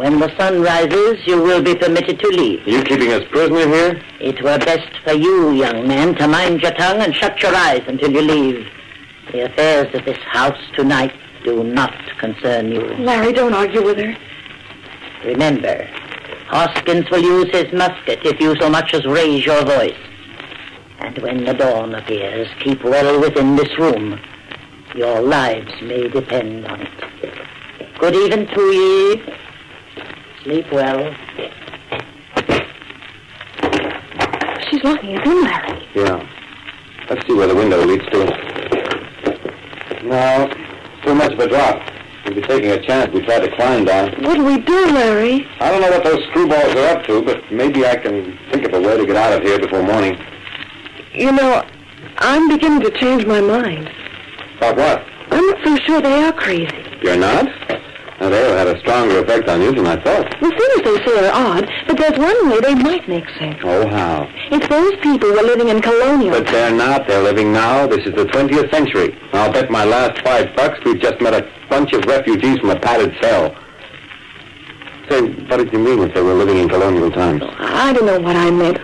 When 0.00 0.18
the 0.18 0.34
sun 0.38 0.62
rises, 0.62 1.26
you 1.26 1.42
will 1.42 1.60
be 1.60 1.74
permitted 1.74 2.20
to 2.20 2.28
leave. 2.28 2.66
You 2.66 2.82
keeping 2.82 3.12
us 3.12 3.22
prisoner 3.30 3.68
here? 3.68 4.02
It 4.18 4.42
were 4.42 4.56
best 4.56 4.88
for 5.04 5.12
you, 5.12 5.50
young 5.50 5.86
man, 5.86 6.14
to 6.14 6.26
mind 6.26 6.62
your 6.62 6.70
tongue 6.70 7.02
and 7.02 7.14
shut 7.14 7.42
your 7.42 7.54
eyes 7.54 7.82
until 7.86 8.10
you 8.10 8.22
leave. 8.22 8.66
The 9.30 9.44
affairs 9.44 9.94
of 9.94 10.06
this 10.06 10.16
house 10.24 10.58
tonight 10.74 11.12
do 11.44 11.64
not 11.64 11.92
concern 12.18 12.72
you. 12.72 12.80
Larry, 12.94 13.34
don't 13.34 13.52
argue 13.52 13.84
with 13.84 13.98
her. 13.98 14.16
Remember, 15.22 15.86
Hoskins 16.46 17.10
will 17.10 17.20
use 17.20 17.50
his 17.50 17.70
musket 17.74 18.24
if 18.24 18.40
you 18.40 18.56
so 18.58 18.70
much 18.70 18.94
as 18.94 19.04
raise 19.04 19.44
your 19.44 19.62
voice. 19.66 20.00
And 21.00 21.18
when 21.18 21.44
the 21.44 21.52
dawn 21.52 21.94
appears, 21.94 22.48
keep 22.60 22.82
well 22.82 23.20
within 23.20 23.54
this 23.54 23.78
room. 23.78 24.18
Your 24.94 25.20
lives 25.20 25.74
may 25.82 26.08
depend 26.08 26.66
on 26.68 26.80
it. 26.80 27.98
Good 27.98 28.16
even 28.16 28.46
to 28.46 28.60
ye. 28.62 29.34
Sleep 30.42 30.72
well. 30.72 31.14
She's 34.70 34.82
locking 34.82 35.18
us 35.18 35.26
in, 35.26 35.42
Larry. 35.42 35.88
Yeah. 35.94 36.26
Let's 37.10 37.26
see 37.26 37.34
where 37.34 37.46
the 37.46 37.54
window 37.54 37.84
leads 37.84 38.06
to. 38.06 38.24
No, 40.04 40.50
too 41.04 41.14
much 41.14 41.32
of 41.32 41.40
a 41.40 41.48
drop. 41.48 41.82
We'd 42.24 42.36
be 42.36 42.42
taking 42.42 42.70
a 42.70 42.80
chance 42.80 43.08
if 43.08 43.14
we 43.14 43.22
tried 43.22 43.40
to 43.40 43.54
climb 43.54 43.84
down. 43.84 44.12
What 44.22 44.36
do 44.36 44.44
we 44.44 44.58
do, 44.58 44.86
Larry? 44.92 45.46
I 45.60 45.70
don't 45.70 45.82
know 45.82 45.90
what 45.90 46.04
those 46.04 46.24
screwballs 46.28 46.74
are 46.74 46.96
up 46.96 47.06
to, 47.06 47.22
but 47.22 47.52
maybe 47.52 47.84
I 47.84 47.96
can 47.96 48.38
think 48.50 48.64
of 48.64 48.72
a 48.72 48.80
way 48.80 48.96
to 48.96 49.04
get 49.04 49.16
out 49.16 49.32
of 49.32 49.42
here 49.42 49.58
before 49.58 49.82
morning. 49.82 50.18
You 51.12 51.32
know, 51.32 51.64
I'm 52.18 52.48
beginning 52.48 52.80
to 52.80 52.90
change 52.92 53.26
my 53.26 53.40
mind. 53.40 53.90
About 54.56 54.76
what? 54.76 55.04
I'm 55.32 55.46
not 55.46 55.58
so 55.64 55.76
sure 55.84 56.00
they 56.00 56.22
are 56.22 56.32
crazy. 56.32 56.68
You're 57.02 57.16
not? 57.16 57.46
They'll 58.20 58.56
have 58.56 58.68
a 58.68 58.78
stronger 58.80 59.20
effect 59.20 59.48
on 59.48 59.62
you 59.62 59.74
than 59.74 59.86
I 59.86 59.96
thought. 59.96 60.30
The 60.40 60.50
things 60.50 60.82
they 60.84 61.04
say 61.06 61.26
are 61.26 61.32
odd, 61.32 61.70
but 61.86 61.96
there's 61.96 62.18
one 62.18 62.50
way 62.50 62.60
they 62.60 62.74
might 62.74 63.08
make 63.08 63.26
sense. 63.38 63.56
Oh, 63.64 63.88
how? 63.88 64.28
If 64.52 64.68
those 64.68 64.94
people 65.02 65.30
were 65.30 65.42
living 65.42 65.68
in 65.68 65.80
colonial... 65.80 66.30
But 66.30 66.46
they're 66.46 66.70
not. 66.74 67.08
They're 67.08 67.22
living 67.22 67.50
now. 67.50 67.86
This 67.86 68.06
is 68.06 68.14
the 68.14 68.26
20th 68.26 68.70
century. 68.70 69.18
I'll 69.32 69.50
bet 69.50 69.70
my 69.70 69.84
last 69.84 70.20
five 70.22 70.54
bucks 70.54 70.78
we've 70.84 71.00
just 71.00 71.18
met 71.22 71.32
a 71.32 71.50
bunch 71.70 71.94
of 71.94 72.04
refugees 72.04 72.58
from 72.58 72.70
a 72.70 72.78
padded 72.78 73.14
cell. 73.22 73.54
Say, 75.08 75.22
what 75.48 75.56
did 75.56 75.72
you 75.72 75.78
mean 75.78 76.00
if 76.00 76.14
they 76.14 76.22
were 76.22 76.34
living 76.34 76.58
in 76.58 76.68
colonial 76.68 77.10
times? 77.10 77.42
I 77.58 77.92
don't 77.94 78.04
know 78.06 78.20
what 78.20 78.36
I 78.36 78.50
meant. 78.50 78.78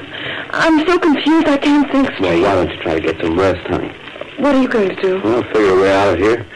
I'm 0.51 0.79
so 0.89 0.99
confused 0.99 1.47
I 1.47 1.59
can't 1.59 1.91
think 1.93 2.09
Well, 2.09 2.17
straight. 2.17 2.43
why 2.43 2.55
don't 2.55 2.71
you 2.71 2.83
try 2.83 2.95
to 2.95 3.01
get 3.01 3.21
some 3.23 3.39
rest, 3.39 3.65
honey? 3.69 3.95
What 4.39 4.55
are 4.55 4.63
you 4.63 4.69
going 4.69 4.89
to 4.89 5.03
do? 5.03 5.21
Well, 5.23 5.43
figure 5.53 5.77
a 5.77 5.81
way 5.81 5.93
out 5.95 6.15
of 6.15 6.19
here. 6.19 6.47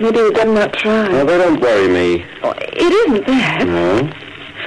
Maybe 0.00 0.22
we 0.22 0.30
better 0.32 0.52
not 0.52 0.72
try. 0.72 1.08
Well, 1.08 1.26
they 1.26 1.38
don't 1.38 1.60
worry 1.60 1.88
me. 1.88 2.24
Oh, 2.42 2.52
it 2.58 2.92
isn't 2.92 3.26
that. 3.26 3.66
No? 3.66 4.12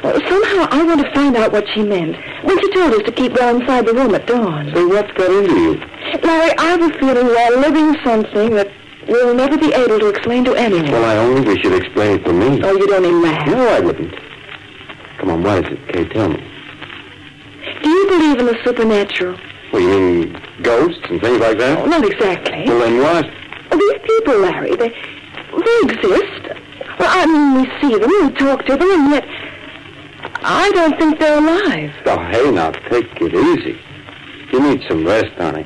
Well, 0.03 0.21
somehow 0.27 0.67
I 0.71 0.83
want 0.83 1.01
to 1.01 1.11
find 1.13 1.35
out 1.35 1.51
what 1.51 1.65
she 1.73 1.83
meant 1.83 2.15
when 2.43 2.59
she 2.59 2.71
told 2.71 2.93
us 2.93 3.03
to 3.03 3.11
keep 3.11 3.33
well 3.33 3.59
inside 3.59 3.85
the 3.85 3.93
room 3.93 4.15
at 4.15 4.25
dawn. 4.27 4.71
Say, 4.73 4.85
what's 4.85 5.11
got 5.13 5.31
into 5.31 5.59
you? 5.59 5.73
Larry, 6.23 6.57
I 6.57 6.65
have 6.65 6.81
a 6.81 6.99
feeling 6.99 7.27
we're 7.27 7.59
living 7.59 7.97
something 8.05 8.51
that 8.51 8.71
we'll 9.07 9.33
never 9.33 9.57
be 9.57 9.73
able 9.73 9.99
to 9.99 10.07
explain 10.07 10.45
to 10.45 10.53
anyone. 10.53 10.91
Well, 10.91 11.03
I 11.03 11.17
only 11.17 11.41
wish 11.41 11.63
you'd 11.63 11.81
explain 11.81 12.19
it 12.19 12.25
to 12.25 12.33
me. 12.33 12.61
Oh, 12.63 12.77
you'd 12.77 12.91
only 12.91 13.11
laugh. 13.11 13.47
No, 13.47 13.67
I 13.67 13.79
wouldn't. 13.79 14.15
Come 15.17 15.31
on, 15.31 15.43
what 15.43 15.65
is 15.65 15.73
it? 15.73 15.87
Kay, 15.89 16.07
tell 16.09 16.29
me. 16.29 16.43
Do 17.83 17.89
you 17.89 18.07
believe 18.07 18.39
in 18.39 18.45
the 18.45 18.57
supernatural? 18.63 19.37
Well, 19.73 19.81
you 19.81 19.89
mean 19.89 20.41
ghosts 20.61 21.03
and 21.09 21.19
things 21.19 21.39
like 21.39 21.57
that? 21.57 21.79
Oh, 21.79 21.85
not 21.85 22.05
exactly. 22.05 22.63
Well, 22.65 22.79
then 22.79 22.99
what? 22.99 23.25
Well, 23.25 23.33
oh, 23.71 23.77
these 23.77 24.01
people, 24.03 24.39
Larry, 24.39 24.75
they, 24.75 24.95
they 25.63 25.93
exist. 25.93 26.59
Well, 26.99 27.09
I 27.09 27.25
mean, 27.25 27.61
we 27.61 27.81
see 27.81 27.97
them, 27.97 28.09
we 28.09 28.33
talk 28.35 28.65
to 28.65 28.75
them, 28.75 28.89
and 28.89 29.11
yet 29.11 29.25
I 30.43 30.71
don't 30.71 30.97
think 30.97 31.19
they're 31.19 31.37
alive. 31.37 31.91
Oh, 32.05 32.19
hey, 32.31 32.51
now, 32.51 32.71
take 32.71 33.05
it 33.21 33.33
easy. 33.33 33.79
You 34.51 34.61
need 34.61 34.83
some 34.87 35.05
rest, 35.05 35.33
honey. 35.37 35.65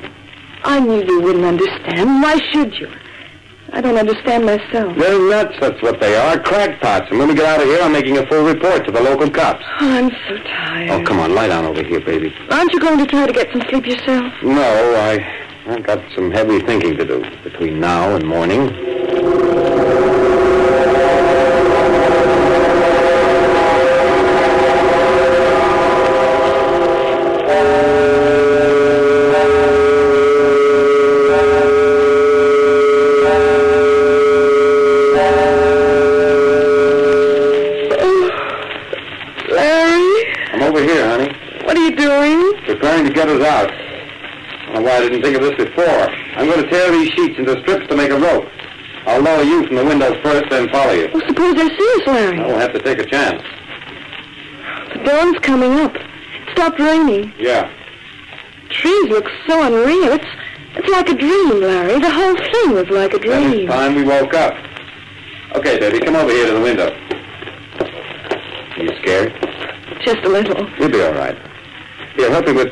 I 0.64 0.80
knew 0.80 1.04
you 1.04 1.20
wouldn't 1.20 1.44
understand. 1.44 2.22
Why 2.22 2.38
should 2.50 2.74
you? 2.74 2.90
I 3.74 3.80
don't 3.80 3.96
understand 3.96 4.44
myself. 4.44 4.96
They're 4.98 5.18
nuts, 5.18 5.56
that's 5.58 5.80
what 5.82 5.98
they 5.98 6.14
are. 6.14 6.36
Crackpots. 6.36 7.08
And 7.10 7.18
when 7.18 7.28
we 7.28 7.34
get 7.34 7.46
out 7.46 7.62
of 7.62 7.66
here, 7.66 7.80
I'm 7.80 7.92
making 7.92 8.18
a 8.18 8.26
full 8.26 8.44
report 8.44 8.84
to 8.84 8.92
the 8.92 9.00
local 9.00 9.30
cops. 9.30 9.64
Oh, 9.80 9.90
I'm 9.90 10.10
so 10.28 10.36
tired. 10.44 10.90
Oh, 10.90 11.02
come 11.04 11.18
on, 11.18 11.34
lie 11.34 11.48
down 11.48 11.64
over 11.64 11.82
here, 11.82 12.00
baby. 12.00 12.34
Aren't 12.50 12.72
you 12.72 12.80
going 12.80 12.98
to 12.98 13.06
try 13.06 13.26
to 13.26 13.32
get 13.32 13.50
some 13.50 13.62
sleep 13.70 13.86
yourself? 13.86 14.30
No, 14.42 14.94
I, 14.96 15.46
I've 15.66 15.84
got 15.84 16.04
some 16.14 16.30
heavy 16.30 16.60
thinking 16.60 16.96
to 16.98 17.04
do 17.04 17.24
between 17.42 17.80
now 17.80 18.14
and 18.14 18.26
morning. 18.26 18.92
was 43.42 43.50
out. 43.50 43.72
I 43.72 44.72
don't 44.72 44.74
know 44.74 44.82
why 44.82 44.96
I 44.96 45.01
didn't 45.12 45.24
think 45.24 45.36
of 45.36 45.42
this 45.42 45.68
before. 45.68 46.08
I'm 46.36 46.46
going 46.46 46.62
to 46.64 46.70
tear 46.70 46.90
these 46.90 47.08
sheets 47.10 47.38
into 47.38 47.60
strips 47.62 47.86
to 47.88 47.96
make 47.96 48.10
a 48.10 48.18
rope. 48.18 48.46
I'll 49.06 49.20
lower 49.20 49.42
you 49.42 49.66
from 49.66 49.76
the 49.76 49.84
window 49.84 50.20
first, 50.22 50.48
then 50.50 50.68
follow 50.70 50.92
you. 50.92 51.08
Well, 51.12 51.22
suppose 51.28 51.54
they 51.54 51.68
see 51.68 51.92
us, 52.00 52.06
Larry. 52.06 52.40
I'll 52.40 52.58
have 52.58 52.72
to 52.72 52.80
take 52.82 52.98
a 52.98 53.06
chance. 53.06 53.42
The 54.94 55.02
dawn's 55.04 55.38
coming 55.40 55.72
up. 55.74 55.94
It 55.94 56.48
stopped 56.52 56.78
raining. 56.78 57.32
Yeah. 57.38 57.70
Trees 58.70 59.08
look 59.10 59.26
so 59.46 59.62
unreal. 59.62 60.12
It's 60.12 60.24
it's 60.74 60.88
like 60.88 61.08
a 61.10 61.14
dream, 61.14 61.60
Larry. 61.60 61.98
The 62.00 62.08
whole 62.10 62.34
thing 62.36 62.72
was 62.72 62.88
like 62.88 63.12
a 63.12 63.18
Then 63.18 63.50
dream. 63.50 63.64
it's 63.66 63.72
time 63.72 63.94
we 63.94 64.04
woke 64.04 64.32
up. 64.32 64.54
Okay, 65.56 65.78
baby, 65.78 65.98
come 66.00 66.16
over 66.16 66.30
here 66.30 66.46
to 66.46 66.52
the 66.54 66.60
window. 66.60 66.88
Are 68.78 68.82
you 68.82 68.88
scared? 69.02 69.32
Just 70.02 70.24
a 70.24 70.28
little. 70.30 70.66
You'll 70.78 70.88
be 70.90 71.02
all 71.02 71.12
right. 71.12 71.36
Here, 72.16 72.30
help 72.30 72.46
me 72.46 72.52
with... 72.52 72.68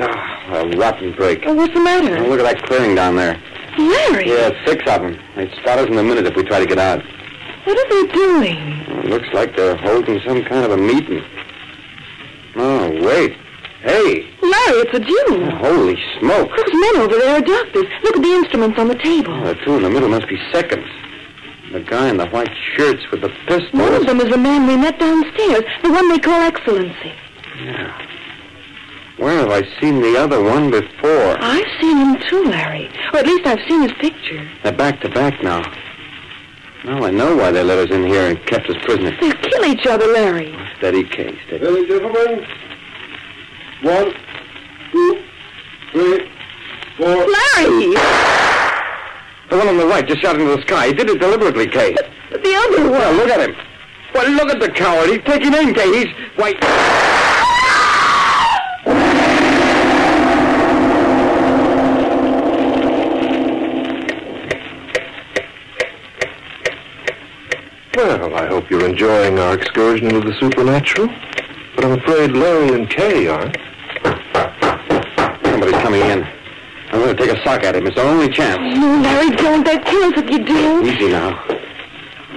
Ah, 0.00 0.27
a 0.50 0.76
rotten 0.76 1.12
break. 1.14 1.42
Oh, 1.46 1.54
what's 1.54 1.74
the 1.74 1.80
matter? 1.80 2.16
Oh, 2.18 2.28
look 2.28 2.40
at 2.40 2.44
that 2.44 2.62
clearing 2.66 2.94
down 2.94 3.16
there. 3.16 3.40
Larry, 3.78 4.28
Yeah, 4.28 4.50
six 4.66 4.82
of 4.90 5.02
them. 5.02 5.18
They'd 5.36 5.50
spot 5.52 5.78
us 5.78 5.86
in 5.88 5.96
a 5.98 6.02
minute 6.02 6.26
if 6.26 6.34
we 6.36 6.42
try 6.42 6.58
to 6.60 6.66
get 6.66 6.78
out. 6.78 7.02
what 7.64 7.76
are 7.78 7.88
they 8.06 8.12
doing? 8.12 8.56
It 8.98 9.04
looks 9.06 9.28
like 9.32 9.56
they're 9.56 9.76
holding 9.76 10.20
some 10.26 10.42
kind 10.44 10.64
of 10.64 10.72
a 10.72 10.76
meeting. 10.76 11.22
Oh, 12.56 12.90
wait. 13.06 13.36
Hey, 13.82 14.26
Larry, 14.42 14.78
it's 14.82 14.94
a 14.94 15.00
Jew. 15.00 15.50
holy 15.58 15.96
smoke. 16.18 16.50
Those 16.56 16.74
men 16.74 16.96
over 16.96 17.16
there 17.16 17.36
are 17.36 17.40
doctors. 17.40 17.86
Look 18.02 18.16
at 18.16 18.22
the 18.22 18.32
instruments 18.32 18.78
on 18.78 18.88
the 18.88 18.96
table. 18.96 19.32
Oh, 19.32 19.44
the 19.46 19.54
two 19.64 19.76
in 19.76 19.82
the 19.84 19.90
middle 19.90 20.08
must 20.08 20.28
be 20.28 20.36
seconds. 20.52 20.86
The 21.72 21.80
guy 21.80 22.08
in 22.08 22.16
the 22.16 22.26
white 22.30 22.50
shirts 22.74 23.02
with 23.12 23.20
the 23.20 23.28
pistol. 23.46 23.78
One 23.78 23.94
of 23.94 24.06
them 24.06 24.20
is 24.20 24.30
the 24.30 24.38
man 24.38 24.66
we 24.66 24.76
met 24.76 24.98
downstairs, 24.98 25.62
the 25.84 25.90
one 25.92 26.08
they 26.08 26.18
call 26.18 26.40
Excellency. 26.40 27.12
Yeah. 27.62 27.96
Where 29.18 29.38
have 29.38 29.50
I 29.50 29.62
seen 29.80 30.00
the 30.00 30.16
other 30.16 30.40
one 30.40 30.70
before? 30.70 31.36
I've 31.40 31.66
seen 31.80 31.96
him 31.96 32.16
too, 32.28 32.44
Larry. 32.44 32.88
Or 33.12 33.18
at 33.18 33.26
least 33.26 33.46
I've 33.46 33.58
seen 33.68 33.82
his 33.82 33.92
picture. 34.00 34.48
They're 34.62 34.72
back 34.72 35.00
to 35.00 35.08
back 35.08 35.42
now. 35.42 35.60
Now 36.84 37.02
I 37.02 37.10
know 37.10 37.34
why 37.34 37.50
they 37.50 37.64
let 37.64 37.78
us 37.78 37.90
in 37.90 38.06
here 38.06 38.28
and 38.28 38.46
kept 38.46 38.70
us 38.70 38.76
prisoners. 38.84 39.14
They'll 39.20 39.32
kill 39.32 39.64
each 39.64 39.86
other, 39.86 40.06
Larry. 40.06 40.56
Steady, 40.78 41.02
Kay, 41.02 41.36
steady. 41.46 41.64
Ready, 41.64 41.88
gentlemen? 41.88 42.46
One, 43.82 44.14
two, 44.92 45.22
three, 45.90 46.30
four. 46.96 47.08
Larry! 47.08 47.94
The 49.50 49.56
one 49.56 49.66
on 49.66 49.78
the 49.78 49.86
right 49.86 50.06
just 50.06 50.22
shot 50.22 50.38
into 50.38 50.54
the 50.54 50.62
sky. 50.62 50.88
He 50.88 50.92
did 50.92 51.10
it 51.10 51.18
deliberately, 51.18 51.66
Kay. 51.66 51.94
But 51.94 52.08
the 52.44 52.54
other 52.54 52.82
one. 52.82 52.92
Well, 52.92 53.14
look 53.14 53.30
at 53.30 53.50
him. 53.50 53.56
Well, 54.14 54.30
look 54.30 54.50
at 54.50 54.60
the 54.60 54.70
coward. 54.70 55.10
He's 55.10 55.24
taking 55.24 55.54
aim, 55.54 55.74
Kay. 55.74 56.04
He's... 56.04 56.14
Why... 56.36 56.54
Well, 67.98 68.32
I 68.36 68.46
hope 68.46 68.70
you're 68.70 68.86
enjoying 68.88 69.40
our 69.40 69.54
excursion 69.54 70.06
into 70.14 70.20
the 70.20 70.32
supernatural. 70.38 71.08
But 71.74 71.84
I'm 71.84 71.98
afraid 71.98 72.30
Larry 72.30 72.72
and 72.72 72.88
Kay 72.88 73.26
aren't. 73.26 73.56
Somebody's 75.44 75.82
coming 75.82 76.02
in. 76.02 76.22
I'm 76.92 77.00
going 77.00 77.16
to 77.16 77.20
take 77.20 77.36
a 77.36 77.42
sock 77.42 77.64
at 77.64 77.74
him. 77.74 77.88
It's 77.88 77.98
our 77.98 78.06
only 78.06 78.28
chance. 78.28 78.78
No, 78.78 79.00
Larry, 79.00 79.30
don't. 79.34 79.64
They'll 79.64 79.80
kill 79.80 80.04
us 80.04 80.12
if 80.14 80.30
you 80.30 80.44
do. 80.44 80.84
Easy 80.86 81.08
now. 81.08 81.44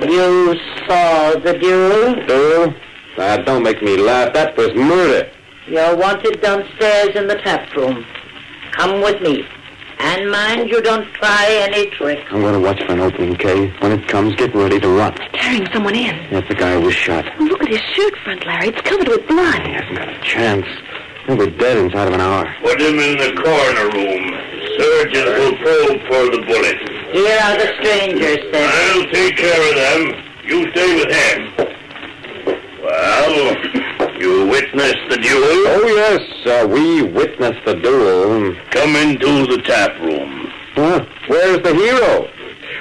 You 0.01 0.55
saw 0.87 1.35
the 1.37 1.55
duel? 1.61 2.25
Duel? 2.25 2.73
That 3.17 3.45
don't 3.45 3.61
make 3.61 3.83
me 3.83 3.97
laugh. 3.97 4.33
That 4.33 4.57
was 4.57 4.73
murder. 4.73 5.29
You're 5.67 5.95
wanted 5.95 6.41
downstairs 6.41 7.15
in 7.15 7.27
the 7.27 7.35
tap 7.35 7.71
room. 7.75 8.03
Come 8.71 9.01
with 9.01 9.21
me. 9.21 9.45
And 10.03 10.31
mind 10.31 10.69
you 10.69 10.81
don't 10.81 11.05
try 11.13 11.45
any 11.49 11.89
tricks. 11.91 12.23
I'm 12.31 12.41
going 12.41 12.53
to 12.53 12.59
watch 12.59 12.81
for 12.83 12.93
an 12.93 13.01
opening, 13.01 13.35
Kay. 13.35 13.69
When 13.79 13.91
it 13.91 14.07
comes, 14.07 14.35
get 14.35 14.53
ready 14.55 14.79
to 14.79 14.89
run. 14.89 15.13
Carrying 15.33 15.67
someone 15.71 15.95
in. 15.95 16.15
That's 16.31 16.47
the 16.47 16.55
guy 16.55 16.73
who 16.73 16.81
was 16.81 16.95
shot. 16.95 17.25
Oh, 17.39 17.43
look 17.43 17.61
at 17.61 17.69
his 17.69 17.81
shirt 17.93 18.17
front, 18.23 18.45
Larry. 18.45 18.69
It's 18.69 18.81
covered 18.81 19.07
with 19.07 19.27
blood. 19.27 19.61
He 19.61 19.73
hasn't 19.73 19.97
got 19.97 20.09
a 20.09 20.19
chance. 20.21 20.65
He'll 21.27 21.37
be 21.37 21.51
dead 21.51 21.77
inside 21.77 22.07
of 22.07 22.15
an 22.15 22.21
hour. 22.21 22.51
Put 22.63 22.81
him 22.81 22.97
in 22.99 23.17
the 23.17 23.31
corner 23.41 23.85
room. 23.93 24.33
Surgeons 24.79 25.37
will 25.37 25.57
probe 25.61 26.01
for 26.09 26.23
the 26.33 26.41
bullet. 26.47 26.77
Here 27.13 27.39
are 27.39 27.57
the 27.57 27.69
strangers, 27.79 28.41
sir. 28.51 28.67
I'll 28.73 29.07
take 29.11 29.37
care 29.37 29.69
of 29.69 29.75
them. 29.75 30.23
You 30.43 30.71
stay 30.71 30.95
with 30.95 31.11
him. 31.13 31.37
Well, 32.81 33.55
you 34.21 34.47
witnessed 34.47 35.09
the 35.09 35.17
duel? 35.17 35.43
Oh, 35.43 35.87
yes. 35.87 36.21
Uh, 36.45 36.67
we 36.67 37.01
witnessed 37.01 37.65
the 37.65 37.75
duel. 37.75 38.55
Come 38.69 38.95
into 38.95 39.47
the 39.47 39.61
tap 39.63 39.99
room. 39.99 40.47
Huh? 40.75 41.05
Where's 41.27 41.61
the 41.63 41.73
hero? 41.73 42.29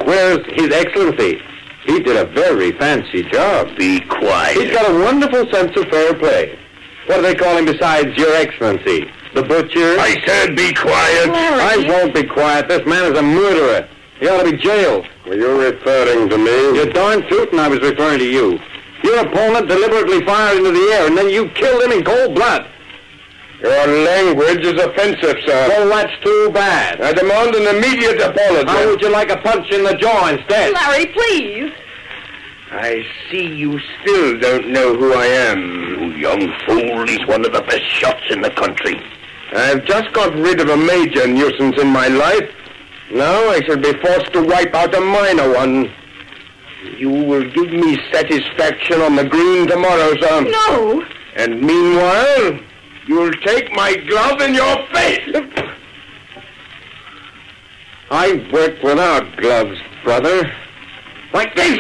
Where's 0.05 0.45
His 0.55 0.73
Excellency? 0.73 1.41
He 1.87 2.01
did 2.01 2.17
a 2.17 2.27
very 2.27 2.73
fancy 2.73 3.23
job. 3.23 3.75
Be 3.77 4.01
quiet. 4.01 4.57
He's 4.57 4.71
got 4.71 4.91
a 4.91 4.95
wonderful 4.95 5.51
sense 5.51 5.77
of 5.77 5.89
fair 5.89 6.15
play. 6.15 6.59
What 7.07 7.17
do 7.17 7.23
they 7.23 7.35
call 7.35 7.57
him 7.57 7.65
besides 7.65 8.17
Your 8.17 8.35
Excellency? 8.37 9.11
The 9.35 9.43
butcher? 9.43 9.99
I 9.99 10.21
said 10.27 10.57
be 10.57 10.75
quiet. 10.75 11.31
I 11.31 11.85
won't 11.89 12.15
be 12.15 12.25
quiet. 12.25 12.69
This 12.69 12.85
man 12.87 13.13
is 13.13 13.19
a 13.19 13.23
murderer. 13.23 13.89
He 14.19 14.29
ought 14.29 14.43
to 14.43 14.51
be 14.51 14.57
jailed. 14.59 15.07
Were 15.27 15.35
you 15.35 15.61
referring 15.61 16.29
to 16.29 16.37
me? 16.37 16.77
You're 16.77 16.93
darn 16.93 17.23
tootin' 17.29 17.59
I 17.59 17.69
was 17.69 17.81
referring 17.81 18.19
to 18.19 18.25
you. 18.25 18.59
Your 19.11 19.27
opponent 19.27 19.67
deliberately 19.67 20.25
fired 20.25 20.59
into 20.59 20.71
the 20.71 20.93
air, 20.95 21.09
and 21.09 21.19
then 21.19 21.29
you 21.31 21.49
killed 21.49 21.83
him 21.83 21.91
in 21.91 22.05
cold 22.05 22.33
blood. 22.37 22.65
Your 23.61 23.87
language 24.05 24.65
is 24.65 24.81
offensive, 24.81 25.37
sir. 25.45 25.67
Well, 25.69 25.89
that's 25.89 26.13
too 26.23 26.51
bad. 26.55 27.01
I 27.01 27.13
demand 27.13 27.57
an 27.57 27.77
immediate 27.77 28.21
apology. 28.21 28.69
How 28.69 28.87
would 28.87 29.01
you 29.03 29.11
like 29.11 29.33
a 29.33 29.39
punch 29.39 29.69
in 29.73 29.83
the 29.83 29.95
jaw 29.95 30.29
instead? 30.29 30.73
Larry, 30.75 31.07
please. 31.07 31.73
I 32.71 33.05
see 33.29 33.47
you 33.47 33.81
still 34.01 34.39
don't 34.39 34.69
know 34.69 34.95
who 34.97 35.13
I 35.13 35.27
am. 35.27 35.59
You 35.59 36.13
young 36.13 36.53
fool, 36.65 37.05
he's 37.09 37.27
one 37.27 37.45
of 37.45 37.53
the 37.53 37.63
best 37.63 37.91
shots 37.91 38.23
in 38.31 38.41
the 38.41 38.51
country. 38.51 39.03
I've 39.53 39.85
just 39.87 40.13
got 40.13 40.33
rid 40.35 40.61
of 40.61 40.69
a 40.69 40.77
major 40.77 41.27
nuisance 41.27 41.81
in 41.81 41.89
my 41.89 42.07
life. 42.07 42.49
Now 43.11 43.51
I 43.51 43.61
shall 43.67 43.77
be 43.77 43.93
forced 43.95 44.33
to 44.35 44.45
wipe 44.45 44.73
out 44.73 44.95
a 44.95 45.01
minor 45.01 45.53
one. 45.53 45.91
You 46.97 47.11
will 47.11 47.49
give 47.51 47.71
me 47.71 47.99
satisfaction 48.13 49.01
on 49.01 49.17
the 49.17 49.25
green 49.25 49.67
tomorrow, 49.67 50.15
sir. 50.21 50.43
No. 50.43 51.05
And 51.37 51.61
meanwhile, 51.61 52.59
you'll 53.07 53.33
take 53.45 53.73
my 53.73 53.97
glove 54.09 54.41
in 54.41 54.55
your 54.55 54.77
face. 54.93 55.29
I 58.11 58.49
work 58.53 58.83
without 58.83 59.37
gloves, 59.37 59.79
brother. 60.05 60.51
Like 61.33 61.55
this. 61.55 61.77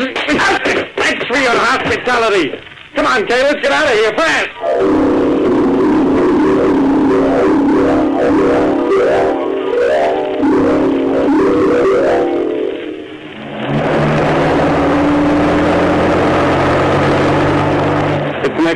Thanks 0.97 1.25
for 1.27 1.37
your 1.37 1.57
hospitality. 1.57 2.53
Come 2.95 3.07
on, 3.07 3.27
Kay, 3.27 3.43
let's 3.43 3.61
get 3.61 3.73
out 3.73 3.87
of 3.87 3.93
here 3.93 4.13
fast. 4.13 5.10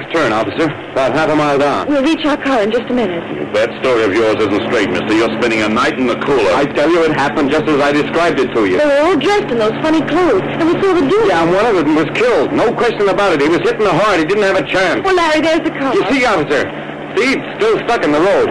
The 0.04 0.10
next 0.10 0.20
turn, 0.20 0.32
officer. 0.32 0.68
About 0.92 1.12
half 1.14 1.30
a 1.30 1.36
mile 1.36 1.58
down. 1.58 1.88
We'll 1.88 2.02
reach 2.02 2.24
our 2.26 2.36
car 2.36 2.62
in 2.62 2.70
just 2.70 2.90
a 2.90 2.94
minute. 2.94 3.22
That 3.54 3.70
story 3.80 4.04
of 4.04 4.12
yours 4.12 4.36
isn't 4.36 4.64
straight, 4.68 4.90
mister. 4.90 5.14
You're 5.14 5.32
spending 5.40 5.62
a 5.62 5.68
night 5.68 5.98
in 5.98 6.06
the 6.06 6.16
cooler. 6.20 6.52
I 6.52 6.66
tell 6.66 6.90
you, 6.90 7.04
it 7.04 7.12
happened 7.12 7.50
just 7.50 7.64
as 7.64 7.80
I 7.80 7.92
described 7.92 8.38
it 8.40 8.52
to 8.54 8.66
you. 8.66 8.78
They 8.78 8.84
were 8.84 9.00
all 9.00 9.16
dressed 9.16 9.50
in 9.50 9.58
those 9.58 9.76
funny 9.80 10.02
clothes, 10.02 10.42
and 10.44 10.68
we 10.68 10.74
saw 10.82 10.92
the 10.92 11.06
duel. 11.08 11.28
Yeah, 11.28 11.44
and 11.44 11.52
one 11.54 11.66
of 11.66 11.76
them 11.76 11.94
was 11.94 12.08
killed. 12.14 12.52
No 12.52 12.72
question 12.74 13.08
about 13.08 13.32
it. 13.32 13.40
He 13.40 13.48
was 13.48 13.60
hit 13.60 13.76
in 13.80 13.84
the 13.84 13.92
heart. 13.92 14.18
He 14.18 14.24
didn't 14.24 14.44
have 14.44 14.56
a 14.56 14.66
chance. 14.66 15.04
Well, 15.04 15.16
Larry, 15.16 15.40
there's 15.40 15.64
the 15.64 15.72
car. 15.72 15.94
You 15.94 16.04
see, 16.12 16.24
officer? 16.24 16.68
It's 17.16 17.46
still 17.56 17.78
stuck 17.86 18.04
in 18.04 18.12
the 18.12 18.20
road. 18.20 18.50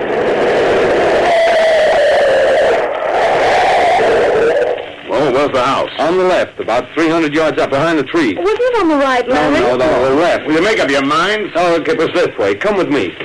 Where's 5.34 5.52
the 5.52 5.64
house? 5.64 5.90
On 6.00 6.18
the 6.18 6.24
left, 6.24 6.60
about 6.60 6.88
300 6.94 7.34
yards 7.34 7.60
up 7.60 7.72
behind 7.72 7.98
the 7.98 8.04
tree. 8.04 8.36
Wasn't 8.36 8.60
it 8.60 8.82
on 8.82 8.88
the 8.90 8.98
right, 8.98 9.28
Larry? 9.28 9.60
no, 9.60 9.76
no, 9.76 10.10
the 10.10 10.16
left. 10.16 10.46
Will 10.46 10.54
you 10.54 10.62
make 10.62 10.80
up 10.80 10.90
your 10.90 11.06
mind? 11.06 11.52
Oh, 11.56 11.76
it 11.76 11.98
was 11.98 12.10
this 12.14 12.38
way. 12.38 12.56
Come 12.56 12.78
with 12.78 12.90
me. 12.90 13.16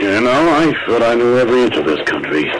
You 0.00 0.20
know, 0.20 0.30
I 0.30 0.74
thought 0.86 1.02
I 1.02 1.14
knew 1.14 1.38
every 1.38 1.62
inch 1.62 1.76
of 1.76 1.84
this 1.86 2.00
country. 2.08 2.50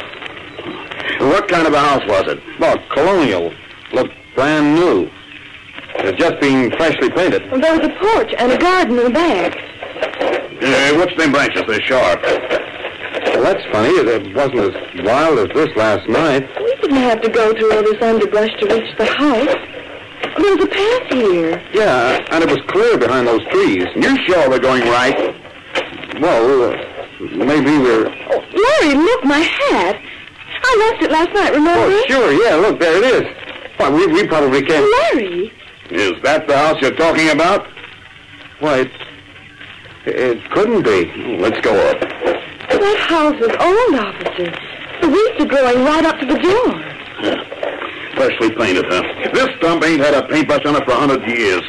What 1.20 1.48
kind 1.48 1.66
of 1.66 1.72
a 1.74 1.78
house 1.78 2.02
was 2.06 2.32
it? 2.32 2.40
Well, 2.58 2.78
colonial. 2.90 3.52
Looked 3.92 4.14
brand 4.34 4.74
new. 4.74 5.10
It 5.96 6.04
had 6.06 6.18
just 6.18 6.40
been 6.40 6.70
freshly 6.72 7.10
painted. 7.10 7.50
Well, 7.50 7.60
there 7.60 7.78
was 7.78 7.86
a 7.88 7.94
porch 7.98 8.34
and 8.38 8.52
a 8.52 8.58
garden 8.58 8.98
in 8.98 9.04
the 9.04 9.10
back. 9.10 9.69
Hey, 10.60 10.96
what's 10.96 11.16
them 11.16 11.32
branches? 11.32 11.62
They're 11.66 11.80
sharp. 11.82 12.22
Well, 12.22 13.42
that's 13.42 13.64
funny. 13.72 13.88
It 13.88 14.34
wasn't 14.34 14.74
as 14.74 15.04
wild 15.04 15.38
as 15.38 15.48
this 15.54 15.74
last 15.76 16.08
night. 16.08 16.48
We 16.62 16.76
didn't 16.76 16.96
have 16.96 17.20
to 17.22 17.28
go 17.28 17.52
through 17.52 17.72
all 17.72 17.82
this 17.82 18.00
underbrush 18.02 18.50
to 18.60 18.66
reach 18.66 18.96
the 18.98 19.06
house. 19.06 19.56
There 20.36 20.56
was 20.56 20.64
a 20.64 20.68
path 20.68 21.12
here. 21.12 21.62
Yeah, 21.72 22.24
and 22.30 22.44
it 22.44 22.50
was 22.50 22.60
clear 22.68 22.98
behind 22.98 23.26
those 23.26 23.44
trees. 23.48 23.86
You 23.96 24.16
sure 24.26 24.48
we're 24.48 24.58
going 24.58 24.82
right? 24.82 25.34
Well, 26.20 26.72
uh, 26.72 26.76
maybe 27.20 27.78
we're... 27.78 28.06
Oh, 28.30 28.40
Larry, 28.52 28.94
look, 28.94 29.24
my 29.24 29.38
hat. 29.38 29.96
I 30.62 30.92
lost 30.92 31.02
it 31.02 31.10
last 31.10 31.32
night, 31.32 31.52
remember? 31.52 31.94
Oh, 31.94 32.04
sure, 32.06 32.32
yeah, 32.32 32.54
look, 32.56 32.78
there 32.78 32.96
it 33.02 33.04
is. 33.04 33.36
Why, 33.78 33.90
we, 33.90 34.06
we 34.06 34.26
probably 34.26 34.62
can't... 34.62 34.84
Larry. 35.14 35.52
Is 35.90 36.12
that 36.22 36.46
the 36.46 36.56
house 36.56 36.80
you're 36.80 36.94
talking 36.94 37.30
about? 37.30 37.66
Why, 38.60 38.80
it, 38.80 38.92
it 40.06 40.50
couldn't 40.50 40.82
be. 40.82 41.36
Let's 41.38 41.60
go 41.60 41.74
up. 41.88 42.00
That 42.00 42.98
house 43.08 43.36
is 43.36 43.54
old, 43.60 43.94
officer. 43.98 44.50
The 45.02 45.08
weeds 45.08 45.42
are 45.42 45.48
growing 45.48 45.84
right 45.84 46.04
up 46.04 46.18
to 46.20 46.26
the 46.26 46.38
door. 46.38 46.72
Freshly 48.16 48.54
painted, 48.54 48.84
huh? 48.88 49.02
This 49.32 49.48
dump 49.60 49.84
ain't 49.84 50.00
had 50.00 50.14
a 50.14 50.26
paintbrush 50.28 50.64
on 50.66 50.76
it 50.76 50.84
for 50.84 50.92
a 50.92 50.96
hundred 50.96 51.26
years. 51.28 51.62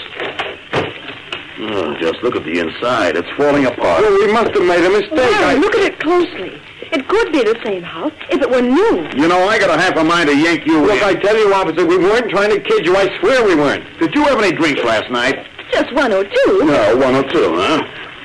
Oh, 1.63 1.95
just 1.99 2.23
look 2.23 2.35
at 2.35 2.43
the 2.43 2.59
inside. 2.59 3.15
It's 3.15 3.29
falling 3.37 3.65
apart. 3.65 4.01
Well, 4.01 4.13
we 4.13 4.33
must 4.33 4.51
have 4.51 4.65
made 4.65 4.83
a 4.83 4.89
mistake. 4.89 5.11
Larry, 5.11 5.45
I... 5.45 5.53
look 5.55 5.75
at 5.75 5.83
it 5.83 5.99
closely. 5.99 6.59
It 6.91 7.07
could 7.07 7.31
be 7.31 7.43
the 7.43 7.55
same 7.63 7.83
house 7.83 8.11
if 8.29 8.41
it 8.41 8.49
were 8.49 8.61
new. 8.61 9.07
You 9.15 9.27
know, 9.27 9.47
I 9.47 9.59
got 9.59 9.69
a 9.69 9.79
half 9.79 9.95
a 9.95 10.03
mind 10.03 10.27
to 10.29 10.35
yank 10.35 10.65
you 10.65 10.81
Look, 10.81 10.97
in. 10.97 11.03
I 11.03 11.13
tell 11.13 11.37
you, 11.37 11.53
officer, 11.53 11.85
we 11.85 11.97
weren't 11.97 12.29
trying 12.29 12.49
to 12.49 12.59
kid 12.59 12.85
you. 12.85 12.97
I 12.97 13.07
swear 13.19 13.45
we 13.45 13.55
weren't. 13.55 13.85
Did 13.99 14.13
you 14.13 14.23
have 14.23 14.39
any 14.39 14.51
drinks 14.51 14.83
last 14.83 15.09
night? 15.11 15.47
Just 15.71 15.93
one 15.93 16.11
or 16.11 16.23
two. 16.23 16.65
No, 16.65 16.97
one 16.97 17.15
or 17.15 17.23
two, 17.29 17.55
huh? 17.55 17.83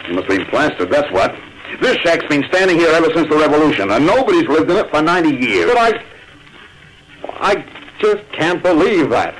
You 0.09 0.15
must 0.15 0.29
be 0.29 0.45
plastered, 0.45 0.91
that's 0.91 1.11
what. 1.13 1.35
This 1.81 1.97
shack's 1.99 2.27
been 2.27 2.45
standing 2.49 2.79
here 2.79 2.91
ever 2.91 3.13
since 3.15 3.29
the 3.29 3.37
Revolution, 3.37 3.91
and 3.91 4.07
nobody's 4.07 4.49
lived 4.49 4.71
in 4.71 4.77
it 4.77 4.91
for 4.91 5.03
90 5.03 5.37
years. 5.37 5.73
But 5.73 5.79
I... 5.79 6.05
I 7.39 7.65
just 7.99 8.23
can't 8.33 8.63
believe 8.63 9.11
that. 9.11 9.35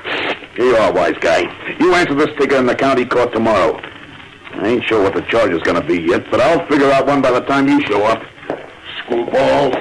Here 0.55 0.65
you 0.65 0.75
are, 0.75 0.91
wise 0.91 1.17
guy. 1.19 1.41
You 1.79 1.93
answer 1.93 2.15
this 2.15 2.29
ticket 2.37 2.57
in 2.57 2.65
the 2.65 2.75
county 2.75 3.05
court 3.05 3.31
tomorrow. 3.31 3.79
I 4.53 4.67
ain't 4.67 4.83
sure 4.85 5.03
what 5.03 5.13
the 5.13 5.21
charge 5.23 5.51
is 5.51 5.61
going 5.61 5.79
to 5.79 5.87
be 5.87 6.01
yet, 6.01 6.29
but 6.31 6.41
I'll 6.41 6.65
figure 6.67 6.91
out 6.91 7.05
one 7.05 7.21
by 7.21 7.31
the 7.31 7.41
time 7.41 7.67
you 7.67 7.79
show 7.81 8.03
up. 8.05 8.23
Screwballs. 9.05 9.75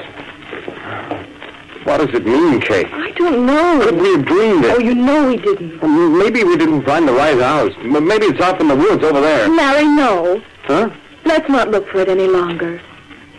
What 1.84 1.98
does 1.98 2.14
it 2.14 2.26
mean, 2.26 2.60
Kate? 2.60 2.88
I 2.92 3.12
don't 3.12 3.46
know. 3.46 3.80
Could 3.80 4.00
we 4.00 4.12
have 4.16 4.24
dreamed 4.24 4.64
it? 4.64 4.74
Oh, 4.76 4.80
you 4.80 4.94
know 4.94 5.28
we 5.28 5.36
didn't. 5.36 5.80
Well, 5.80 6.10
Maybe 6.10 6.42
we 6.42 6.56
didn't 6.56 6.82
find 6.82 7.06
the 7.06 7.12
right 7.12 7.38
house. 7.40 7.72
Maybe 7.82 8.26
it's 8.26 8.40
off 8.40 8.60
in 8.60 8.68
the 8.68 8.74
woods 8.74 9.04
over 9.04 9.20
there. 9.20 9.48
Larry, 9.48 9.84
no. 9.84 10.42
Huh? 10.66 10.90
Let's 11.24 11.48
not 11.48 11.70
look 11.70 11.88
for 11.88 12.00
it 12.00 12.08
any 12.08 12.26
longer. 12.26 12.80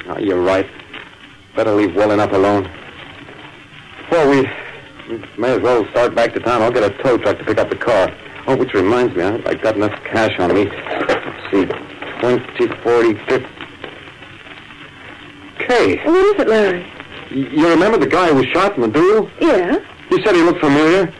Oh, 0.08 0.18
you're 0.18 0.42
right. 0.42 0.70
Better 1.56 1.72
leave 1.74 1.96
well 1.96 2.12
enough 2.12 2.32
alone. 2.32 2.70
Well, 4.12 4.30
we, 4.30 4.48
we 5.10 5.24
may 5.38 5.56
as 5.56 5.62
well 5.62 5.86
start 5.92 6.16
back 6.16 6.34
to 6.34 6.40
town. 6.40 6.62
I'll 6.62 6.72
get 6.72 6.84
a 6.84 7.04
tow 7.04 7.18
truck 7.18 7.38
to 7.40 7.44
pick 7.46 7.58
up 7.58 7.70
the 7.70 7.76
car. 7.78 8.10
Oh, 8.48 8.56
which 8.56 8.74
reminds 8.74 9.16
me, 9.16 9.24
I, 9.24 9.36
I 9.46 9.54
got 9.56 9.76
enough 9.76 9.92
cash 10.06 10.40
on 10.40 10.54
me. 10.54 10.66
Let's 10.66 11.52
see, 11.52 11.66
20, 12.22 12.82
40, 12.82 13.14
50. 13.26 13.48
Kay, 15.68 15.98
What 16.06 16.36
is 16.36 16.42
it, 16.42 16.48
Larry? 16.48 16.84
y- 17.32 17.50
you 17.52 17.68
remember 17.68 17.98
the 17.98 18.08
guy 18.08 18.30
who 18.30 18.36
was 18.36 18.46
shot 18.48 18.76
in 18.76 18.82
the 18.84 18.88
duel? 18.88 19.30
Yeah? 19.42 19.80
You 20.10 20.24
said 20.24 20.36
he 20.36 20.44
looked 20.44 20.62
familiar. 20.62 21.14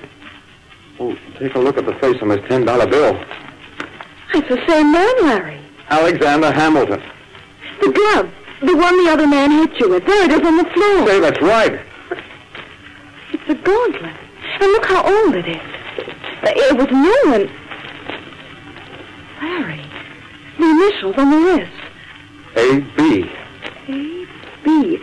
Oh, 1.00 1.18
take 1.38 1.54
a 1.56 1.60
look 1.60 1.78
at 1.78 1.86
the 1.86 1.94
face 1.96 2.16
on 2.22 2.30
his 2.30 2.40
$10 2.42 2.90
bill. 2.90 3.20
It's 4.34 4.48
the 4.48 4.62
same 4.68 4.92
man, 4.94 5.14
Larry. 5.24 5.60
Alexander 5.90 6.52
Hamilton. 6.52 7.02
The 7.82 7.92
glove. 7.92 8.32
The 8.62 8.76
one 8.76 9.06
the 9.06 9.12
other 9.12 9.28
man 9.28 9.52
hit 9.52 9.80
you 9.80 9.90
with. 9.90 10.06
There 10.06 10.26
it 10.26 10.32
is 10.32 10.46
on 10.46 10.58
the 10.58 10.66
floor. 10.66 11.08
Say, 11.08 11.20
that's 11.20 11.42
right. 11.42 11.80
It's 13.32 13.50
a 13.50 13.56
gauntlet. 13.56 14.16
And 14.60 14.72
look 14.72 14.86
how 14.86 15.04
old 15.04 15.36
it 15.36 15.48
is. 15.48 15.62
It 16.44 16.78
was 16.78 16.90
new 16.90 17.34
and... 17.34 17.52
Larry, 19.42 19.86
the 20.58 20.66
initials 20.66 21.16
on 21.18 21.30
the 21.30 21.38
wrist. 21.38 21.72
A.B. 22.56 23.30
A.B. 23.88 25.00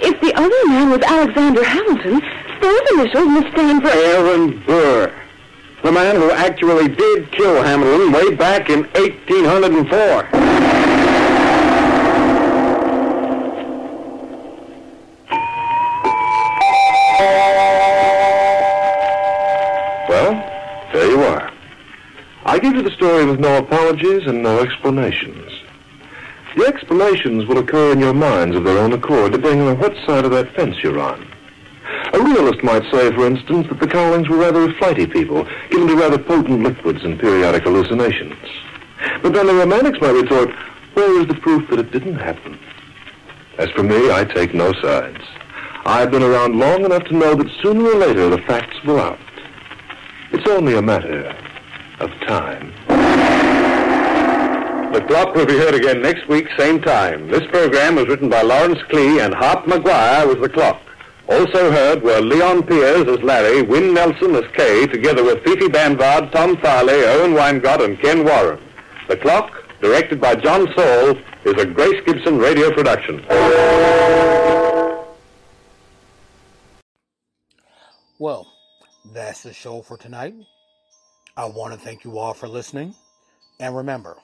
If 0.00 0.20
the 0.20 0.34
other 0.34 0.68
man 0.68 0.90
was 0.90 1.00
Alexander 1.00 1.64
Hamilton, 1.64 2.20
those 2.60 2.80
initials 2.92 3.28
must 3.28 3.48
stand 3.52 3.82
for... 3.82 3.88
Aaron 3.88 4.58
Burr. 4.64 5.14
The 5.82 5.92
man 5.92 6.16
who 6.16 6.30
actually 6.32 6.88
did 6.88 7.30
kill 7.30 7.62
Hamilton 7.62 8.10
way 8.12 8.34
back 8.34 8.68
in 8.68 8.80
1804. 8.94 10.28
Well, 20.08 20.32
there 20.92 21.08
you 21.08 21.22
are. 21.22 21.52
I 22.44 22.58
give 22.58 22.74
you 22.74 22.82
the 22.82 22.90
story 22.90 23.24
with 23.24 23.38
no 23.38 23.58
apologies 23.58 24.26
and 24.26 24.42
no 24.42 24.60
explanations. 24.60 25.52
The 26.56 26.66
explanations 26.66 27.46
will 27.46 27.58
occur 27.58 27.92
in 27.92 28.00
your 28.00 28.14
minds 28.14 28.56
of 28.56 28.64
their 28.64 28.78
own 28.78 28.92
accord, 28.94 29.30
depending 29.30 29.68
on 29.68 29.78
what 29.78 29.94
side 30.06 30.24
of 30.24 30.32
that 30.32 30.52
fence 30.56 30.82
you're 30.82 30.98
on. 30.98 31.24
A 32.12 32.20
realist 32.20 32.62
might 32.62 32.84
say, 32.90 33.12
for 33.14 33.26
instance, 33.26 33.66
that 33.68 33.80
the 33.80 33.86
Cowlings 33.86 34.28
were 34.28 34.38
rather 34.38 34.72
flighty 34.74 35.06
people, 35.06 35.46
given 35.70 35.88
to 35.88 35.96
rather 35.96 36.18
potent 36.18 36.62
liquids 36.62 37.04
and 37.04 37.18
periodic 37.18 37.64
hallucinations. 37.64 38.34
But 39.22 39.34
then 39.34 39.46
the 39.46 39.54
romantics 39.54 40.00
might 40.00 40.12
retort, 40.12 40.50
where 40.94 41.20
is 41.20 41.26
the 41.26 41.34
proof 41.34 41.68
that 41.70 41.78
it 41.78 41.92
didn't 41.92 42.16
happen? 42.16 42.58
As 43.58 43.70
for 43.70 43.82
me, 43.82 44.10
I 44.10 44.24
take 44.24 44.54
no 44.54 44.72
sides. 44.74 45.20
I've 45.84 46.10
been 46.10 46.22
around 46.22 46.58
long 46.58 46.84
enough 46.84 47.04
to 47.04 47.14
know 47.14 47.34
that 47.34 47.50
sooner 47.62 47.84
or 47.84 47.94
later 47.94 48.30
the 48.30 48.38
facts 48.38 48.82
will 48.84 49.00
out. 49.00 49.18
It's 50.32 50.48
only 50.48 50.76
a 50.76 50.82
matter 50.82 51.34
of 52.00 52.10
time. 52.26 52.72
The 54.92 55.02
clock 55.02 55.34
will 55.34 55.46
be 55.46 55.58
heard 55.58 55.74
again 55.74 56.00
next 56.00 56.26
week, 56.28 56.48
same 56.56 56.80
time. 56.80 57.28
This 57.28 57.46
program 57.50 57.96
was 57.96 58.08
written 58.08 58.28
by 58.28 58.42
Lawrence 58.42 58.80
Klee 58.88 59.24
and 59.24 59.34
Harp 59.34 59.64
McGuire 59.66 60.26
was 60.26 60.38
the 60.38 60.48
clock. 60.48 60.80
Also 61.28 61.70
heard 61.70 62.02
were 62.02 62.20
Leon 62.20 62.62
Piers 62.62 63.06
as 63.06 63.22
Larry, 63.22 63.60
Win 63.60 63.92
Nelson 63.92 64.34
as 64.34 64.50
Kay, 64.54 64.86
together 64.86 65.22
with 65.22 65.44
Fifi 65.44 65.68
Banvard, 65.68 66.32
Tom 66.32 66.56
Farley, 66.56 67.04
Owen 67.04 67.32
Weingott, 67.32 67.84
and 67.84 68.00
Ken 68.00 68.24
Warren. 68.24 68.58
The 69.08 69.16
clock, 69.18 69.52
directed 69.82 70.22
by 70.22 70.36
John 70.36 70.66
Saul, 70.74 71.18
is 71.44 71.62
a 71.62 71.66
Grace 71.66 72.02
Gibson 72.06 72.38
radio 72.38 72.72
production. 72.72 73.24
Well, 78.18 78.50
that's 79.12 79.42
the 79.42 79.52
show 79.52 79.82
for 79.82 79.98
tonight. 79.98 80.34
I 81.36 81.44
want 81.44 81.74
to 81.74 81.78
thank 81.78 82.04
you 82.04 82.18
all 82.18 82.32
for 82.32 82.48
listening. 82.48 82.94
And 83.60 83.76
remember, 83.76 84.16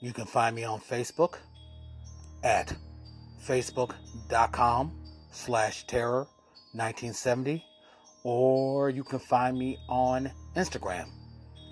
you 0.00 0.12
can 0.12 0.26
find 0.26 0.56
me 0.56 0.64
on 0.64 0.80
Facebook 0.80 1.36
at 2.42 2.74
facebook.com 3.46 4.92
slash 5.30 5.86
terror 5.86 6.26
1970 6.72 7.64
or 8.24 8.90
you 8.90 9.04
can 9.04 9.18
find 9.18 9.58
me 9.58 9.78
on 9.88 10.30
Instagram 10.56 11.08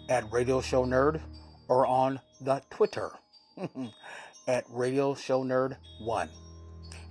at 0.09 0.31
Radio 0.33 0.61
Show 0.61 0.85
Nerd 0.85 1.21
or 1.69 1.87
on 1.87 2.21
the 2.41 2.61
Twitter 2.71 3.11
at 4.49 4.65
Radio 4.69 5.15
Show 5.15 5.45
Nerd 5.45 5.77
1. 6.01 6.29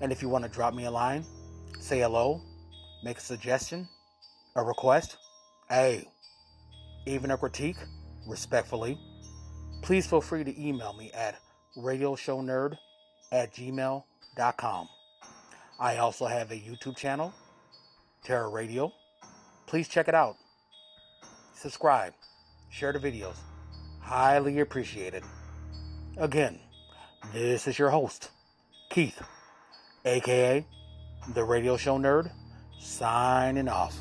And 0.01 0.11
if 0.11 0.21
you 0.21 0.29
want 0.29 0.43
to 0.43 0.49
drop 0.49 0.73
me 0.73 0.85
a 0.85 0.91
line, 0.91 1.25
say 1.79 1.99
hello, 1.99 2.41
make 3.03 3.17
a 3.17 3.21
suggestion, 3.21 3.87
a 4.55 4.63
request, 4.63 5.17
hey, 5.69 6.05
even 7.05 7.31
a 7.31 7.37
critique, 7.37 7.77
respectfully, 8.27 8.99
please 9.81 10.05
feel 10.05 10.21
free 10.21 10.43
to 10.43 10.61
email 10.61 10.93
me 10.93 11.11
at 11.13 11.39
radioshownerd 11.77 12.77
at 13.31 13.53
gmail.com. 13.53 14.89
I 15.79 15.97
also 15.97 16.25
have 16.25 16.51
a 16.51 16.55
YouTube 16.55 16.97
channel, 16.97 17.33
Terror 18.23 18.49
Radio. 18.49 18.93
Please 19.65 19.87
check 19.87 20.07
it 20.07 20.15
out. 20.15 20.35
Subscribe, 21.53 22.13
share 22.69 22.93
the 22.93 22.99
videos. 22.99 23.35
Highly 24.01 24.59
appreciated. 24.59 25.23
Again, 26.17 26.59
this 27.33 27.67
is 27.67 27.77
your 27.77 27.89
host, 27.89 28.31
Keith, 28.89 29.21
aka 30.05 30.65
The 31.33 31.43
Radio 31.43 31.77
Show 31.77 31.97
Nerd, 31.97 32.31
signing 32.79 33.67
off. 33.67 33.95